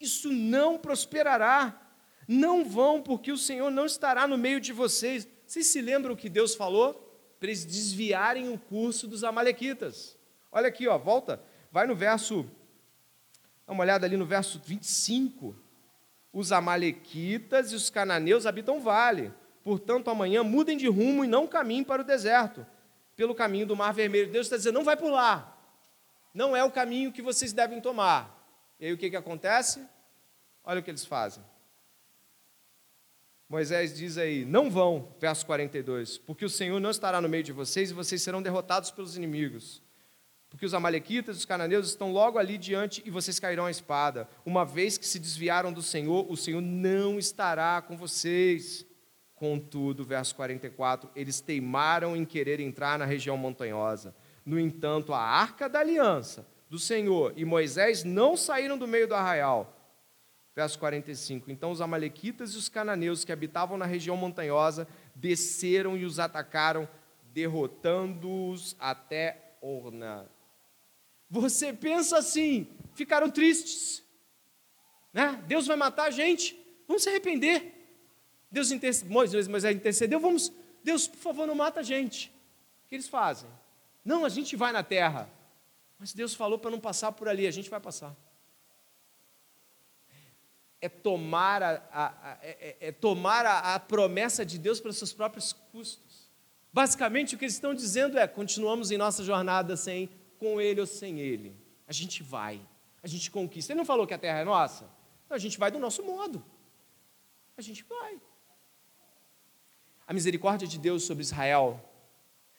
Isso 0.00 0.32
não 0.32 0.76
prosperará. 0.76 1.80
Não 2.26 2.68
vão, 2.68 3.00
porque 3.00 3.30
o 3.30 3.36
Senhor 3.36 3.70
não 3.70 3.86
estará 3.86 4.26
no 4.26 4.36
meio 4.36 4.60
de 4.60 4.72
vocês. 4.72 5.28
Vocês 5.46 5.68
se 5.68 5.80
lembram 5.80 6.14
o 6.14 6.16
que 6.16 6.28
Deus 6.28 6.56
falou? 6.56 6.94
Para 7.38 7.48
eles 7.48 7.64
desviarem 7.64 8.52
o 8.52 8.58
curso 8.58 9.06
dos 9.06 9.22
Amalequitas. 9.22 10.18
Olha 10.50 10.66
aqui, 10.66 10.88
ó, 10.88 10.98
volta, 10.98 11.40
vai 11.70 11.86
no 11.86 11.94
verso, 11.94 12.44
dá 13.64 13.72
uma 13.72 13.84
olhada 13.84 14.04
ali 14.04 14.16
no 14.16 14.26
verso 14.26 14.60
25. 14.66 15.54
Os 16.32 16.50
Amalequitas 16.50 17.70
e 17.70 17.76
os 17.76 17.88
cananeus 17.88 18.46
habitam 18.46 18.78
o 18.78 18.80
vale. 18.80 19.32
Portanto, 19.62 20.10
amanhã 20.10 20.42
mudem 20.42 20.76
de 20.76 20.88
rumo 20.88 21.24
e 21.24 21.28
não 21.28 21.46
caminhem 21.46 21.84
para 21.84 22.02
o 22.02 22.04
deserto 22.04 22.66
pelo 23.16 23.34
caminho 23.34 23.66
do 23.66 23.76
Mar 23.76 23.92
Vermelho. 23.92 24.30
Deus 24.30 24.46
está 24.46 24.56
dizendo: 24.56 24.74
não 24.74 24.84
vai 24.84 24.96
por 24.96 25.10
lá. 25.10 25.56
Não 26.32 26.56
é 26.56 26.64
o 26.64 26.70
caminho 26.70 27.12
que 27.12 27.22
vocês 27.22 27.52
devem 27.52 27.80
tomar. 27.80 28.34
E 28.78 28.86
aí 28.86 28.92
o 28.92 28.98
que, 28.98 29.10
que 29.10 29.16
acontece? 29.16 29.86
Olha 30.64 30.80
o 30.80 30.82
que 30.82 30.90
eles 30.90 31.04
fazem. 31.04 31.44
Moisés 33.48 33.96
diz 33.96 34.18
aí: 34.18 34.44
não 34.44 34.70
vão, 34.70 35.14
verso 35.20 35.46
42, 35.46 36.18
porque 36.18 36.44
o 36.44 36.50
Senhor 36.50 36.80
não 36.80 36.90
estará 36.90 37.20
no 37.20 37.28
meio 37.28 37.44
de 37.44 37.52
vocês 37.52 37.90
e 37.90 37.94
vocês 37.94 38.22
serão 38.22 38.42
derrotados 38.42 38.90
pelos 38.90 39.16
inimigos. 39.16 39.82
Porque 40.48 40.66
os 40.66 40.74
amalequitas 40.74 41.36
os 41.36 41.44
cananeus 41.44 41.88
estão 41.88 42.12
logo 42.12 42.38
ali 42.38 42.56
diante 42.56 43.02
e 43.04 43.10
vocês 43.10 43.40
cairão 43.40 43.66
à 43.66 43.70
espada. 43.70 44.28
Uma 44.46 44.64
vez 44.64 44.96
que 44.96 45.06
se 45.06 45.18
desviaram 45.18 45.72
do 45.72 45.82
Senhor, 45.82 46.30
o 46.30 46.36
Senhor 46.36 46.60
não 46.60 47.18
estará 47.18 47.82
com 47.82 47.96
vocês. 47.96 48.86
Contudo, 49.34 50.04
verso 50.04 50.34
44, 50.36 51.10
eles 51.14 51.40
teimaram 51.40 52.16
em 52.16 52.24
querer 52.24 52.60
entrar 52.60 52.98
na 52.98 53.04
região 53.04 53.36
montanhosa. 53.36 54.14
No 54.46 54.58
entanto, 54.60 55.12
a 55.12 55.20
arca 55.20 55.68
da 55.68 55.80
aliança 55.80 56.46
do 56.70 56.78
Senhor 56.78 57.32
e 57.36 57.44
Moisés 57.44 58.04
não 58.04 58.36
saíram 58.36 58.78
do 58.78 58.86
meio 58.86 59.08
do 59.08 59.14
arraial. 59.14 59.74
Verso 60.54 60.78
45: 60.78 61.50
Então 61.50 61.70
os 61.72 61.80
Amalequitas 61.80 62.54
e 62.54 62.58
os 62.58 62.68
cananeus 62.68 63.24
que 63.24 63.32
habitavam 63.32 63.76
na 63.76 63.86
região 63.86 64.16
montanhosa 64.16 64.86
desceram 65.14 65.96
e 65.96 66.04
os 66.04 66.20
atacaram, 66.20 66.88
derrotando-os 67.32 68.76
até 68.78 69.56
Orna. 69.60 70.30
Você 71.28 71.72
pensa 71.72 72.18
assim, 72.18 72.68
ficaram 72.94 73.28
tristes, 73.28 74.04
né? 75.12 75.42
Deus 75.48 75.66
vai 75.66 75.76
matar 75.76 76.04
a 76.04 76.10
gente, 76.10 76.56
vamos 76.86 77.02
se 77.02 77.08
arrepender. 77.08 77.73
Deus 78.54 78.70
Moisés, 79.02 79.48
Moisés 79.48 79.76
intercedeu, 79.76 80.20
vamos, 80.20 80.52
Deus, 80.82 81.08
por 81.08 81.18
favor, 81.18 81.44
não 81.44 81.56
mata 81.56 81.80
a 81.80 81.82
gente. 81.82 82.28
O 82.84 82.88
que 82.88 82.94
eles 82.94 83.08
fazem? 83.08 83.50
Não, 84.04 84.24
a 84.24 84.28
gente 84.28 84.54
vai 84.54 84.72
na 84.72 84.84
terra. 84.84 85.28
Mas 85.98 86.12
Deus 86.12 86.34
falou 86.34 86.56
para 86.56 86.70
não 86.70 86.78
passar 86.78 87.10
por 87.10 87.28
ali, 87.28 87.48
a 87.48 87.50
gente 87.50 87.68
vai 87.68 87.80
passar. 87.80 88.14
É 90.80 90.88
tomar 90.88 91.62
a, 91.62 91.82
a, 91.90 92.06
a 92.06 92.38
é, 92.42 92.76
é, 92.80 92.88
é 92.88 92.92
tomar 92.92 93.44
a, 93.44 93.74
a 93.74 93.80
promessa 93.80 94.46
de 94.46 94.56
Deus 94.56 94.78
pelos 94.78 94.98
seus 94.98 95.12
próprios 95.12 95.52
custos. 95.72 96.30
Basicamente, 96.72 97.34
o 97.34 97.38
que 97.38 97.46
eles 97.46 97.54
estão 97.54 97.74
dizendo 97.74 98.18
é: 98.18 98.28
continuamos 98.28 98.90
em 98.90 98.98
nossa 98.98 99.24
jornada 99.24 99.76
sem 99.76 100.10
com 100.38 100.60
ele 100.60 100.80
ou 100.80 100.86
sem 100.86 101.18
ele, 101.18 101.56
a 101.88 101.92
gente 101.92 102.22
vai, 102.22 102.60
a 103.02 103.08
gente 103.08 103.30
conquista. 103.30 103.72
Ele 103.72 103.78
não 103.78 103.86
falou 103.86 104.06
que 104.06 104.14
a 104.14 104.18
terra 104.18 104.40
é 104.40 104.44
nossa? 104.44 104.84
Então 105.24 105.34
a 105.34 105.38
gente 105.38 105.58
vai 105.58 105.70
do 105.70 105.78
nosso 105.78 106.02
modo. 106.04 106.44
A 107.56 107.62
gente 107.62 107.82
vai. 107.84 108.20
A 110.06 110.12
misericórdia 110.12 110.68
de 110.68 110.78
Deus 110.78 111.04
sobre 111.04 111.22
Israel 111.22 111.82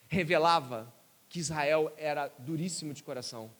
revelava 0.08 0.92
que 1.28 1.38
Israel 1.38 1.92
era 1.96 2.28
duríssimo 2.38 2.92
de 2.92 3.02
coração. 3.02 3.50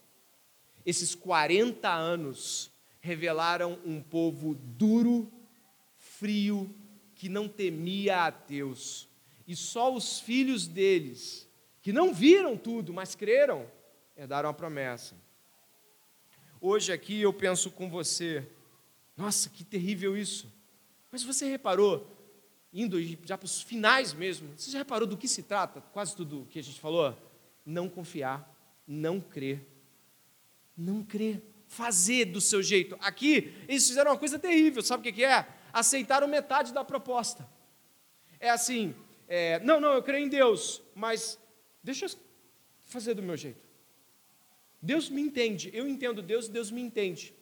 Esses 0.85 1.15
40 1.15 1.89
anos 1.89 2.71
revelaram 3.01 3.79
um 3.85 4.03
povo 4.03 4.55
duro, 4.55 5.31
frio, 5.99 6.75
que 7.15 7.29
não 7.29 7.49
temia 7.49 8.25
a 8.25 8.31
Deus. 8.31 9.09
E 9.47 9.55
só 9.55 9.95
os 9.95 10.19
filhos 10.19 10.67
deles, 10.67 11.49
que 11.81 11.93
não 11.93 12.13
viram 12.13 12.57
tudo, 12.57 12.93
mas 12.93 13.15
creram, 13.15 13.71
herdaram 14.17 14.49
a 14.49 14.55
promessa. 14.55 15.15
Hoje 16.61 16.93
aqui 16.93 17.21
eu 17.21 17.33
penso 17.33 17.71
com 17.71 17.89
você, 17.89 18.49
nossa, 19.17 19.49
que 19.49 19.63
terrível 19.63 20.17
isso. 20.17 20.53
Mas 21.13 21.23
você 21.23 21.49
reparou, 21.49 22.16
indo 22.77 23.01
já 23.27 23.39
para 23.39 23.47
os 23.47 23.63
finais 23.63 24.13
mesmo, 24.13 24.51
você 24.55 24.71
já 24.71 24.79
reparou 24.79 25.09
do 25.09 25.17
que 25.17 25.27
se 25.27 25.43
trata? 25.43 25.81
Quase 25.93 26.15
tudo 26.15 26.47
que 26.51 26.59
a 26.59 26.63
gente 26.63 26.79
falou? 26.79 27.17
Não 27.65 27.89
confiar, 27.89 28.55
não 28.87 29.19
crer. 29.19 29.67
Não 30.77 31.03
crer. 31.03 31.43
Fazer 31.67 32.27
do 32.27 32.41
seu 32.41 32.63
jeito. 32.63 32.97
Aqui, 33.01 33.55
eles 33.67 33.89
fizeram 33.89 34.11
uma 34.11 34.19
coisa 34.19 34.39
terrível, 34.39 34.83
sabe 34.83 35.09
o 35.09 35.13
que 35.13 35.25
é? 35.25 35.49
Aceitaram 35.73 36.29
metade 36.29 36.73
da 36.73 36.85
proposta. 36.85 37.49
É 38.39 38.51
assim, 38.51 38.95
é, 39.27 39.59
não, 39.61 39.81
não, 39.81 39.95
eu 39.95 40.03
creio 40.03 40.27
em 40.27 40.29
Deus, 40.29 40.83
mas 40.95 41.39
deixa 41.83 42.05
eu 42.05 42.11
fazer 42.85 43.15
do 43.15 43.23
meu 43.23 43.39
jeito. 43.39 43.65
Deus 44.83 45.09
me 45.09 45.23
entende, 45.23 45.71
eu 45.73 45.89
entendo 45.89 46.21
Deus, 46.21 46.47
Deus 46.47 46.71
me 46.71 46.83
entende. 46.83 47.35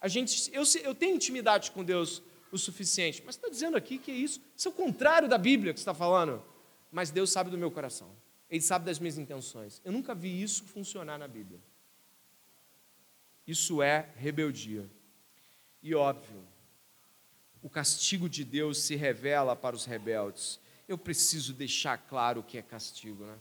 A 0.00 0.06
gente, 0.06 0.48
eu, 0.54 0.62
eu 0.84 0.94
tenho 0.94 1.16
intimidade 1.16 1.72
com 1.72 1.82
Deus 1.82 2.22
o 2.52 2.58
suficiente, 2.58 3.22
mas 3.24 3.34
está 3.34 3.48
dizendo 3.48 3.76
aqui 3.76 3.98
que 3.98 4.10
é 4.10 4.14
isso, 4.14 4.40
isso 4.56 4.68
é 4.68 4.70
o 4.70 4.74
contrário 4.74 5.28
da 5.28 5.38
Bíblia 5.38 5.72
que 5.72 5.78
está 5.78 5.94
falando. 5.94 6.42
Mas 6.90 7.10
Deus 7.10 7.30
sabe 7.30 7.50
do 7.50 7.58
meu 7.58 7.70
coração, 7.70 8.10
Ele 8.48 8.62
sabe 8.62 8.84
das 8.84 8.98
minhas 8.98 9.18
intenções. 9.18 9.80
Eu 9.84 9.92
nunca 9.92 10.14
vi 10.14 10.42
isso 10.42 10.64
funcionar 10.64 11.18
na 11.18 11.28
Bíblia. 11.28 11.60
Isso 13.46 13.82
é 13.82 14.08
rebeldia. 14.16 14.88
E 15.82 15.94
óbvio, 15.94 16.42
o 17.62 17.70
castigo 17.70 18.28
de 18.28 18.44
Deus 18.44 18.78
se 18.78 18.96
revela 18.96 19.54
para 19.54 19.76
os 19.76 19.84
rebeldes. 19.84 20.60
Eu 20.88 20.96
preciso 20.96 21.52
deixar 21.52 21.98
claro 21.98 22.40
o 22.40 22.44
que 22.44 22.58
é 22.58 22.62
castigo, 22.62 23.24
né? 23.24 23.38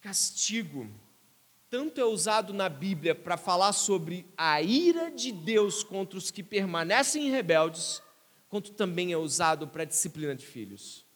Castigo 0.00 0.90
tanto 1.70 2.00
é 2.00 2.04
usado 2.04 2.52
na 2.52 2.68
Bíblia 2.68 3.14
para 3.14 3.36
falar 3.36 3.72
sobre 3.72 4.26
a 4.36 4.60
ira 4.60 5.08
de 5.08 5.30
Deus 5.30 5.84
contra 5.84 6.18
os 6.18 6.28
que 6.28 6.42
permanecem 6.42 7.30
rebeldes, 7.30 8.02
quanto 8.48 8.72
também 8.72 9.12
é 9.12 9.16
usado 9.16 9.68
para 9.68 9.84
a 9.84 9.86
disciplina 9.86 10.34
de 10.34 10.44
filhos. 10.44 11.06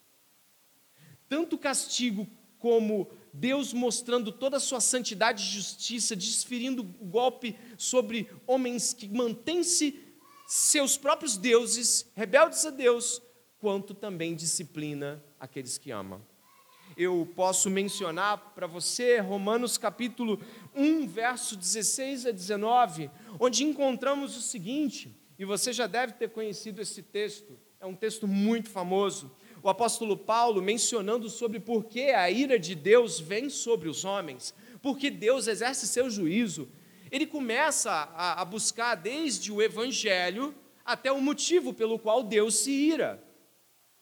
Tanto 1.29 1.59
castigo 1.59 2.29
como 2.61 3.11
Deus 3.33 3.73
mostrando 3.73 4.31
toda 4.31 4.59
a 4.59 4.61
sua 4.61 4.81
santidade 4.81 5.43
e 5.43 5.55
justiça, 5.55 6.15
desferindo 6.15 6.83
o 6.83 7.05
golpe 7.07 7.59
sobre 7.77 8.31
homens 8.47 8.95
que 8.95 9.09
mantêm-se 9.09 10.01
seus 10.47 10.97
próprios 10.97 11.37
deuses, 11.37 12.07
rebeldes 12.15 12.65
a 12.65 12.71
Deus, 12.71 13.21
quanto 13.59 13.93
também 13.93 14.37
disciplina 14.37 15.23
aqueles 15.41 15.77
que 15.77 15.91
amam 15.91 16.23
eu 16.97 17.29
posso 17.35 17.69
mencionar 17.69 18.53
para 18.55 18.67
você 18.67 19.19
Romanos 19.19 19.77
capítulo 19.77 20.41
1, 20.75 21.07
verso 21.09 21.57
16 21.57 22.27
a 22.27 22.31
19, 22.31 23.11
onde 23.39 23.65
encontramos 23.65 24.37
o 24.37 24.43
seguinte, 24.43 25.15
e 25.39 25.45
você 25.45 25.73
já 25.73 25.87
deve 25.87 26.13
ter 26.13 26.31
conhecido 26.31 26.81
esse 26.81 27.03
texto, 27.03 27.59
é 27.81 27.87
um 27.87 27.95
texto 27.95 28.27
muito 28.27 28.71
famoso. 28.71 29.35
O 29.63 29.69
apóstolo 29.69 30.17
Paulo 30.17 30.63
mencionando 30.63 31.29
sobre 31.29 31.59
por 31.59 31.85
que 31.85 32.11
a 32.11 32.31
ira 32.31 32.59
de 32.59 32.75
Deus 32.75 33.19
vem 33.19 33.49
sobre 33.49 33.89
os 33.89 34.05
homens, 34.05 34.55
porque 34.81 35.11
Deus 35.11 35.47
exerce 35.49 35.87
seu 35.87 36.09
juízo. 36.09 36.69
Ele 37.11 37.27
começa 37.27 37.91
a, 37.91 38.41
a 38.41 38.45
buscar 38.45 38.95
desde 38.95 39.51
o 39.51 39.61
evangelho 39.61 40.55
até 40.85 41.11
o 41.11 41.21
motivo 41.21 41.73
pelo 41.73 41.99
qual 41.99 42.23
Deus 42.23 42.57
se 42.57 42.71
ira. 42.71 43.23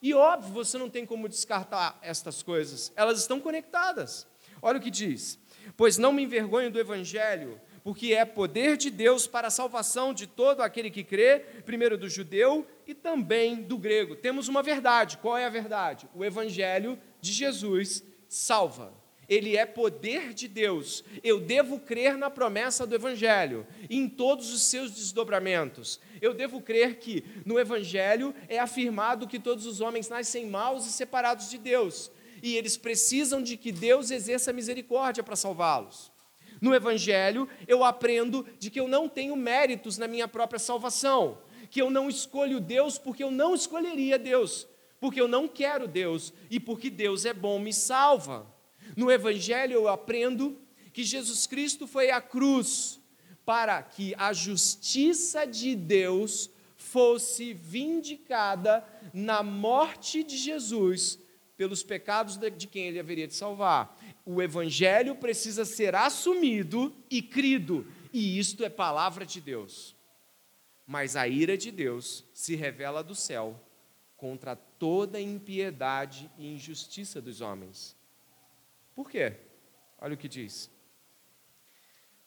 E 0.03 0.13
óbvio, 0.13 0.53
você 0.53 0.77
não 0.77 0.91
tem 0.91 1.07
como 1.07 1.29
descartar 1.29 1.97
estas 2.03 2.43
coisas, 2.43 2.93
elas 2.97 3.21
estão 3.21 3.41
conectadas. 3.41 4.27
Olha 4.61 4.79
o 4.79 4.83
que 4.83 4.91
diz: 4.91 5.39
Pois 5.77 5.97
não 5.97 6.13
me 6.13 6.25
envergonho 6.25 6.73
do 6.73 6.81
Evangelho, 6.81 7.61
porque 7.85 8.13
é 8.13 8.25
poder 8.25 8.77
de 8.77 8.91
Deus 8.91 9.27
para 9.29 9.47
a 9.47 9.51
salvação 9.51 10.13
de 10.13 10.27
todo 10.27 10.61
aquele 10.61 10.91
que 10.91 11.05
crê, 11.05 11.41
primeiro 11.65 11.97
do 11.97 12.09
judeu 12.09 12.67
e 12.87 12.95
também 12.95 13.63
do 13.63 13.79
grego. 13.79 14.17
Temos 14.17 14.49
uma 14.49 14.63
verdade, 14.63 15.19
qual 15.19 15.39
é 15.39 15.45
a 15.45 15.51
verdade? 15.51 16.09
O 16.15 16.25
Evangelho 16.25 16.99
de 17.21 17.33
Jesus 17.33 18.05
salva 18.29 19.02
ele 19.33 19.57
é 19.57 19.65
poder 19.65 20.35
de 20.35 20.47
Deus. 20.47 21.03
Eu 21.25 21.41
devo 21.41 21.81
crer 21.81 22.19
na 22.19 22.29
promessa 22.29 22.87
do 22.87 22.95
Evangelho, 22.95 23.67
em 23.89 24.07
todos 24.07 24.53
os 24.53 24.65
seus 24.65 24.91
desdobramentos. 24.91 25.99
Eu 26.21 26.35
devo 26.35 26.61
crer 26.61 26.97
que 26.97 27.25
no 27.47 27.59
Evangelho 27.59 28.35
é 28.47 28.59
afirmado 28.59 29.27
que 29.27 29.39
todos 29.39 29.65
os 29.65 29.81
homens 29.81 30.11
nascem 30.11 30.45
maus 30.47 30.87
e 30.87 30.93
separados 30.93 31.49
de 31.49 31.57
Deus, 31.57 32.11
e 32.43 32.57
eles 32.57 32.77
precisam 32.77 33.43
de 33.43 33.57
que 33.57 33.73
Deus 33.73 34.11
exerça 34.11 34.53
misericórdia 34.53 35.23
para 35.23 35.35
salvá-los. 35.35 36.13
No 36.61 36.75
Evangelho, 36.75 37.49
eu 37.67 37.83
aprendo 37.83 38.47
de 38.59 38.71
que 38.71 38.79
eu 38.79 38.87
não 38.87 39.09
tenho 39.09 39.35
méritos 39.35 39.97
na 39.97 40.07
minha 40.07 40.29
própria 40.29 40.59
salvação, 40.59 41.39
que 41.71 41.81
eu 41.81 41.89
não 41.89 42.07
escolho 42.07 42.61
Deus 42.61 42.99
porque 42.99 43.25
eu 43.25 43.31
não 43.31 43.55
escolheria 43.55 44.19
Deus, 44.19 44.69
porque 45.01 45.19
eu 45.19 45.27
não 45.27 45.49
quero 45.49 45.89
Deus 45.89 46.35
e 46.51 46.61
porque 46.61 46.91
Deus 46.91 47.25
é 47.25 47.33
bom, 47.33 47.59
me 47.59 47.73
salva. 47.73 48.52
No 48.97 49.11
Evangelho 49.11 49.75
eu 49.75 49.89
aprendo 49.89 50.59
que 50.93 51.05
Jesus 51.05 51.47
Cristo 51.47 51.87
foi 51.87 52.11
à 52.11 52.21
cruz 52.21 53.01
para 53.45 53.83
que 53.83 54.15
a 54.17 54.33
justiça 54.33 55.47
de 55.47 55.75
Deus 55.75 56.51
fosse 56.77 57.53
vindicada 57.55 58.85
na 59.13 59.43
morte 59.43 60.23
de 60.23 60.37
Jesus 60.37 61.19
pelos 61.57 61.83
pecados 61.83 62.37
de 62.37 62.67
quem 62.67 62.87
ele 62.87 63.01
haveria 63.01 63.27
de 63.27 63.35
salvar. 63.35 63.99
O 64.25 64.43
Evangelho 64.43 65.15
precisa 65.17 65.65
ser 65.65 65.95
assumido 65.95 66.95
e 67.11 67.23
crido, 67.23 67.87
e 68.13 68.39
isto 68.39 68.65
é 68.65 68.69
palavra 68.69 69.25
de 69.25 69.41
Deus. 69.41 69.97
Mas 70.87 71.17
a 71.17 71.27
ira 71.27 71.57
de 71.57 71.71
Deus 71.71 72.25
se 72.35 72.55
revela 72.55 73.03
do 73.03 73.15
céu 73.15 73.59
contra 74.17 74.55
toda 74.55 75.21
impiedade 75.21 76.31
e 76.39 76.53
injustiça 76.53 77.21
dos 77.21 77.41
homens. 77.41 77.97
Por 78.95 79.11
quê? 79.11 79.35
Olha 79.99 80.15
o 80.15 80.17
que 80.17 80.29
diz. 80.29 80.71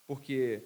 Porque 0.07 0.63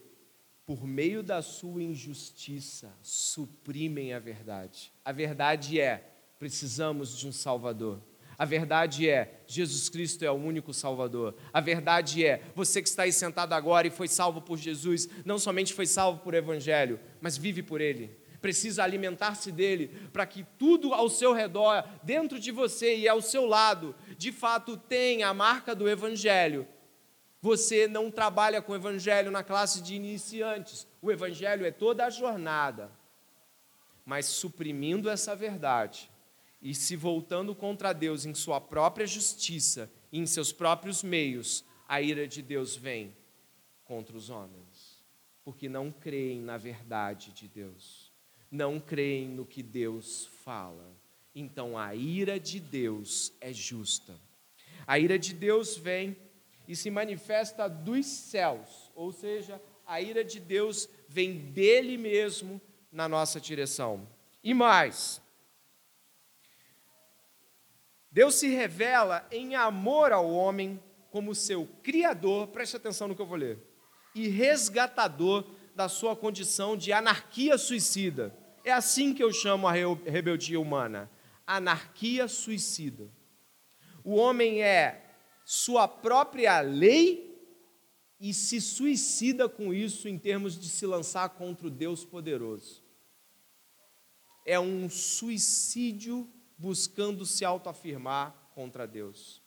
por 0.65 0.85
meio 0.85 1.23
da 1.23 1.41
sua 1.41 1.81
injustiça 1.81 2.93
suprimem 3.01 4.13
a 4.13 4.19
verdade. 4.19 4.93
A 5.03 5.11
verdade 5.11 5.79
é: 5.79 6.11
precisamos 6.37 7.17
de 7.17 7.27
um 7.27 7.31
Salvador. 7.31 8.01
A 8.39 8.45
verdade 8.45 9.09
é, 9.09 9.41
Jesus 9.45 9.89
Cristo 9.89 10.23
é 10.23 10.31
o 10.31 10.35
único 10.35 10.73
Salvador. 10.73 11.35
A 11.51 11.59
verdade 11.59 12.25
é, 12.25 12.41
você 12.55 12.81
que 12.81 12.87
está 12.87 13.03
aí 13.03 13.11
sentado 13.11 13.51
agora 13.51 13.85
e 13.85 13.91
foi 13.91 14.07
salvo 14.07 14.41
por 14.41 14.57
Jesus, 14.57 15.09
não 15.25 15.37
somente 15.37 15.73
foi 15.73 15.85
salvo 15.85 16.21
por 16.21 16.33
Evangelho, 16.33 17.01
mas 17.19 17.35
vive 17.35 17.61
por 17.61 17.81
Ele. 17.81 18.17
Precisa 18.39 18.81
alimentar-se 18.83 19.51
dele, 19.51 19.89
para 20.13 20.25
que 20.25 20.45
tudo 20.57 20.93
ao 20.93 21.09
seu 21.09 21.33
redor, 21.33 21.83
dentro 22.01 22.39
de 22.39 22.51
você 22.51 22.95
e 22.95 23.09
ao 23.09 23.21
seu 23.21 23.45
lado, 23.45 23.93
de 24.19 24.33
fato 24.33 24.75
tem 24.75 25.23
a 25.23 25.33
marca 25.33 25.73
do 25.73 25.87
Evangelho. 25.87 26.67
Você 27.41 27.87
não 27.87 28.11
trabalha 28.11 28.61
com 28.61 28.73
o 28.73 28.75
Evangelho 28.75 29.31
na 29.31 29.45
classe 29.45 29.81
de 29.81 29.95
iniciantes. 29.95 30.85
O 31.01 31.09
Evangelho 31.09 31.65
é 31.65 31.71
toda 31.71 32.05
a 32.05 32.09
jornada. 32.09 32.91
Mas 34.03 34.25
suprimindo 34.25 35.09
essa 35.09 35.37
verdade 35.37 36.11
e 36.61 36.75
se 36.75 36.97
voltando 36.97 37.55
contra 37.55 37.93
Deus 37.93 38.25
em 38.25 38.33
sua 38.33 38.59
própria 38.59 39.07
justiça 39.07 39.89
e 40.11 40.19
em 40.19 40.25
seus 40.25 40.51
próprios 40.51 41.01
meios, 41.01 41.63
a 41.87 42.01
ira 42.01 42.27
de 42.27 42.41
Deus 42.41 42.75
vem 42.75 43.15
contra 43.85 44.17
os 44.17 44.29
homens, 44.29 45.01
porque 45.45 45.69
não 45.69 45.93
creem 45.93 46.41
na 46.41 46.57
verdade 46.57 47.31
de 47.31 47.47
Deus, 47.47 48.11
não 48.51 48.81
creem 48.81 49.29
no 49.29 49.45
que 49.45 49.63
Deus 49.63 50.25
fala. 50.43 50.98
Então 51.39 51.77
a 51.77 51.95
ira 51.95 52.37
de 52.37 52.59
Deus 52.59 53.31
é 53.39 53.53
justa. 53.53 54.19
A 54.85 54.99
ira 54.99 55.17
de 55.17 55.33
Deus 55.33 55.77
vem 55.77 56.17
e 56.67 56.75
se 56.75 56.91
manifesta 56.91 57.69
dos 57.69 58.05
céus, 58.05 58.91
ou 58.93 59.13
seja, 59.13 59.61
a 59.87 60.01
ira 60.01 60.21
de 60.21 60.37
Deus 60.37 60.89
vem 61.07 61.37
dele 61.51 61.97
mesmo 61.97 62.61
na 62.91 63.07
nossa 63.07 63.39
direção. 63.39 64.05
E 64.43 64.53
mais, 64.53 65.21
Deus 68.11 68.35
se 68.35 68.49
revela 68.49 69.25
em 69.31 69.55
amor 69.55 70.11
ao 70.11 70.29
homem 70.29 70.77
como 71.09 71.33
seu 71.33 71.67
criador, 71.81 72.47
preste 72.47 72.75
atenção 72.75 73.07
no 73.07 73.15
que 73.15 73.21
eu 73.21 73.25
vou 73.25 73.37
ler, 73.37 73.57
e 74.13 74.27
resgatador 74.27 75.45
da 75.73 75.87
sua 75.87 76.17
condição 76.17 76.75
de 76.75 76.91
anarquia 76.91 77.57
suicida. 77.57 78.35
É 78.65 78.73
assim 78.73 79.13
que 79.13 79.23
eu 79.23 79.31
chamo 79.31 79.67
a 79.67 79.71
rebeldia 79.71 80.59
humana: 80.59 81.09
anarquia 81.49 82.27
suicida. 82.27 83.09
O 84.03 84.13
homem 84.15 84.61
é 84.61 85.15
sua 85.43 85.87
própria 85.87 86.61
lei 86.61 87.27
e 88.19 88.33
se 88.35 88.61
suicida 88.61 89.49
com 89.49 89.73
isso 89.73 90.07
em 90.07 90.17
termos 90.19 90.59
de 90.59 90.69
se 90.69 90.85
lançar 90.85 91.27
contra 91.29 91.65
o 91.65 91.71
Deus 91.71 92.05
poderoso. 92.05 92.83
É 94.45 94.59
um 94.59 94.87
suicídio 94.89 96.31
buscando 96.55 97.25
se 97.25 97.43
autoafirmar 97.43 98.35
contra 98.53 98.85
Deus. 98.85 99.41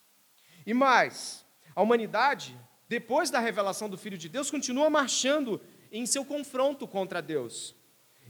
E 0.66 0.74
mais, 0.74 1.44
a 1.74 1.82
humanidade, 1.82 2.58
depois 2.88 3.30
da 3.30 3.38
revelação 3.38 3.88
do 3.88 3.96
Filho 3.96 4.18
de 4.18 4.28
Deus, 4.28 4.50
continua 4.50 4.90
marchando 4.90 5.60
em 5.92 6.04
seu 6.04 6.24
confronto 6.24 6.88
contra 6.88 7.22
Deus. 7.22 7.76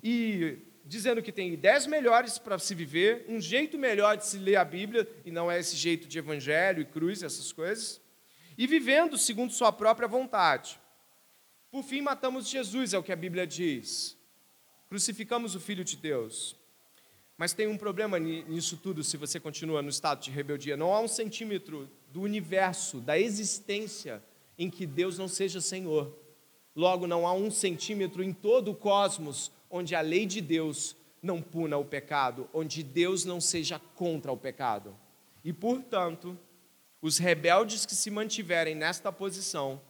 E 0.03 0.59
dizendo 0.85 1.23
que 1.23 1.33
tem 1.33 1.53
ideias 1.53 1.87
melhores 1.87 2.39
para 2.39 2.59
se 2.59 2.75
viver, 2.75 3.25
um 3.29 3.41
jeito 3.41 3.79
melhor 3.79 4.17
de 4.17 4.27
se 4.27 4.39
ler 4.39 4.57
a 4.57 4.65
Bíblia, 4.65 5.09
e 5.25 5.31
não 5.31 5.51
é 5.51 5.59
esse 5.59 5.77
jeito 5.77 6.09
de 6.09 6.19
evangelho 6.19 6.83
e 6.83 6.85
cruz, 6.85 7.23
essas 7.23 7.53
coisas, 7.53 8.01
e 8.57 8.67
vivendo 8.67 9.17
segundo 9.17 9.53
sua 9.53 9.73
própria 9.73 10.09
vontade. 10.09 10.79
Por 11.71 11.83
fim, 11.83 12.03
matamos 12.03 12.49
Jesus, 12.49 12.93
é 12.93 12.99
o 12.99 13.03
que 13.03 13.13
a 13.13 13.17
Bíblia 13.17 13.47
diz. 13.47 14.17
Crucificamos 14.89 15.55
o 15.55 15.61
Filho 15.61 15.85
de 15.85 15.97
Deus. 15.97 16.55
Mas 17.39 17.55
tem 17.55 17.67
um 17.67 17.79
problema 17.79 18.19
nisso 18.19 18.77
tudo 18.77 19.03
se 19.03 19.17
você 19.17 19.41
continua 19.41 19.81
no 19.81 19.89
estado 19.89 20.23
de 20.23 20.31
rebeldia. 20.31 20.77
Não 20.77 20.93
há 20.93 21.01
um 21.01 21.09
centímetro 21.09 21.91
do 22.11 22.21
universo, 22.21 23.01
da 23.01 23.19
existência, 23.19 24.23
em 24.59 24.69
que 24.69 24.87
Deus 24.87 25.17
não 25.17 25.27
seja 25.27 25.61
Senhor. 25.61 26.17
Logo, 26.77 27.07
não 27.07 27.27
há 27.27 27.33
um 27.33 27.51
centímetro 27.51 28.23
em 28.23 28.33
todo 28.33 28.71
o 28.71 28.75
cosmos 28.75 29.51
onde 29.73 29.97
a 29.97 30.01
lei 30.01 30.27
de 30.27 30.41
Deus 30.41 30.95
não 31.23 31.43
puna 31.43 31.77
o 31.79 31.85
pecado, 31.85 32.49
onde 32.53 32.83
Deus 32.83 33.25
não 33.25 33.41
seja 33.41 33.81
contra 33.97 34.31
o 34.31 34.37
pecado. 34.37 34.97
E, 35.43 35.53
portanto, 35.53 36.39
os 37.01 37.19
rebeldes 37.19 37.85
que 37.85 37.95
se 37.95 38.11
mantiverem 38.11 38.75
nesta 38.75 39.11
posição 39.11 39.81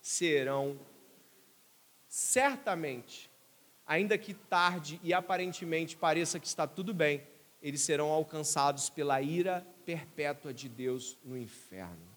serão 0.00 0.78
certamente 2.08 3.30
ainda 3.86 4.16
que 4.16 4.34
tarde 4.34 5.00
e 5.02 5.12
aparentemente 5.12 5.96
pareça 5.96 6.40
que 6.40 6.46
está 6.46 6.66
tudo 6.66 6.94
bem, 6.94 7.22
eles 7.60 7.82
serão 7.82 8.10
alcançados 8.10 8.88
pela 8.88 9.20
ira 9.20 9.66
perpétua 9.84 10.52
de 10.52 10.68
Deus 10.68 11.18
no 11.24 11.36
inferno. 11.36 12.11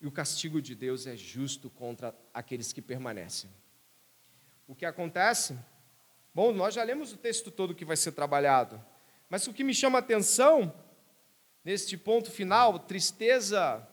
E 0.00 0.06
o 0.06 0.12
castigo 0.12 0.62
de 0.62 0.74
Deus 0.74 1.06
é 1.06 1.16
justo 1.16 1.68
contra 1.68 2.14
aqueles 2.32 2.72
que 2.72 2.80
permanecem. 2.80 3.50
O 4.66 4.74
que 4.74 4.86
acontece? 4.86 5.58
Bom, 6.34 6.52
nós 6.52 6.74
já 6.74 6.82
lemos 6.82 7.12
o 7.12 7.16
texto 7.16 7.50
todo 7.50 7.74
que 7.74 7.84
vai 7.84 7.96
ser 7.96 8.12
trabalhado, 8.12 8.82
mas 9.28 9.46
o 9.46 9.52
que 9.52 9.64
me 9.64 9.74
chama 9.74 9.98
a 9.98 10.00
atenção 10.00 10.72
neste 11.64 11.96
ponto 11.96 12.30
final, 12.30 12.78
tristeza 12.78 13.86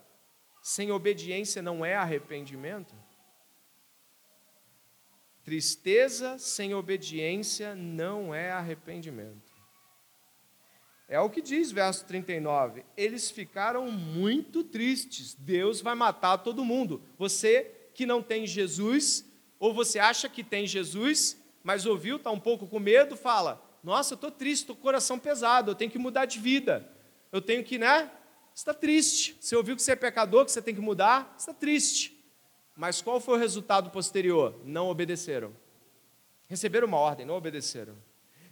sem 0.61 0.91
obediência 0.91 1.61
não 1.61 1.85
é 1.85 1.95
arrependimento. 1.95 2.95
Tristeza 5.43 6.37
sem 6.37 6.73
obediência 6.73 7.73
não 7.73 8.35
é 8.35 8.51
arrependimento. 8.51 9.46
É 11.07 11.19
o 11.19 11.29
que 11.29 11.41
diz 11.41 11.71
verso 11.71 12.05
39. 12.05 12.83
Eles 12.97 13.31
ficaram 13.31 13.89
muito 13.89 14.63
tristes. 14.63 15.33
Deus 15.33 15.79
vai 15.79 15.95
matar 15.95 16.39
todo 16.39 16.65
mundo. 16.65 17.01
Você 17.17 17.71
que 17.93 18.05
não 18.05 18.21
tem 18.21 18.45
Jesus, 18.45 19.25
ou 19.59 19.73
você 19.73 19.99
acha 19.99 20.27
que 20.27 20.43
tem 20.43 20.67
Jesus, 20.67 21.41
mas 21.63 21.85
ouviu, 21.85 22.17
está 22.17 22.29
um 22.29 22.39
pouco 22.39 22.67
com 22.67 22.79
medo, 22.79 23.15
fala: 23.15 23.61
Nossa, 23.81 24.13
eu 24.13 24.15
estou 24.15 24.31
triste, 24.31 24.63
estou 24.63 24.75
com 24.75 24.81
o 24.81 24.83
coração 24.83 25.17
pesado, 25.17 25.71
eu 25.71 25.75
tenho 25.75 25.89
que 25.89 25.97
mudar 25.97 26.25
de 26.25 26.39
vida. 26.39 26.89
Eu 27.31 27.41
tenho 27.41 27.63
que, 27.63 27.77
né? 27.77 28.11
Está 28.53 28.73
triste. 28.73 29.37
Você 29.39 29.55
ouviu 29.55 29.75
que 29.75 29.81
você 29.81 29.93
é 29.93 29.95
pecador, 29.95 30.43
que 30.43 30.51
você 30.51 30.61
tem 30.61 30.75
que 30.75 30.81
mudar, 30.81 31.35
está 31.37 31.53
triste. 31.53 32.17
Mas 32.75 33.01
qual 33.01 33.19
foi 33.19 33.35
o 33.35 33.39
resultado 33.39 33.89
posterior? 33.89 34.59
Não 34.63 34.87
obedeceram. 34.87 35.55
Receberam 36.47 36.87
uma 36.87 36.97
ordem, 36.97 37.25
não 37.25 37.35
obedeceram. 37.35 37.95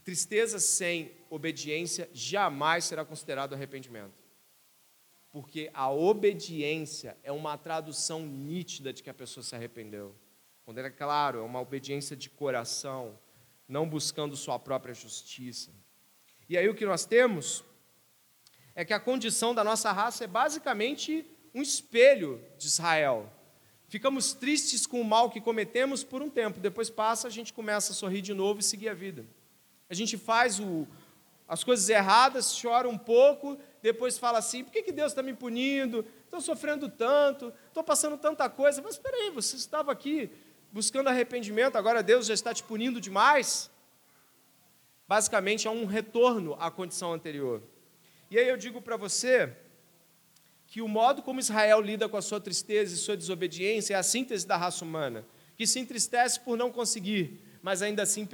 Tristeza 0.05 0.59
sem 0.59 1.11
obediência 1.31 2.07
jamais 2.13 2.85
será 2.85 3.03
considerado 3.03 3.53
arrependimento. 3.53 4.23
Porque 5.31 5.71
a 5.73 5.91
obediência 5.91 7.17
é 7.23 7.31
uma 7.31 7.57
tradução 7.57 8.23
nítida 8.23 8.93
de 8.93 9.01
que 9.01 9.09
a 9.09 9.13
pessoa 9.15 9.43
se 9.43 9.55
arrependeu. 9.55 10.15
Quando 10.63 10.77
é 10.77 10.89
claro, 10.91 11.39
é 11.39 11.41
uma 11.41 11.59
obediência 11.59 12.15
de 12.15 12.29
coração, 12.29 13.17
não 13.67 13.89
buscando 13.89 14.37
sua 14.37 14.59
própria 14.59 14.93
justiça. 14.93 15.71
E 16.47 16.55
aí 16.55 16.69
o 16.69 16.75
que 16.75 16.85
nós 16.85 17.03
temos 17.03 17.63
é 18.75 18.85
que 18.85 18.93
a 18.93 18.99
condição 18.99 19.55
da 19.55 19.63
nossa 19.63 19.91
raça 19.91 20.23
é 20.23 20.27
basicamente 20.27 21.25
um 21.51 21.63
espelho 21.63 22.39
de 22.59 22.67
Israel. 22.67 23.33
Ficamos 23.87 24.33
tristes 24.33 24.85
com 24.85 25.01
o 25.01 25.05
mal 25.05 25.31
que 25.31 25.41
cometemos 25.41 26.03
por 26.03 26.21
um 26.21 26.29
tempo, 26.29 26.59
depois 26.59 26.91
passa, 26.91 27.27
a 27.27 27.31
gente 27.31 27.51
começa 27.51 27.91
a 27.91 27.95
sorrir 27.95 28.21
de 28.21 28.35
novo 28.35 28.59
e 28.59 28.63
seguir 28.63 28.89
a 28.89 28.93
vida. 28.93 29.25
A 29.89 29.93
gente 29.93 30.17
faz 30.17 30.59
o, 30.59 30.87
as 31.47 31.63
coisas 31.63 31.87
erradas, 31.89 32.59
chora 32.59 32.89
um 32.89 32.97
pouco, 32.97 33.57
depois 33.81 34.17
fala 34.17 34.39
assim: 34.39 34.63
por 34.63 34.71
que, 34.71 34.81
que 34.81 34.91
Deus 34.91 35.11
está 35.11 35.21
me 35.21 35.33
punindo? 35.33 36.05
Estou 36.23 36.41
sofrendo 36.41 36.89
tanto, 36.89 37.53
estou 37.67 37.83
passando 37.83 38.17
tanta 38.17 38.49
coisa. 38.49 38.81
Mas 38.81 38.93
espera 38.95 39.15
aí, 39.15 39.29
você 39.29 39.55
estava 39.55 39.91
aqui 39.91 40.29
buscando 40.71 41.07
arrependimento, 41.07 41.77
agora 41.77 42.03
Deus 42.03 42.25
já 42.25 42.33
está 42.33 42.53
te 42.53 42.63
punindo 42.63 42.99
demais? 42.99 43.69
Basicamente 45.07 45.67
é 45.67 45.71
um 45.71 45.85
retorno 45.85 46.55
à 46.59 46.71
condição 46.71 47.13
anterior. 47.13 47.61
E 48.29 48.39
aí 48.39 48.49
eu 48.49 48.57
digo 48.57 48.81
para 48.81 48.97
você 48.97 49.55
que 50.67 50.81
o 50.81 50.87
modo 50.87 51.21
como 51.21 51.39
Israel 51.39 51.79
lida 51.79 52.09
com 52.09 52.17
a 52.17 52.21
sua 52.21 52.41
tristeza 52.41 52.93
e 52.93 52.97
sua 52.97 53.15
desobediência 53.15 53.93
é 53.93 53.97
a 53.97 54.03
síntese 54.03 54.47
da 54.47 54.57
raça 54.57 54.83
humana, 54.83 55.25
que 55.55 55.67
se 55.67 55.79
entristece 55.79 56.39
por 56.39 56.57
não 56.57 56.71
conseguir, 56.71 57.39
mas 57.65 57.81
ainda 57.81 58.03
assim 58.03 58.27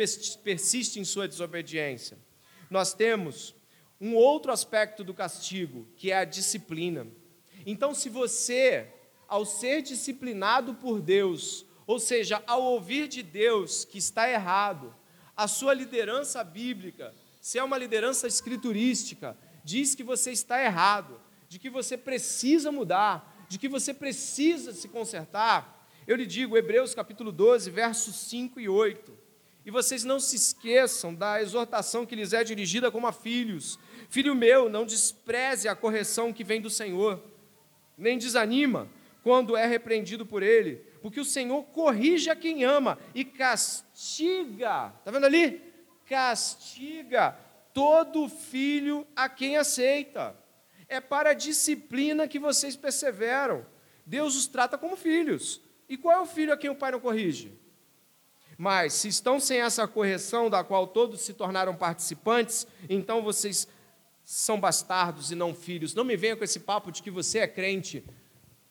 persiste 0.44 1.00
em 1.00 1.06
sua 1.06 1.26
desobediência. 1.26 2.18
Nós 2.70 2.94
temos 2.94 3.56
um 3.98 4.14
outro 4.14 4.52
aspecto 4.52 5.06
do 5.06 5.14
castigo, 5.14 5.88
que 5.96 6.12
é 6.12 6.18
a 6.18 6.26
disciplina. 6.26 7.08
Então, 7.66 7.96
se 7.96 8.10
você, 8.10 8.90
ao 9.30 9.46
ser 9.46 9.84
disciplinado 9.84 10.74
por 10.74 11.00
Deus, 11.00 11.66
ou 11.88 11.98
seja, 11.98 12.44
ao 12.46 12.62
ouvir 12.62 13.08
de 13.08 13.24
Deus 13.24 13.86
que 13.86 14.00
está 14.00 14.30
errado, 14.30 14.94
a 15.34 15.48
sua 15.48 15.74
liderança 15.74 16.44
bíblica, 16.44 17.16
se 17.40 17.58
é 17.58 17.64
uma 17.64 17.78
liderança 17.78 18.28
escriturística, 18.28 19.38
diz 19.64 19.96
que 19.96 20.04
você 20.04 20.34
está 20.34 20.62
errado, 20.62 21.22
de 21.48 21.58
que 21.58 21.70
você 21.70 21.98
precisa 21.98 22.70
mudar, 22.70 23.46
de 23.48 23.58
que 23.58 23.70
você 23.70 23.94
precisa 23.94 24.74
se 24.74 24.90
consertar, 24.90 25.88
eu 26.06 26.18
lhe 26.18 26.26
digo, 26.26 26.58
Hebreus 26.58 26.94
capítulo 26.94 27.32
12, 27.32 27.70
versos 27.70 28.16
5 28.16 28.60
e 28.60 28.68
8. 28.68 29.21
E 29.66 29.72
vocês 29.72 30.04
não 30.04 30.20
se 30.20 30.36
esqueçam 30.36 31.14
da 31.14 31.42
exortação 31.42 32.06
que 32.06 32.16
lhes 32.16 32.34
é 32.34 32.44
dirigida 32.44 32.90
como 32.90 33.08
a 33.08 33.12
filhos. 33.12 33.78
Filho 34.10 34.34
meu, 34.34 34.70
não 34.70 34.86
despreze 34.86 35.68
a 35.68 35.76
correção 35.76 36.34
que 36.34 36.44
vem 36.44 36.60
do 36.60 36.70
Senhor, 36.70 37.24
nem 37.98 38.18
desanima 38.18 38.90
quando 39.24 39.56
é 39.56 39.68
repreendido 39.68 40.26
por 40.26 40.42
ele, 40.42 40.78
porque 41.02 41.20
o 41.20 41.26
Senhor 41.26 41.64
corrige 41.66 42.30
a 42.30 42.36
quem 42.36 42.64
ama 42.64 42.98
e 43.14 43.24
castiga, 43.24 44.94
está 44.98 45.12
vendo 45.12 45.26
ali? 45.26 45.62
Castiga 46.08 47.38
todo 47.72 48.28
filho 48.28 49.06
a 49.16 49.30
quem 49.30 49.58
aceita 49.58 50.36
é 50.92 51.00
para 51.00 51.30
a 51.30 51.34
disciplina 51.34 52.28
que 52.28 52.38
vocês 52.38 52.76
perseveram. 52.76 53.66
Deus 54.06 54.36
os 54.36 54.46
trata 54.46 54.78
como 54.78 54.98
filhos. 54.98 55.62
E 55.88 55.96
qual 55.96 56.18
é 56.18 56.20
o 56.20 56.26
filho 56.26 56.52
a 56.52 56.58
quem 56.58 56.70
o 56.70 56.76
pai 56.76 56.92
não 56.92 57.00
corrige? 57.00 57.58
Mas, 58.62 58.94
se 58.94 59.08
estão 59.08 59.40
sem 59.40 59.60
essa 59.60 59.88
correção, 59.88 60.48
da 60.48 60.64
qual 60.64 60.86
todos 60.86 61.22
se 61.22 61.34
tornaram 61.34 61.76
participantes, 61.76 62.68
então 62.88 63.24
vocês 63.24 63.68
são 64.24 64.60
bastardos 64.60 65.32
e 65.32 65.36
não 65.36 65.52
filhos. 65.52 65.96
Não 65.96 66.04
me 66.04 66.16
venha 66.16 66.38
com 66.38 66.44
esse 66.44 66.60
papo 66.60 66.92
de 66.92 67.02
que 67.02 67.10
você 67.10 67.40
é 67.40 67.48
crente, 67.48 68.06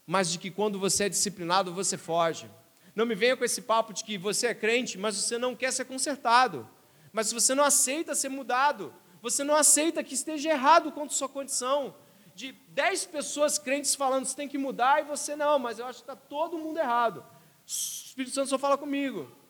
mas 0.06 0.30
de 0.30 0.38
que 0.38 0.48
quando 0.48 0.78
você 0.78 1.06
é 1.06 1.08
disciplinado 1.08 1.74
você 1.74 1.98
foge. 1.98 2.48
Não 2.94 3.04
me 3.04 3.16
venha 3.16 3.36
com 3.36 3.44
esse 3.44 3.62
papo 3.62 3.92
de 3.92 4.04
que 4.04 4.16
você 4.16 4.46
é 4.46 4.54
crente, 4.54 4.96
mas 4.96 5.16
você 5.16 5.36
não 5.36 5.56
quer 5.56 5.72
ser 5.72 5.86
consertado. 5.86 6.70
Mas 7.12 7.32
você 7.32 7.52
não 7.52 7.64
aceita 7.64 8.14
ser 8.14 8.28
mudado. 8.28 8.94
Você 9.20 9.42
não 9.42 9.56
aceita 9.56 10.04
que 10.04 10.14
esteja 10.14 10.50
errado 10.50 10.92
quanto 10.92 11.14
sua 11.14 11.28
condição 11.28 11.96
de 12.32 12.52
dez 12.68 13.04
pessoas 13.04 13.58
crentes 13.58 13.96
falando 13.96 14.24
você 14.24 14.36
tem 14.36 14.46
que 14.46 14.56
mudar 14.56 15.00
e 15.00 15.02
você 15.02 15.34
não, 15.34 15.58
mas 15.58 15.80
eu 15.80 15.86
acho 15.86 16.04
que 16.04 16.04
está 16.04 16.14
todo 16.14 16.56
mundo 16.56 16.78
errado. 16.78 17.22
O 17.22 17.66
Espírito 17.66 18.32
Santo 18.32 18.50
só 18.50 18.56
fala 18.56 18.78
comigo. 18.78 19.40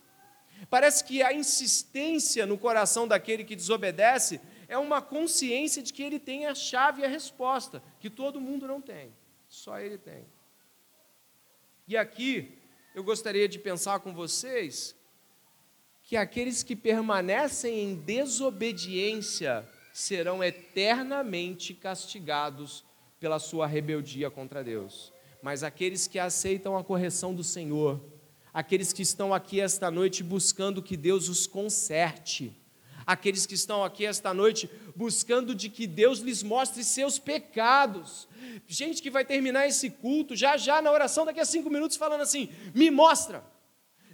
Parece 0.68 1.04
que 1.04 1.22
a 1.22 1.32
insistência 1.32 2.44
no 2.46 2.58
coração 2.58 3.08
daquele 3.08 3.44
que 3.44 3.56
desobedece 3.56 4.40
é 4.68 4.76
uma 4.76 5.00
consciência 5.00 5.82
de 5.82 5.92
que 5.92 6.02
ele 6.02 6.18
tem 6.18 6.46
a 6.46 6.54
chave 6.54 7.02
e 7.02 7.04
a 7.04 7.08
resposta, 7.08 7.82
que 7.98 8.11
todo 8.11 8.40
mundo 8.40 8.68
não 8.68 8.80
tem, 8.80 9.12
só 9.48 9.80
ele 9.80 9.98
tem. 9.98 10.24
E 11.88 11.96
aqui 11.96 12.58
eu 12.94 13.02
gostaria 13.02 13.48
de 13.48 13.58
pensar 13.58 14.00
com 14.00 14.14
vocês 14.14 14.94
que 16.02 16.16
aqueles 16.16 16.62
que 16.62 16.74
permanecem 16.74 17.78
em 17.80 17.94
desobediência 17.94 19.68
serão 19.92 20.42
eternamente 20.42 21.74
castigados 21.74 22.84
pela 23.18 23.38
sua 23.38 23.66
rebeldia 23.66 24.30
contra 24.30 24.64
Deus. 24.64 25.12
Mas 25.42 25.62
aqueles 25.62 26.06
que 26.06 26.18
aceitam 26.18 26.76
a 26.76 26.84
correção 26.84 27.34
do 27.34 27.44
Senhor, 27.44 28.00
aqueles 28.53 28.92
que 28.92 29.03
estão 29.03 29.32
aqui 29.32 29.61
esta 29.61 29.90
noite 29.90 30.22
buscando 30.22 30.82
que 30.82 30.96
Deus 30.96 31.28
os 31.28 31.46
conserte, 31.46 32.57
aqueles 33.07 33.46
que 33.46 33.55
estão 33.55 33.84
aqui 33.84 34.05
esta 34.05 34.32
noite 34.34 34.70
buscando 34.94 35.55
de 35.55 35.68
que 35.68 35.86
Deus 35.86 36.20
lhes 36.20 36.42
mostre 36.42 36.84
seus 36.84 37.18
pecados. 37.18 38.28
Gente 38.66 39.03
que 39.03 39.11
vai 39.11 39.24
terminar 39.24 39.66
esse 39.66 39.90
culto 39.90 40.36
já 40.36 40.57
já 40.57 40.80
na 40.82 40.90
oração 40.90 41.24
daqui 41.24 41.40
a 41.40 41.44
cinco 41.44 41.70
minutos 41.70 41.96
falando 41.96 42.22
assim: 42.22 42.51
me 42.74 42.90
mostra, 42.90 43.44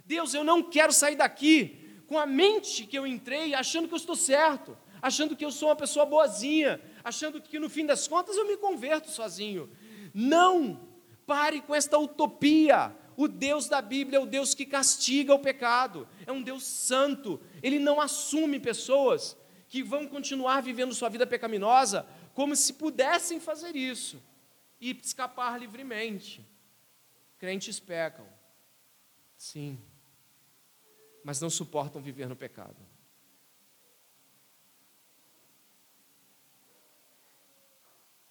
Deus, 0.05 0.33
eu 0.33 0.43
não 0.43 0.63
quero 0.63 0.93
sair 0.93 1.15
daqui 1.15 2.01
com 2.07 2.17
a 2.17 2.25
mente 2.25 2.85
que 2.85 2.97
eu 2.97 3.05
entrei, 3.05 3.53
achando 3.53 3.87
que 3.87 3.93
eu 3.93 3.97
estou 3.97 4.15
certo, 4.15 4.77
achando 5.01 5.35
que 5.35 5.43
eu 5.43 5.51
sou 5.51 5.69
uma 5.69 5.75
pessoa 5.75 6.05
boazinha, 6.05 6.79
achando 7.03 7.41
que 7.41 7.59
no 7.59 7.69
fim 7.69 7.85
das 7.85 8.07
contas 8.07 8.37
eu 8.37 8.47
me 8.47 8.57
converto 8.57 9.11
sozinho. 9.11 9.69
Não! 10.13 10.87
Pare 11.25 11.59
com 11.59 11.75
esta 11.75 11.99
utopia. 11.99 12.95
O 13.17 13.27
Deus 13.27 13.67
da 13.67 13.81
Bíblia 13.81 14.19
é 14.19 14.21
o 14.21 14.27
Deus 14.27 14.53
que 14.53 14.63
castiga 14.63 15.33
o 15.33 15.39
pecado, 15.39 16.07
é 16.27 16.31
um 16.31 16.43
Deus 16.43 16.63
santo, 16.63 17.41
ele 17.63 17.79
não 17.79 17.99
assume 17.99 18.59
pessoas 18.59 19.35
que 19.67 19.81
vão 19.81 20.07
continuar 20.07 20.61
vivendo 20.61 20.93
sua 20.93 21.09
vida 21.09 21.25
pecaminosa 21.25 22.07
como 22.35 22.55
se 22.55 22.73
pudessem 22.73 23.39
fazer 23.39 23.75
isso 23.75 24.21
e 24.79 24.91
escapar 25.03 25.59
livremente. 25.59 26.47
Crentes 27.39 27.79
pecam, 27.79 28.27
sim, 29.35 29.79
mas 31.23 31.41
não 31.41 31.49
suportam 31.49 31.99
viver 31.99 32.29
no 32.29 32.35
pecado. 32.35 32.77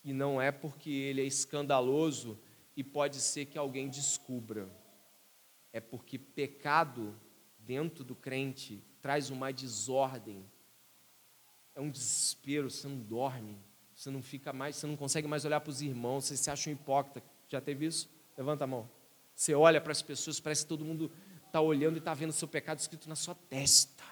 E 0.05 0.13
não 0.13 0.41
é 0.41 0.53
porque 0.53 0.91
ele 0.91 1.23
é 1.23 1.25
escandaloso 1.25 2.39
e 2.77 2.85
pode 2.85 3.21
ser 3.21 3.47
que 3.47 3.59
alguém 3.59 3.89
descubra. 3.89 4.69
É 5.77 5.81
porque 5.81 6.19
pecado 6.19 7.15
dentro 7.59 8.03
do 8.03 8.15
crente 8.15 8.83
traz 9.03 9.29
uma 9.29 9.53
desordem. 9.53 10.43
É 11.75 11.83
um 11.83 11.91
desespero, 11.91 12.71
você 12.71 12.89
não 12.89 12.97
dorme, 12.97 13.59
você 13.95 14.09
não 14.09 14.23
fica 14.23 14.55
mais, 14.55 14.77
você 14.77 14.87
não 14.87 14.97
consegue 14.97 15.29
mais 15.29 15.45
olhar 15.45 15.61
para 15.61 15.69
os 15.71 15.83
irmãos, 15.83 16.25
você 16.25 16.35
se 16.35 16.51
acha 16.51 16.71
um 16.71 16.73
hipócrita. 16.73 17.23
Já 17.47 17.61
teve 17.61 17.85
isso? 17.85 18.09
Levanta 18.39 18.65
a 18.65 18.67
mão. 18.67 18.89
Você 19.35 19.55
olha 19.55 19.79
para 19.79 19.93
as 19.93 20.01
pessoas, 20.01 20.41
parece 20.41 20.63
que 20.63 20.69
todo 20.71 20.83
mundo 20.83 21.13
está 21.45 21.61
olhando 21.61 21.97
e 21.97 21.99
está 21.99 22.15
vendo 22.15 22.31
o 22.31 22.33
seu 22.33 22.49
pecado 22.49 22.79
escrito 22.79 23.07
na 23.07 23.15
sua 23.15 23.35
testa. 23.35 24.03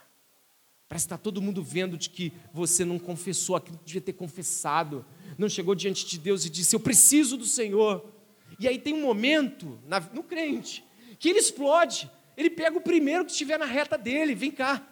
Parece 0.87 1.07
que 1.07 1.15
está 1.15 1.17
todo 1.17 1.41
mundo 1.41 1.62
vendo 1.62 1.97
de 1.97 2.11
que 2.11 2.31
você 2.53 2.85
não 2.85 2.99
confessou 2.99 3.57
aquilo 3.57 3.79
que 3.79 3.87
devia 3.87 4.03
ter 4.03 4.12
confessado, 4.12 5.03
não 5.39 5.49
chegou 5.49 5.75
diante 5.75 6.05
de 6.05 6.19
Deus 6.19 6.45
e 6.45 6.51
disse: 6.51 6.77
Eu 6.77 6.81
preciso 6.81 7.39
do 7.39 7.47
Senhor. 7.47 8.12
E 8.61 8.69
aí 8.69 8.79
tem 8.79 8.93
um 8.93 9.01
momento 9.01 9.81
no 10.12 10.23
crente 10.23 10.85
que 11.17 11.29
ele 11.29 11.39
explode, 11.39 12.11
ele 12.37 12.51
pega 12.51 12.77
o 12.77 12.81
primeiro 12.81 13.25
que 13.25 13.33
estiver 13.33 13.59
na 13.59 13.65
reta 13.65 13.97
dele, 13.97 14.35
vem 14.35 14.51
cá, 14.51 14.87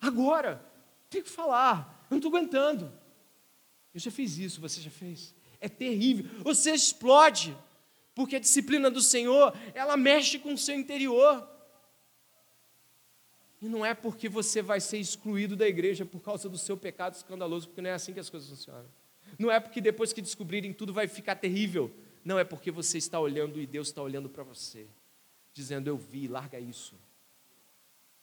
agora, 0.00 0.64
tem 1.10 1.22
que 1.22 1.28
falar, 1.28 2.06
eu 2.10 2.14
não 2.14 2.18
estou 2.18 2.34
aguentando. 2.34 2.92
Eu 3.94 4.00
já 4.00 4.10
fiz 4.10 4.38
isso, 4.38 4.60
você 4.60 4.80
já 4.80 4.90
fez? 4.90 5.34
É 5.60 5.68
terrível. 5.68 6.30
Você 6.44 6.70
explode, 6.72 7.56
porque 8.14 8.36
a 8.36 8.40
disciplina 8.40 8.90
do 8.90 9.00
Senhor, 9.00 9.56
ela 9.74 9.96
mexe 9.96 10.38
com 10.38 10.52
o 10.52 10.58
seu 10.58 10.74
interior. 10.74 11.48
E 13.60 13.68
não 13.68 13.84
é 13.84 13.92
porque 13.92 14.28
você 14.28 14.62
vai 14.62 14.80
ser 14.80 14.98
excluído 14.98 15.56
da 15.56 15.66
igreja 15.66 16.04
por 16.04 16.20
causa 16.20 16.48
do 16.48 16.56
seu 16.56 16.76
pecado 16.76 17.14
escandaloso, 17.14 17.68
porque 17.68 17.82
não 17.82 17.90
é 17.90 17.94
assim 17.94 18.12
que 18.12 18.20
as 18.20 18.30
coisas 18.30 18.48
funcionam. 18.48 18.86
Não 19.38 19.50
é 19.50 19.58
porque 19.58 19.80
depois 19.80 20.12
que 20.12 20.22
descobrirem 20.22 20.72
tudo 20.72 20.92
vai 20.92 21.08
ficar 21.08 21.34
terrível. 21.34 21.92
Não 22.24 22.38
é 22.38 22.44
porque 22.44 22.70
você 22.70 22.98
está 22.98 23.18
olhando 23.18 23.60
e 23.60 23.66
Deus 23.66 23.88
está 23.88 24.02
olhando 24.02 24.28
para 24.28 24.44
você, 24.44 24.86
dizendo: 25.58 25.88
Eu 25.88 25.96
vi, 25.96 26.28
larga 26.28 26.58
isso. 26.58 26.94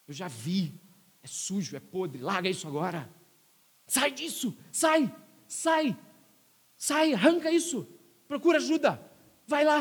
Eu 0.07 0.13
já 0.13 0.27
vi, 0.27 0.73
é 1.21 1.27
sujo, 1.27 1.75
é 1.75 1.79
podre, 1.79 2.21
larga 2.21 2.49
isso 2.49 2.67
agora. 2.67 3.09
Sai 3.87 4.11
disso, 4.11 4.55
sai, 4.71 5.13
sai, 5.47 5.97
sai, 6.77 7.13
arranca 7.13 7.51
isso, 7.51 7.87
procura 8.27 8.57
ajuda, 8.57 8.99
vai 9.45 9.63
lá, 9.63 9.79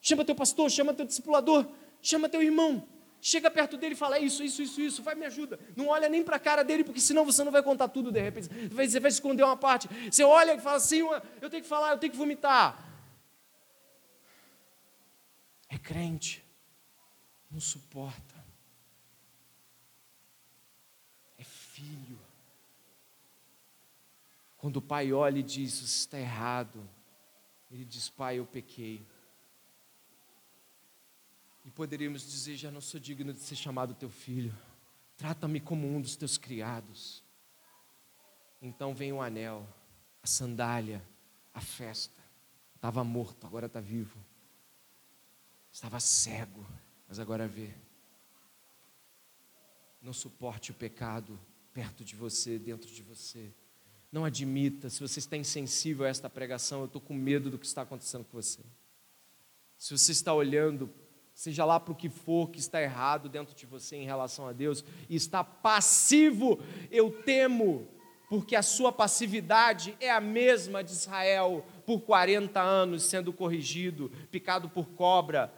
chama 0.00 0.24
teu 0.24 0.34
pastor, 0.34 0.70
chama 0.70 0.92
teu 0.92 1.06
discipulador, 1.06 1.66
chama 2.02 2.28
teu 2.28 2.42
irmão, 2.42 2.86
Chega 3.22 3.50
perto 3.50 3.76
dele 3.76 3.92
e 3.92 3.96
fala 3.96 4.16
é 4.16 4.20
isso, 4.20 4.42
isso, 4.42 4.62
isso, 4.62 4.80
isso, 4.80 5.02
vai 5.02 5.14
me 5.14 5.26
ajuda. 5.26 5.60
Não 5.76 5.88
olha 5.88 6.08
nem 6.08 6.24
para 6.24 6.36
a 6.36 6.40
cara 6.40 6.62
dele, 6.62 6.82
porque 6.82 7.00
senão 7.00 7.22
você 7.22 7.44
não 7.44 7.52
vai 7.52 7.62
contar 7.62 7.88
tudo 7.88 8.10
de 8.10 8.18
repente. 8.18 8.48
Você 8.70 8.98
vai 8.98 9.10
esconder 9.10 9.42
uma 9.42 9.58
parte. 9.58 9.88
Você 10.10 10.24
olha 10.24 10.54
e 10.54 10.58
fala 10.58 10.78
assim, 10.78 11.00
eu 11.42 11.50
tenho 11.50 11.62
que 11.62 11.68
falar, 11.68 11.90
eu 11.90 11.98
tenho 11.98 12.10
que 12.10 12.16
vomitar. 12.16 12.82
É 15.68 15.76
crente, 15.76 16.42
não 17.50 17.60
suporta. 17.60 18.44
É 21.36 21.44
filho. 21.44 22.18
Quando 24.56 24.76
o 24.76 24.82
pai 24.82 25.12
olha 25.12 25.38
e 25.38 25.42
diz, 25.42 25.74
isso 25.74 25.84
está 25.84 26.18
errado, 26.18 26.86
ele 27.70 27.84
diz, 27.84 28.08
pai, 28.08 28.38
eu 28.38 28.46
pequei. 28.46 29.04
E 31.64 31.70
poderíamos 31.70 32.22
dizer: 32.22 32.56
já 32.56 32.70
não 32.70 32.80
sou 32.80 32.98
digno 33.00 33.32
de 33.32 33.40
ser 33.40 33.56
chamado 33.56 33.94
teu 33.94 34.10
filho, 34.10 34.54
trata-me 35.16 35.60
como 35.60 35.86
um 35.86 36.00
dos 36.00 36.16
teus 36.16 36.36
criados. 36.36 37.22
Então 38.60 38.94
vem 38.94 39.12
o 39.12 39.22
anel, 39.22 39.66
a 40.22 40.26
sandália, 40.26 41.02
a 41.54 41.60
festa. 41.60 42.20
Estava 42.74 43.04
morto, 43.04 43.46
agora 43.46 43.66
está 43.66 43.80
vivo. 43.80 44.18
Estava 45.72 46.00
cego, 46.00 46.66
mas 47.10 47.18
agora 47.18 47.46
vê. 47.46 47.68
Não 50.00 50.14
suporte 50.14 50.70
o 50.70 50.74
pecado 50.74 51.38
perto 51.74 52.02
de 52.02 52.16
você, 52.16 52.58
dentro 52.58 52.88
de 52.88 53.02
você. 53.02 53.52
Não 54.10 54.24
admita, 54.24 54.88
se 54.88 55.00
você 55.00 55.18
está 55.18 55.36
insensível 55.36 56.06
a 56.06 56.08
esta 56.08 56.30
pregação, 56.30 56.80
eu 56.80 56.86
estou 56.86 57.02
com 57.02 57.12
medo 57.12 57.50
do 57.50 57.58
que 57.58 57.66
está 57.66 57.82
acontecendo 57.82 58.24
com 58.24 58.40
você. 58.40 58.60
Se 59.76 59.98
você 59.98 60.12
está 60.12 60.32
olhando 60.32 60.88
seja 61.34 61.64
lá 61.64 61.80
para 61.80 61.92
o 61.92 61.96
que 61.96 62.10
for 62.10 62.50
que 62.50 62.58
está 62.58 62.82
errado 62.82 63.26
dentro 63.26 63.54
de 63.54 63.64
você 63.64 63.96
em 63.96 64.04
relação 64.04 64.46
a 64.46 64.52
Deus, 64.52 64.84
e 65.08 65.16
está 65.16 65.42
passivo, 65.42 66.60
eu 66.90 67.10
temo, 67.10 67.88
porque 68.28 68.54
a 68.54 68.62
sua 68.62 68.92
passividade 68.92 69.96
é 70.00 70.10
a 70.10 70.20
mesma 70.20 70.84
de 70.84 70.92
Israel 70.92 71.64
por 71.86 72.02
40 72.02 72.60
anos 72.60 73.04
sendo 73.04 73.32
corrigido, 73.32 74.12
picado 74.30 74.68
por 74.68 74.90
cobra, 74.90 75.50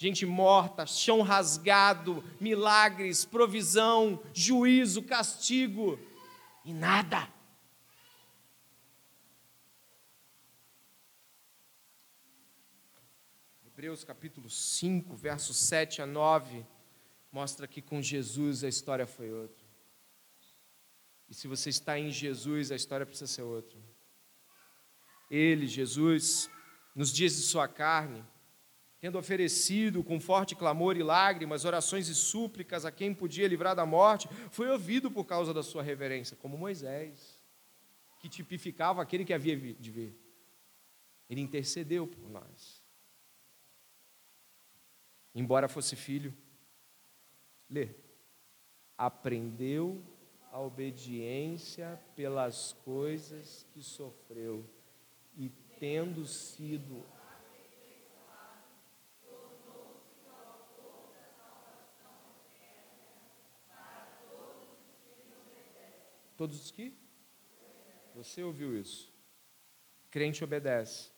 gente 0.00 0.24
morta, 0.24 0.86
chão 0.86 1.20
rasgado, 1.20 2.24
milagres, 2.40 3.26
provisão, 3.26 4.18
juízo, 4.32 5.02
castigo, 5.02 6.00
e 6.64 6.72
nada. 6.72 7.30
Hebreus 13.66 14.02
capítulo 14.02 14.48
5, 14.48 15.14
versos 15.14 15.58
7 15.58 16.00
a 16.00 16.06
9, 16.06 16.64
mostra 17.30 17.68
que 17.68 17.82
com 17.82 18.00
Jesus 18.00 18.64
a 18.64 18.68
história 18.68 19.06
foi 19.06 19.30
outra. 19.30 19.66
E 21.28 21.34
se 21.34 21.46
você 21.46 21.68
está 21.68 21.98
em 21.98 22.10
Jesus, 22.10 22.72
a 22.72 22.76
história 22.76 23.04
precisa 23.04 23.30
ser 23.30 23.42
outra. 23.42 23.78
Ele, 25.30 25.66
Jesus, 25.66 26.48
nos 26.94 27.12
dias 27.12 27.36
de 27.36 27.42
sua 27.42 27.68
carne, 27.68 28.24
tendo 29.00 29.18
oferecido 29.18 30.04
com 30.04 30.20
forte 30.20 30.54
clamor 30.54 30.96
e 30.96 31.02
lágrimas, 31.02 31.64
orações 31.64 32.08
e 32.08 32.14
súplicas 32.14 32.84
a 32.84 32.92
quem 32.92 33.14
podia 33.14 33.48
livrar 33.48 33.74
da 33.74 33.86
morte, 33.86 34.28
foi 34.50 34.68
ouvido 34.68 35.10
por 35.10 35.24
causa 35.24 35.54
da 35.54 35.62
sua 35.62 35.82
reverência, 35.82 36.36
como 36.36 36.58
Moisés, 36.58 37.40
que 38.20 38.28
tipificava 38.28 39.00
aquele 39.00 39.24
que 39.24 39.32
havia 39.32 39.56
de 39.56 39.90
vir. 39.90 40.14
Ele 41.28 41.40
intercedeu 41.40 42.06
por 42.06 42.28
nós 42.28 42.80
embora 45.34 45.68
fosse 45.68 45.96
filho. 45.96 46.34
Lê. 47.68 47.90
Aprendeu 48.96 50.02
a 50.50 50.60
obediência 50.60 52.00
pelas 52.16 52.72
coisas 52.84 53.66
que 53.72 53.82
sofreu, 53.82 54.68
e 55.36 55.48
tendo 55.78 56.26
sido 56.26 57.04
Todos 66.40 66.58
os 66.58 66.70
que? 66.70 66.94
Você 68.14 68.42
ouviu 68.42 68.74
isso? 68.74 69.12
Crente 70.10 70.42
obedece. 70.42 71.10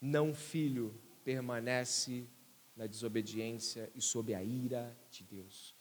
Não 0.00 0.34
filho 0.34 1.00
permanece 1.22 2.26
na 2.74 2.88
desobediência 2.88 3.88
e 3.94 4.00
sob 4.00 4.34
a 4.34 4.42
ira 4.42 4.98
de 5.12 5.22
Deus. 5.22 5.76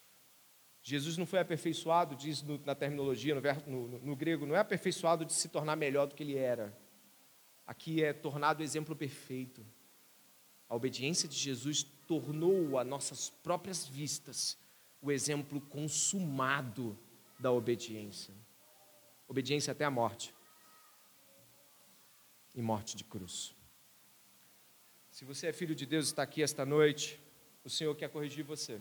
Jesus 0.84 1.18
não 1.18 1.26
foi 1.26 1.40
aperfeiçoado, 1.40 2.16
diz 2.16 2.44
na 2.64 2.76
terminologia, 2.76 3.34
no, 3.34 3.88
no, 3.88 3.98
no, 3.98 4.16
grego, 4.16 4.46
não 4.46 4.56
é 4.56 4.60
aperfeiçoado 4.60 5.26
de 5.26 5.34
se 5.34 5.50
tornar 5.50 5.76
melhor 5.76 6.06
do 6.06 6.14
que 6.14 6.22
ele 6.22 6.38
era. 6.38 6.72
Aqui 7.66 8.04
é 8.04 8.14
tornado 8.14 8.62
exemplo 8.62 8.96
perfeito. 8.96 9.66
A 10.70 10.76
obediência 10.76 11.28
de 11.28 11.36
Jesus 11.36 11.82
tornou 12.06 12.78
a 12.78 12.84
nossas 12.84 13.32
próprias 13.32 13.88
vistas 13.88 14.56
o 15.02 15.12
exemplo 15.12 15.60
consumado 15.60 16.96
da 17.44 17.52
obediência. 17.52 18.34
Obediência 19.28 19.72
até 19.74 19.84
a 19.84 19.92
morte. 19.92 20.34
E 22.56 22.62
morte 22.62 22.96
de 22.96 23.04
cruz. 23.04 23.54
Se 25.12 25.26
você 25.26 25.48
é 25.48 25.54
filho 25.54 25.76
de 25.76 25.86
Deus 25.86 26.06
e 26.06 26.10
está 26.12 26.24
aqui 26.24 26.42
esta 26.42 26.66
noite, 26.66 27.20
o 27.62 27.70
Senhor 27.70 27.94
quer 27.96 28.10
corrigir 28.10 28.46
você. 28.46 28.80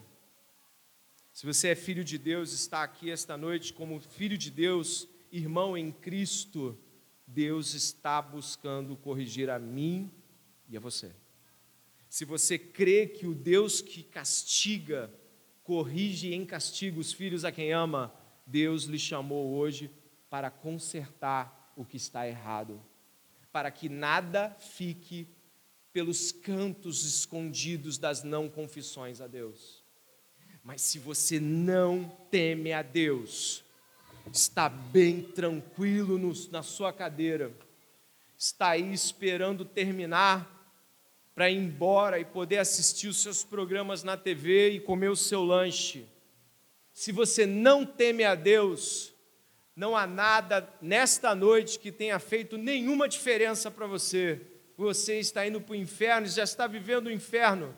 Se 1.33 1.45
você 1.45 1.69
é 1.71 1.75
filho 1.75 2.05
de 2.05 2.17
Deus, 2.17 2.53
está 2.53 2.85
aqui 2.85 3.11
esta 3.11 3.37
noite 3.37 3.73
como 3.73 3.99
filho 4.01 4.39
de 4.39 4.51
Deus, 4.51 5.09
irmão 5.33 5.77
em 5.77 5.91
Cristo, 5.91 6.79
Deus 7.27 7.75
está 7.75 8.23
buscando 8.23 8.97
corrigir 8.97 9.51
a 9.51 9.59
mim 9.59 10.09
e 10.69 10.77
a 10.77 10.81
você. 10.81 11.11
Se 12.09 12.25
você 12.25 12.57
crê 12.59 13.09
que 13.09 13.27
o 13.27 13.35
Deus 13.35 13.81
que 13.81 14.05
castiga, 14.05 15.13
corrige 15.65 16.33
em 16.33 16.47
castiga 16.47 17.01
os 17.01 17.13
filhos 17.13 17.45
a 17.45 17.51
quem 17.51 17.73
ama, 17.73 18.15
Deus 18.47 18.85
lhe 18.85 18.99
chamou 18.99 19.55
hoje 19.55 19.91
para 20.29 20.51
consertar 20.51 21.73
o 21.77 21.85
que 21.85 21.97
está 21.97 22.27
errado, 22.27 22.81
para 23.51 23.71
que 23.71 23.89
nada 23.89 24.51
fique 24.59 25.29
pelos 25.93 26.33
cantos 26.33 27.05
escondidos 27.05 27.99
das 27.99 28.23
não 28.23 28.49
confissões 28.49 29.21
a 29.21 29.27
Deus. 29.27 29.83
Mas 30.65 30.81
se 30.81 30.99
você 30.99 31.39
não 31.41 32.05
teme 32.31 32.73
a 32.73 32.83
Deus, 32.83 33.65
está 34.33 34.69
bem 34.69 35.23
tranquilo 35.23 36.19
no, 36.19 36.33
na 36.51 36.63
sua 36.63 36.93
cadeira, 36.93 37.53
está 38.39 38.71
aí 38.71 38.93
esperando 38.93 39.65
terminar 39.65 40.61
para 41.35 41.51
ir 41.51 41.57
embora 41.57 42.19
e 42.19 42.25
poder 42.25 42.59
assistir 42.59 43.09
os 43.09 43.23
seus 43.23 43.43
programas 43.43 44.03
na 44.03 44.17
TV 44.17 44.71
e 44.71 44.81
comer 44.81 45.09
o 45.09 45.17
seu 45.17 45.43
lanche. 45.43 46.07
Se 46.93 47.11
você 47.13 47.47
não 47.47 47.87
teme 47.87 48.25
a 48.25 48.35
Deus, 48.35 49.13
não 49.75 49.97
há 49.97 50.07
nada 50.07 50.69
nesta 50.81 51.35
noite 51.35 51.79
que 51.79 51.91
tenha 51.91 52.19
feito 52.19 52.59
nenhuma 52.59 53.09
diferença 53.09 53.71
para 53.71 53.87
você. 53.87 54.41
Você 54.77 55.19
está 55.19 55.47
indo 55.47 55.61
para 55.61 55.73
o 55.73 55.77
inferno, 55.77 56.27
já 56.27 56.45
está 56.45 56.67
vivendo 56.67 57.07
o 57.07 57.11
inferno. 57.11 57.75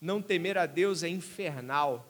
Não 0.00 0.22
temer 0.22 0.56
a 0.56 0.64
Deus 0.64 1.02
é 1.02 1.08
infernal. 1.08 2.06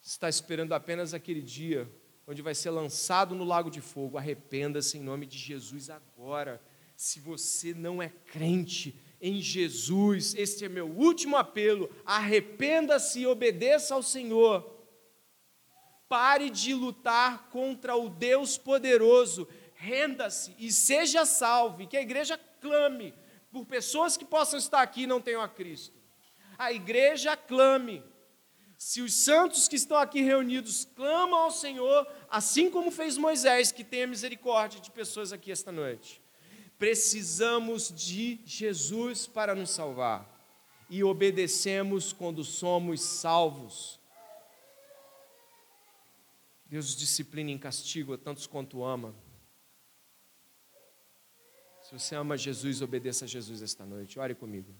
Está 0.00 0.28
esperando 0.28 0.72
apenas 0.72 1.14
aquele 1.14 1.42
dia 1.42 1.90
onde 2.26 2.42
vai 2.42 2.54
ser 2.54 2.70
lançado 2.70 3.34
no 3.34 3.44
lago 3.44 3.70
de 3.70 3.80
fogo. 3.80 4.16
Arrependa-se 4.16 4.98
em 4.98 5.02
nome 5.02 5.26
de 5.26 5.36
Jesus 5.36 5.90
agora. 5.90 6.62
Se 6.96 7.18
você 7.18 7.74
não 7.74 8.00
é 8.00 8.08
crente 8.08 8.96
em 9.22 9.40
Jesus, 9.40 10.34
este 10.34 10.64
é 10.64 10.68
meu 10.68 10.86
último 10.86 11.36
apelo. 11.36 11.88
Arrependa-se 12.04 13.20
e 13.20 13.26
obedeça 13.26 13.94
ao 13.94 14.02
Senhor. 14.02 14.68
Pare 16.08 16.50
de 16.50 16.74
lutar 16.74 17.48
contra 17.48 17.96
o 17.96 18.10
Deus 18.10 18.58
poderoso. 18.58 19.48
Renda-se 19.74 20.54
e 20.58 20.70
seja 20.70 21.24
salvo. 21.24 21.86
Que 21.86 21.96
a 21.96 22.02
igreja 22.02 22.38
clame 22.60 23.14
por 23.50 23.64
pessoas 23.64 24.16
que 24.16 24.24
possam 24.24 24.58
estar 24.58 24.82
aqui 24.82 25.04
e 25.04 25.06
não 25.06 25.20
tenham 25.20 25.40
a 25.40 25.48
Cristo 25.48 26.02
a 26.62 26.72
igreja 26.72 27.36
clame. 27.36 28.02
Se 28.78 29.00
os 29.00 29.14
santos 29.14 29.68
que 29.68 29.76
estão 29.76 29.96
aqui 29.96 30.22
reunidos 30.22 30.84
clamam 30.84 31.40
ao 31.40 31.50
Senhor, 31.50 32.06
assim 32.28 32.70
como 32.70 32.90
fez 32.90 33.16
Moisés, 33.16 33.72
que 33.72 33.84
tenha 33.84 34.06
misericórdia 34.06 34.80
de 34.80 34.90
pessoas 34.90 35.32
aqui 35.32 35.50
esta 35.50 35.72
noite. 35.72 36.21
Precisamos 36.82 37.92
de 37.94 38.40
Jesus 38.44 39.24
para 39.24 39.54
nos 39.54 39.70
salvar 39.70 40.28
e 40.90 41.04
obedecemos 41.04 42.12
quando 42.12 42.42
somos 42.42 43.00
salvos. 43.00 44.00
Deus 46.66 46.96
disciplina 46.96 47.52
e 47.52 47.58
castigo 47.60 48.14
a 48.14 48.18
tantos 48.18 48.48
quanto 48.48 48.82
ama. 48.82 49.14
Se 51.84 51.96
você 51.96 52.16
ama 52.16 52.36
Jesus, 52.36 52.82
obedeça 52.82 53.26
a 53.26 53.28
Jesus 53.28 53.62
esta 53.62 53.86
noite. 53.86 54.18
Ore 54.18 54.34
comigo. 54.34 54.74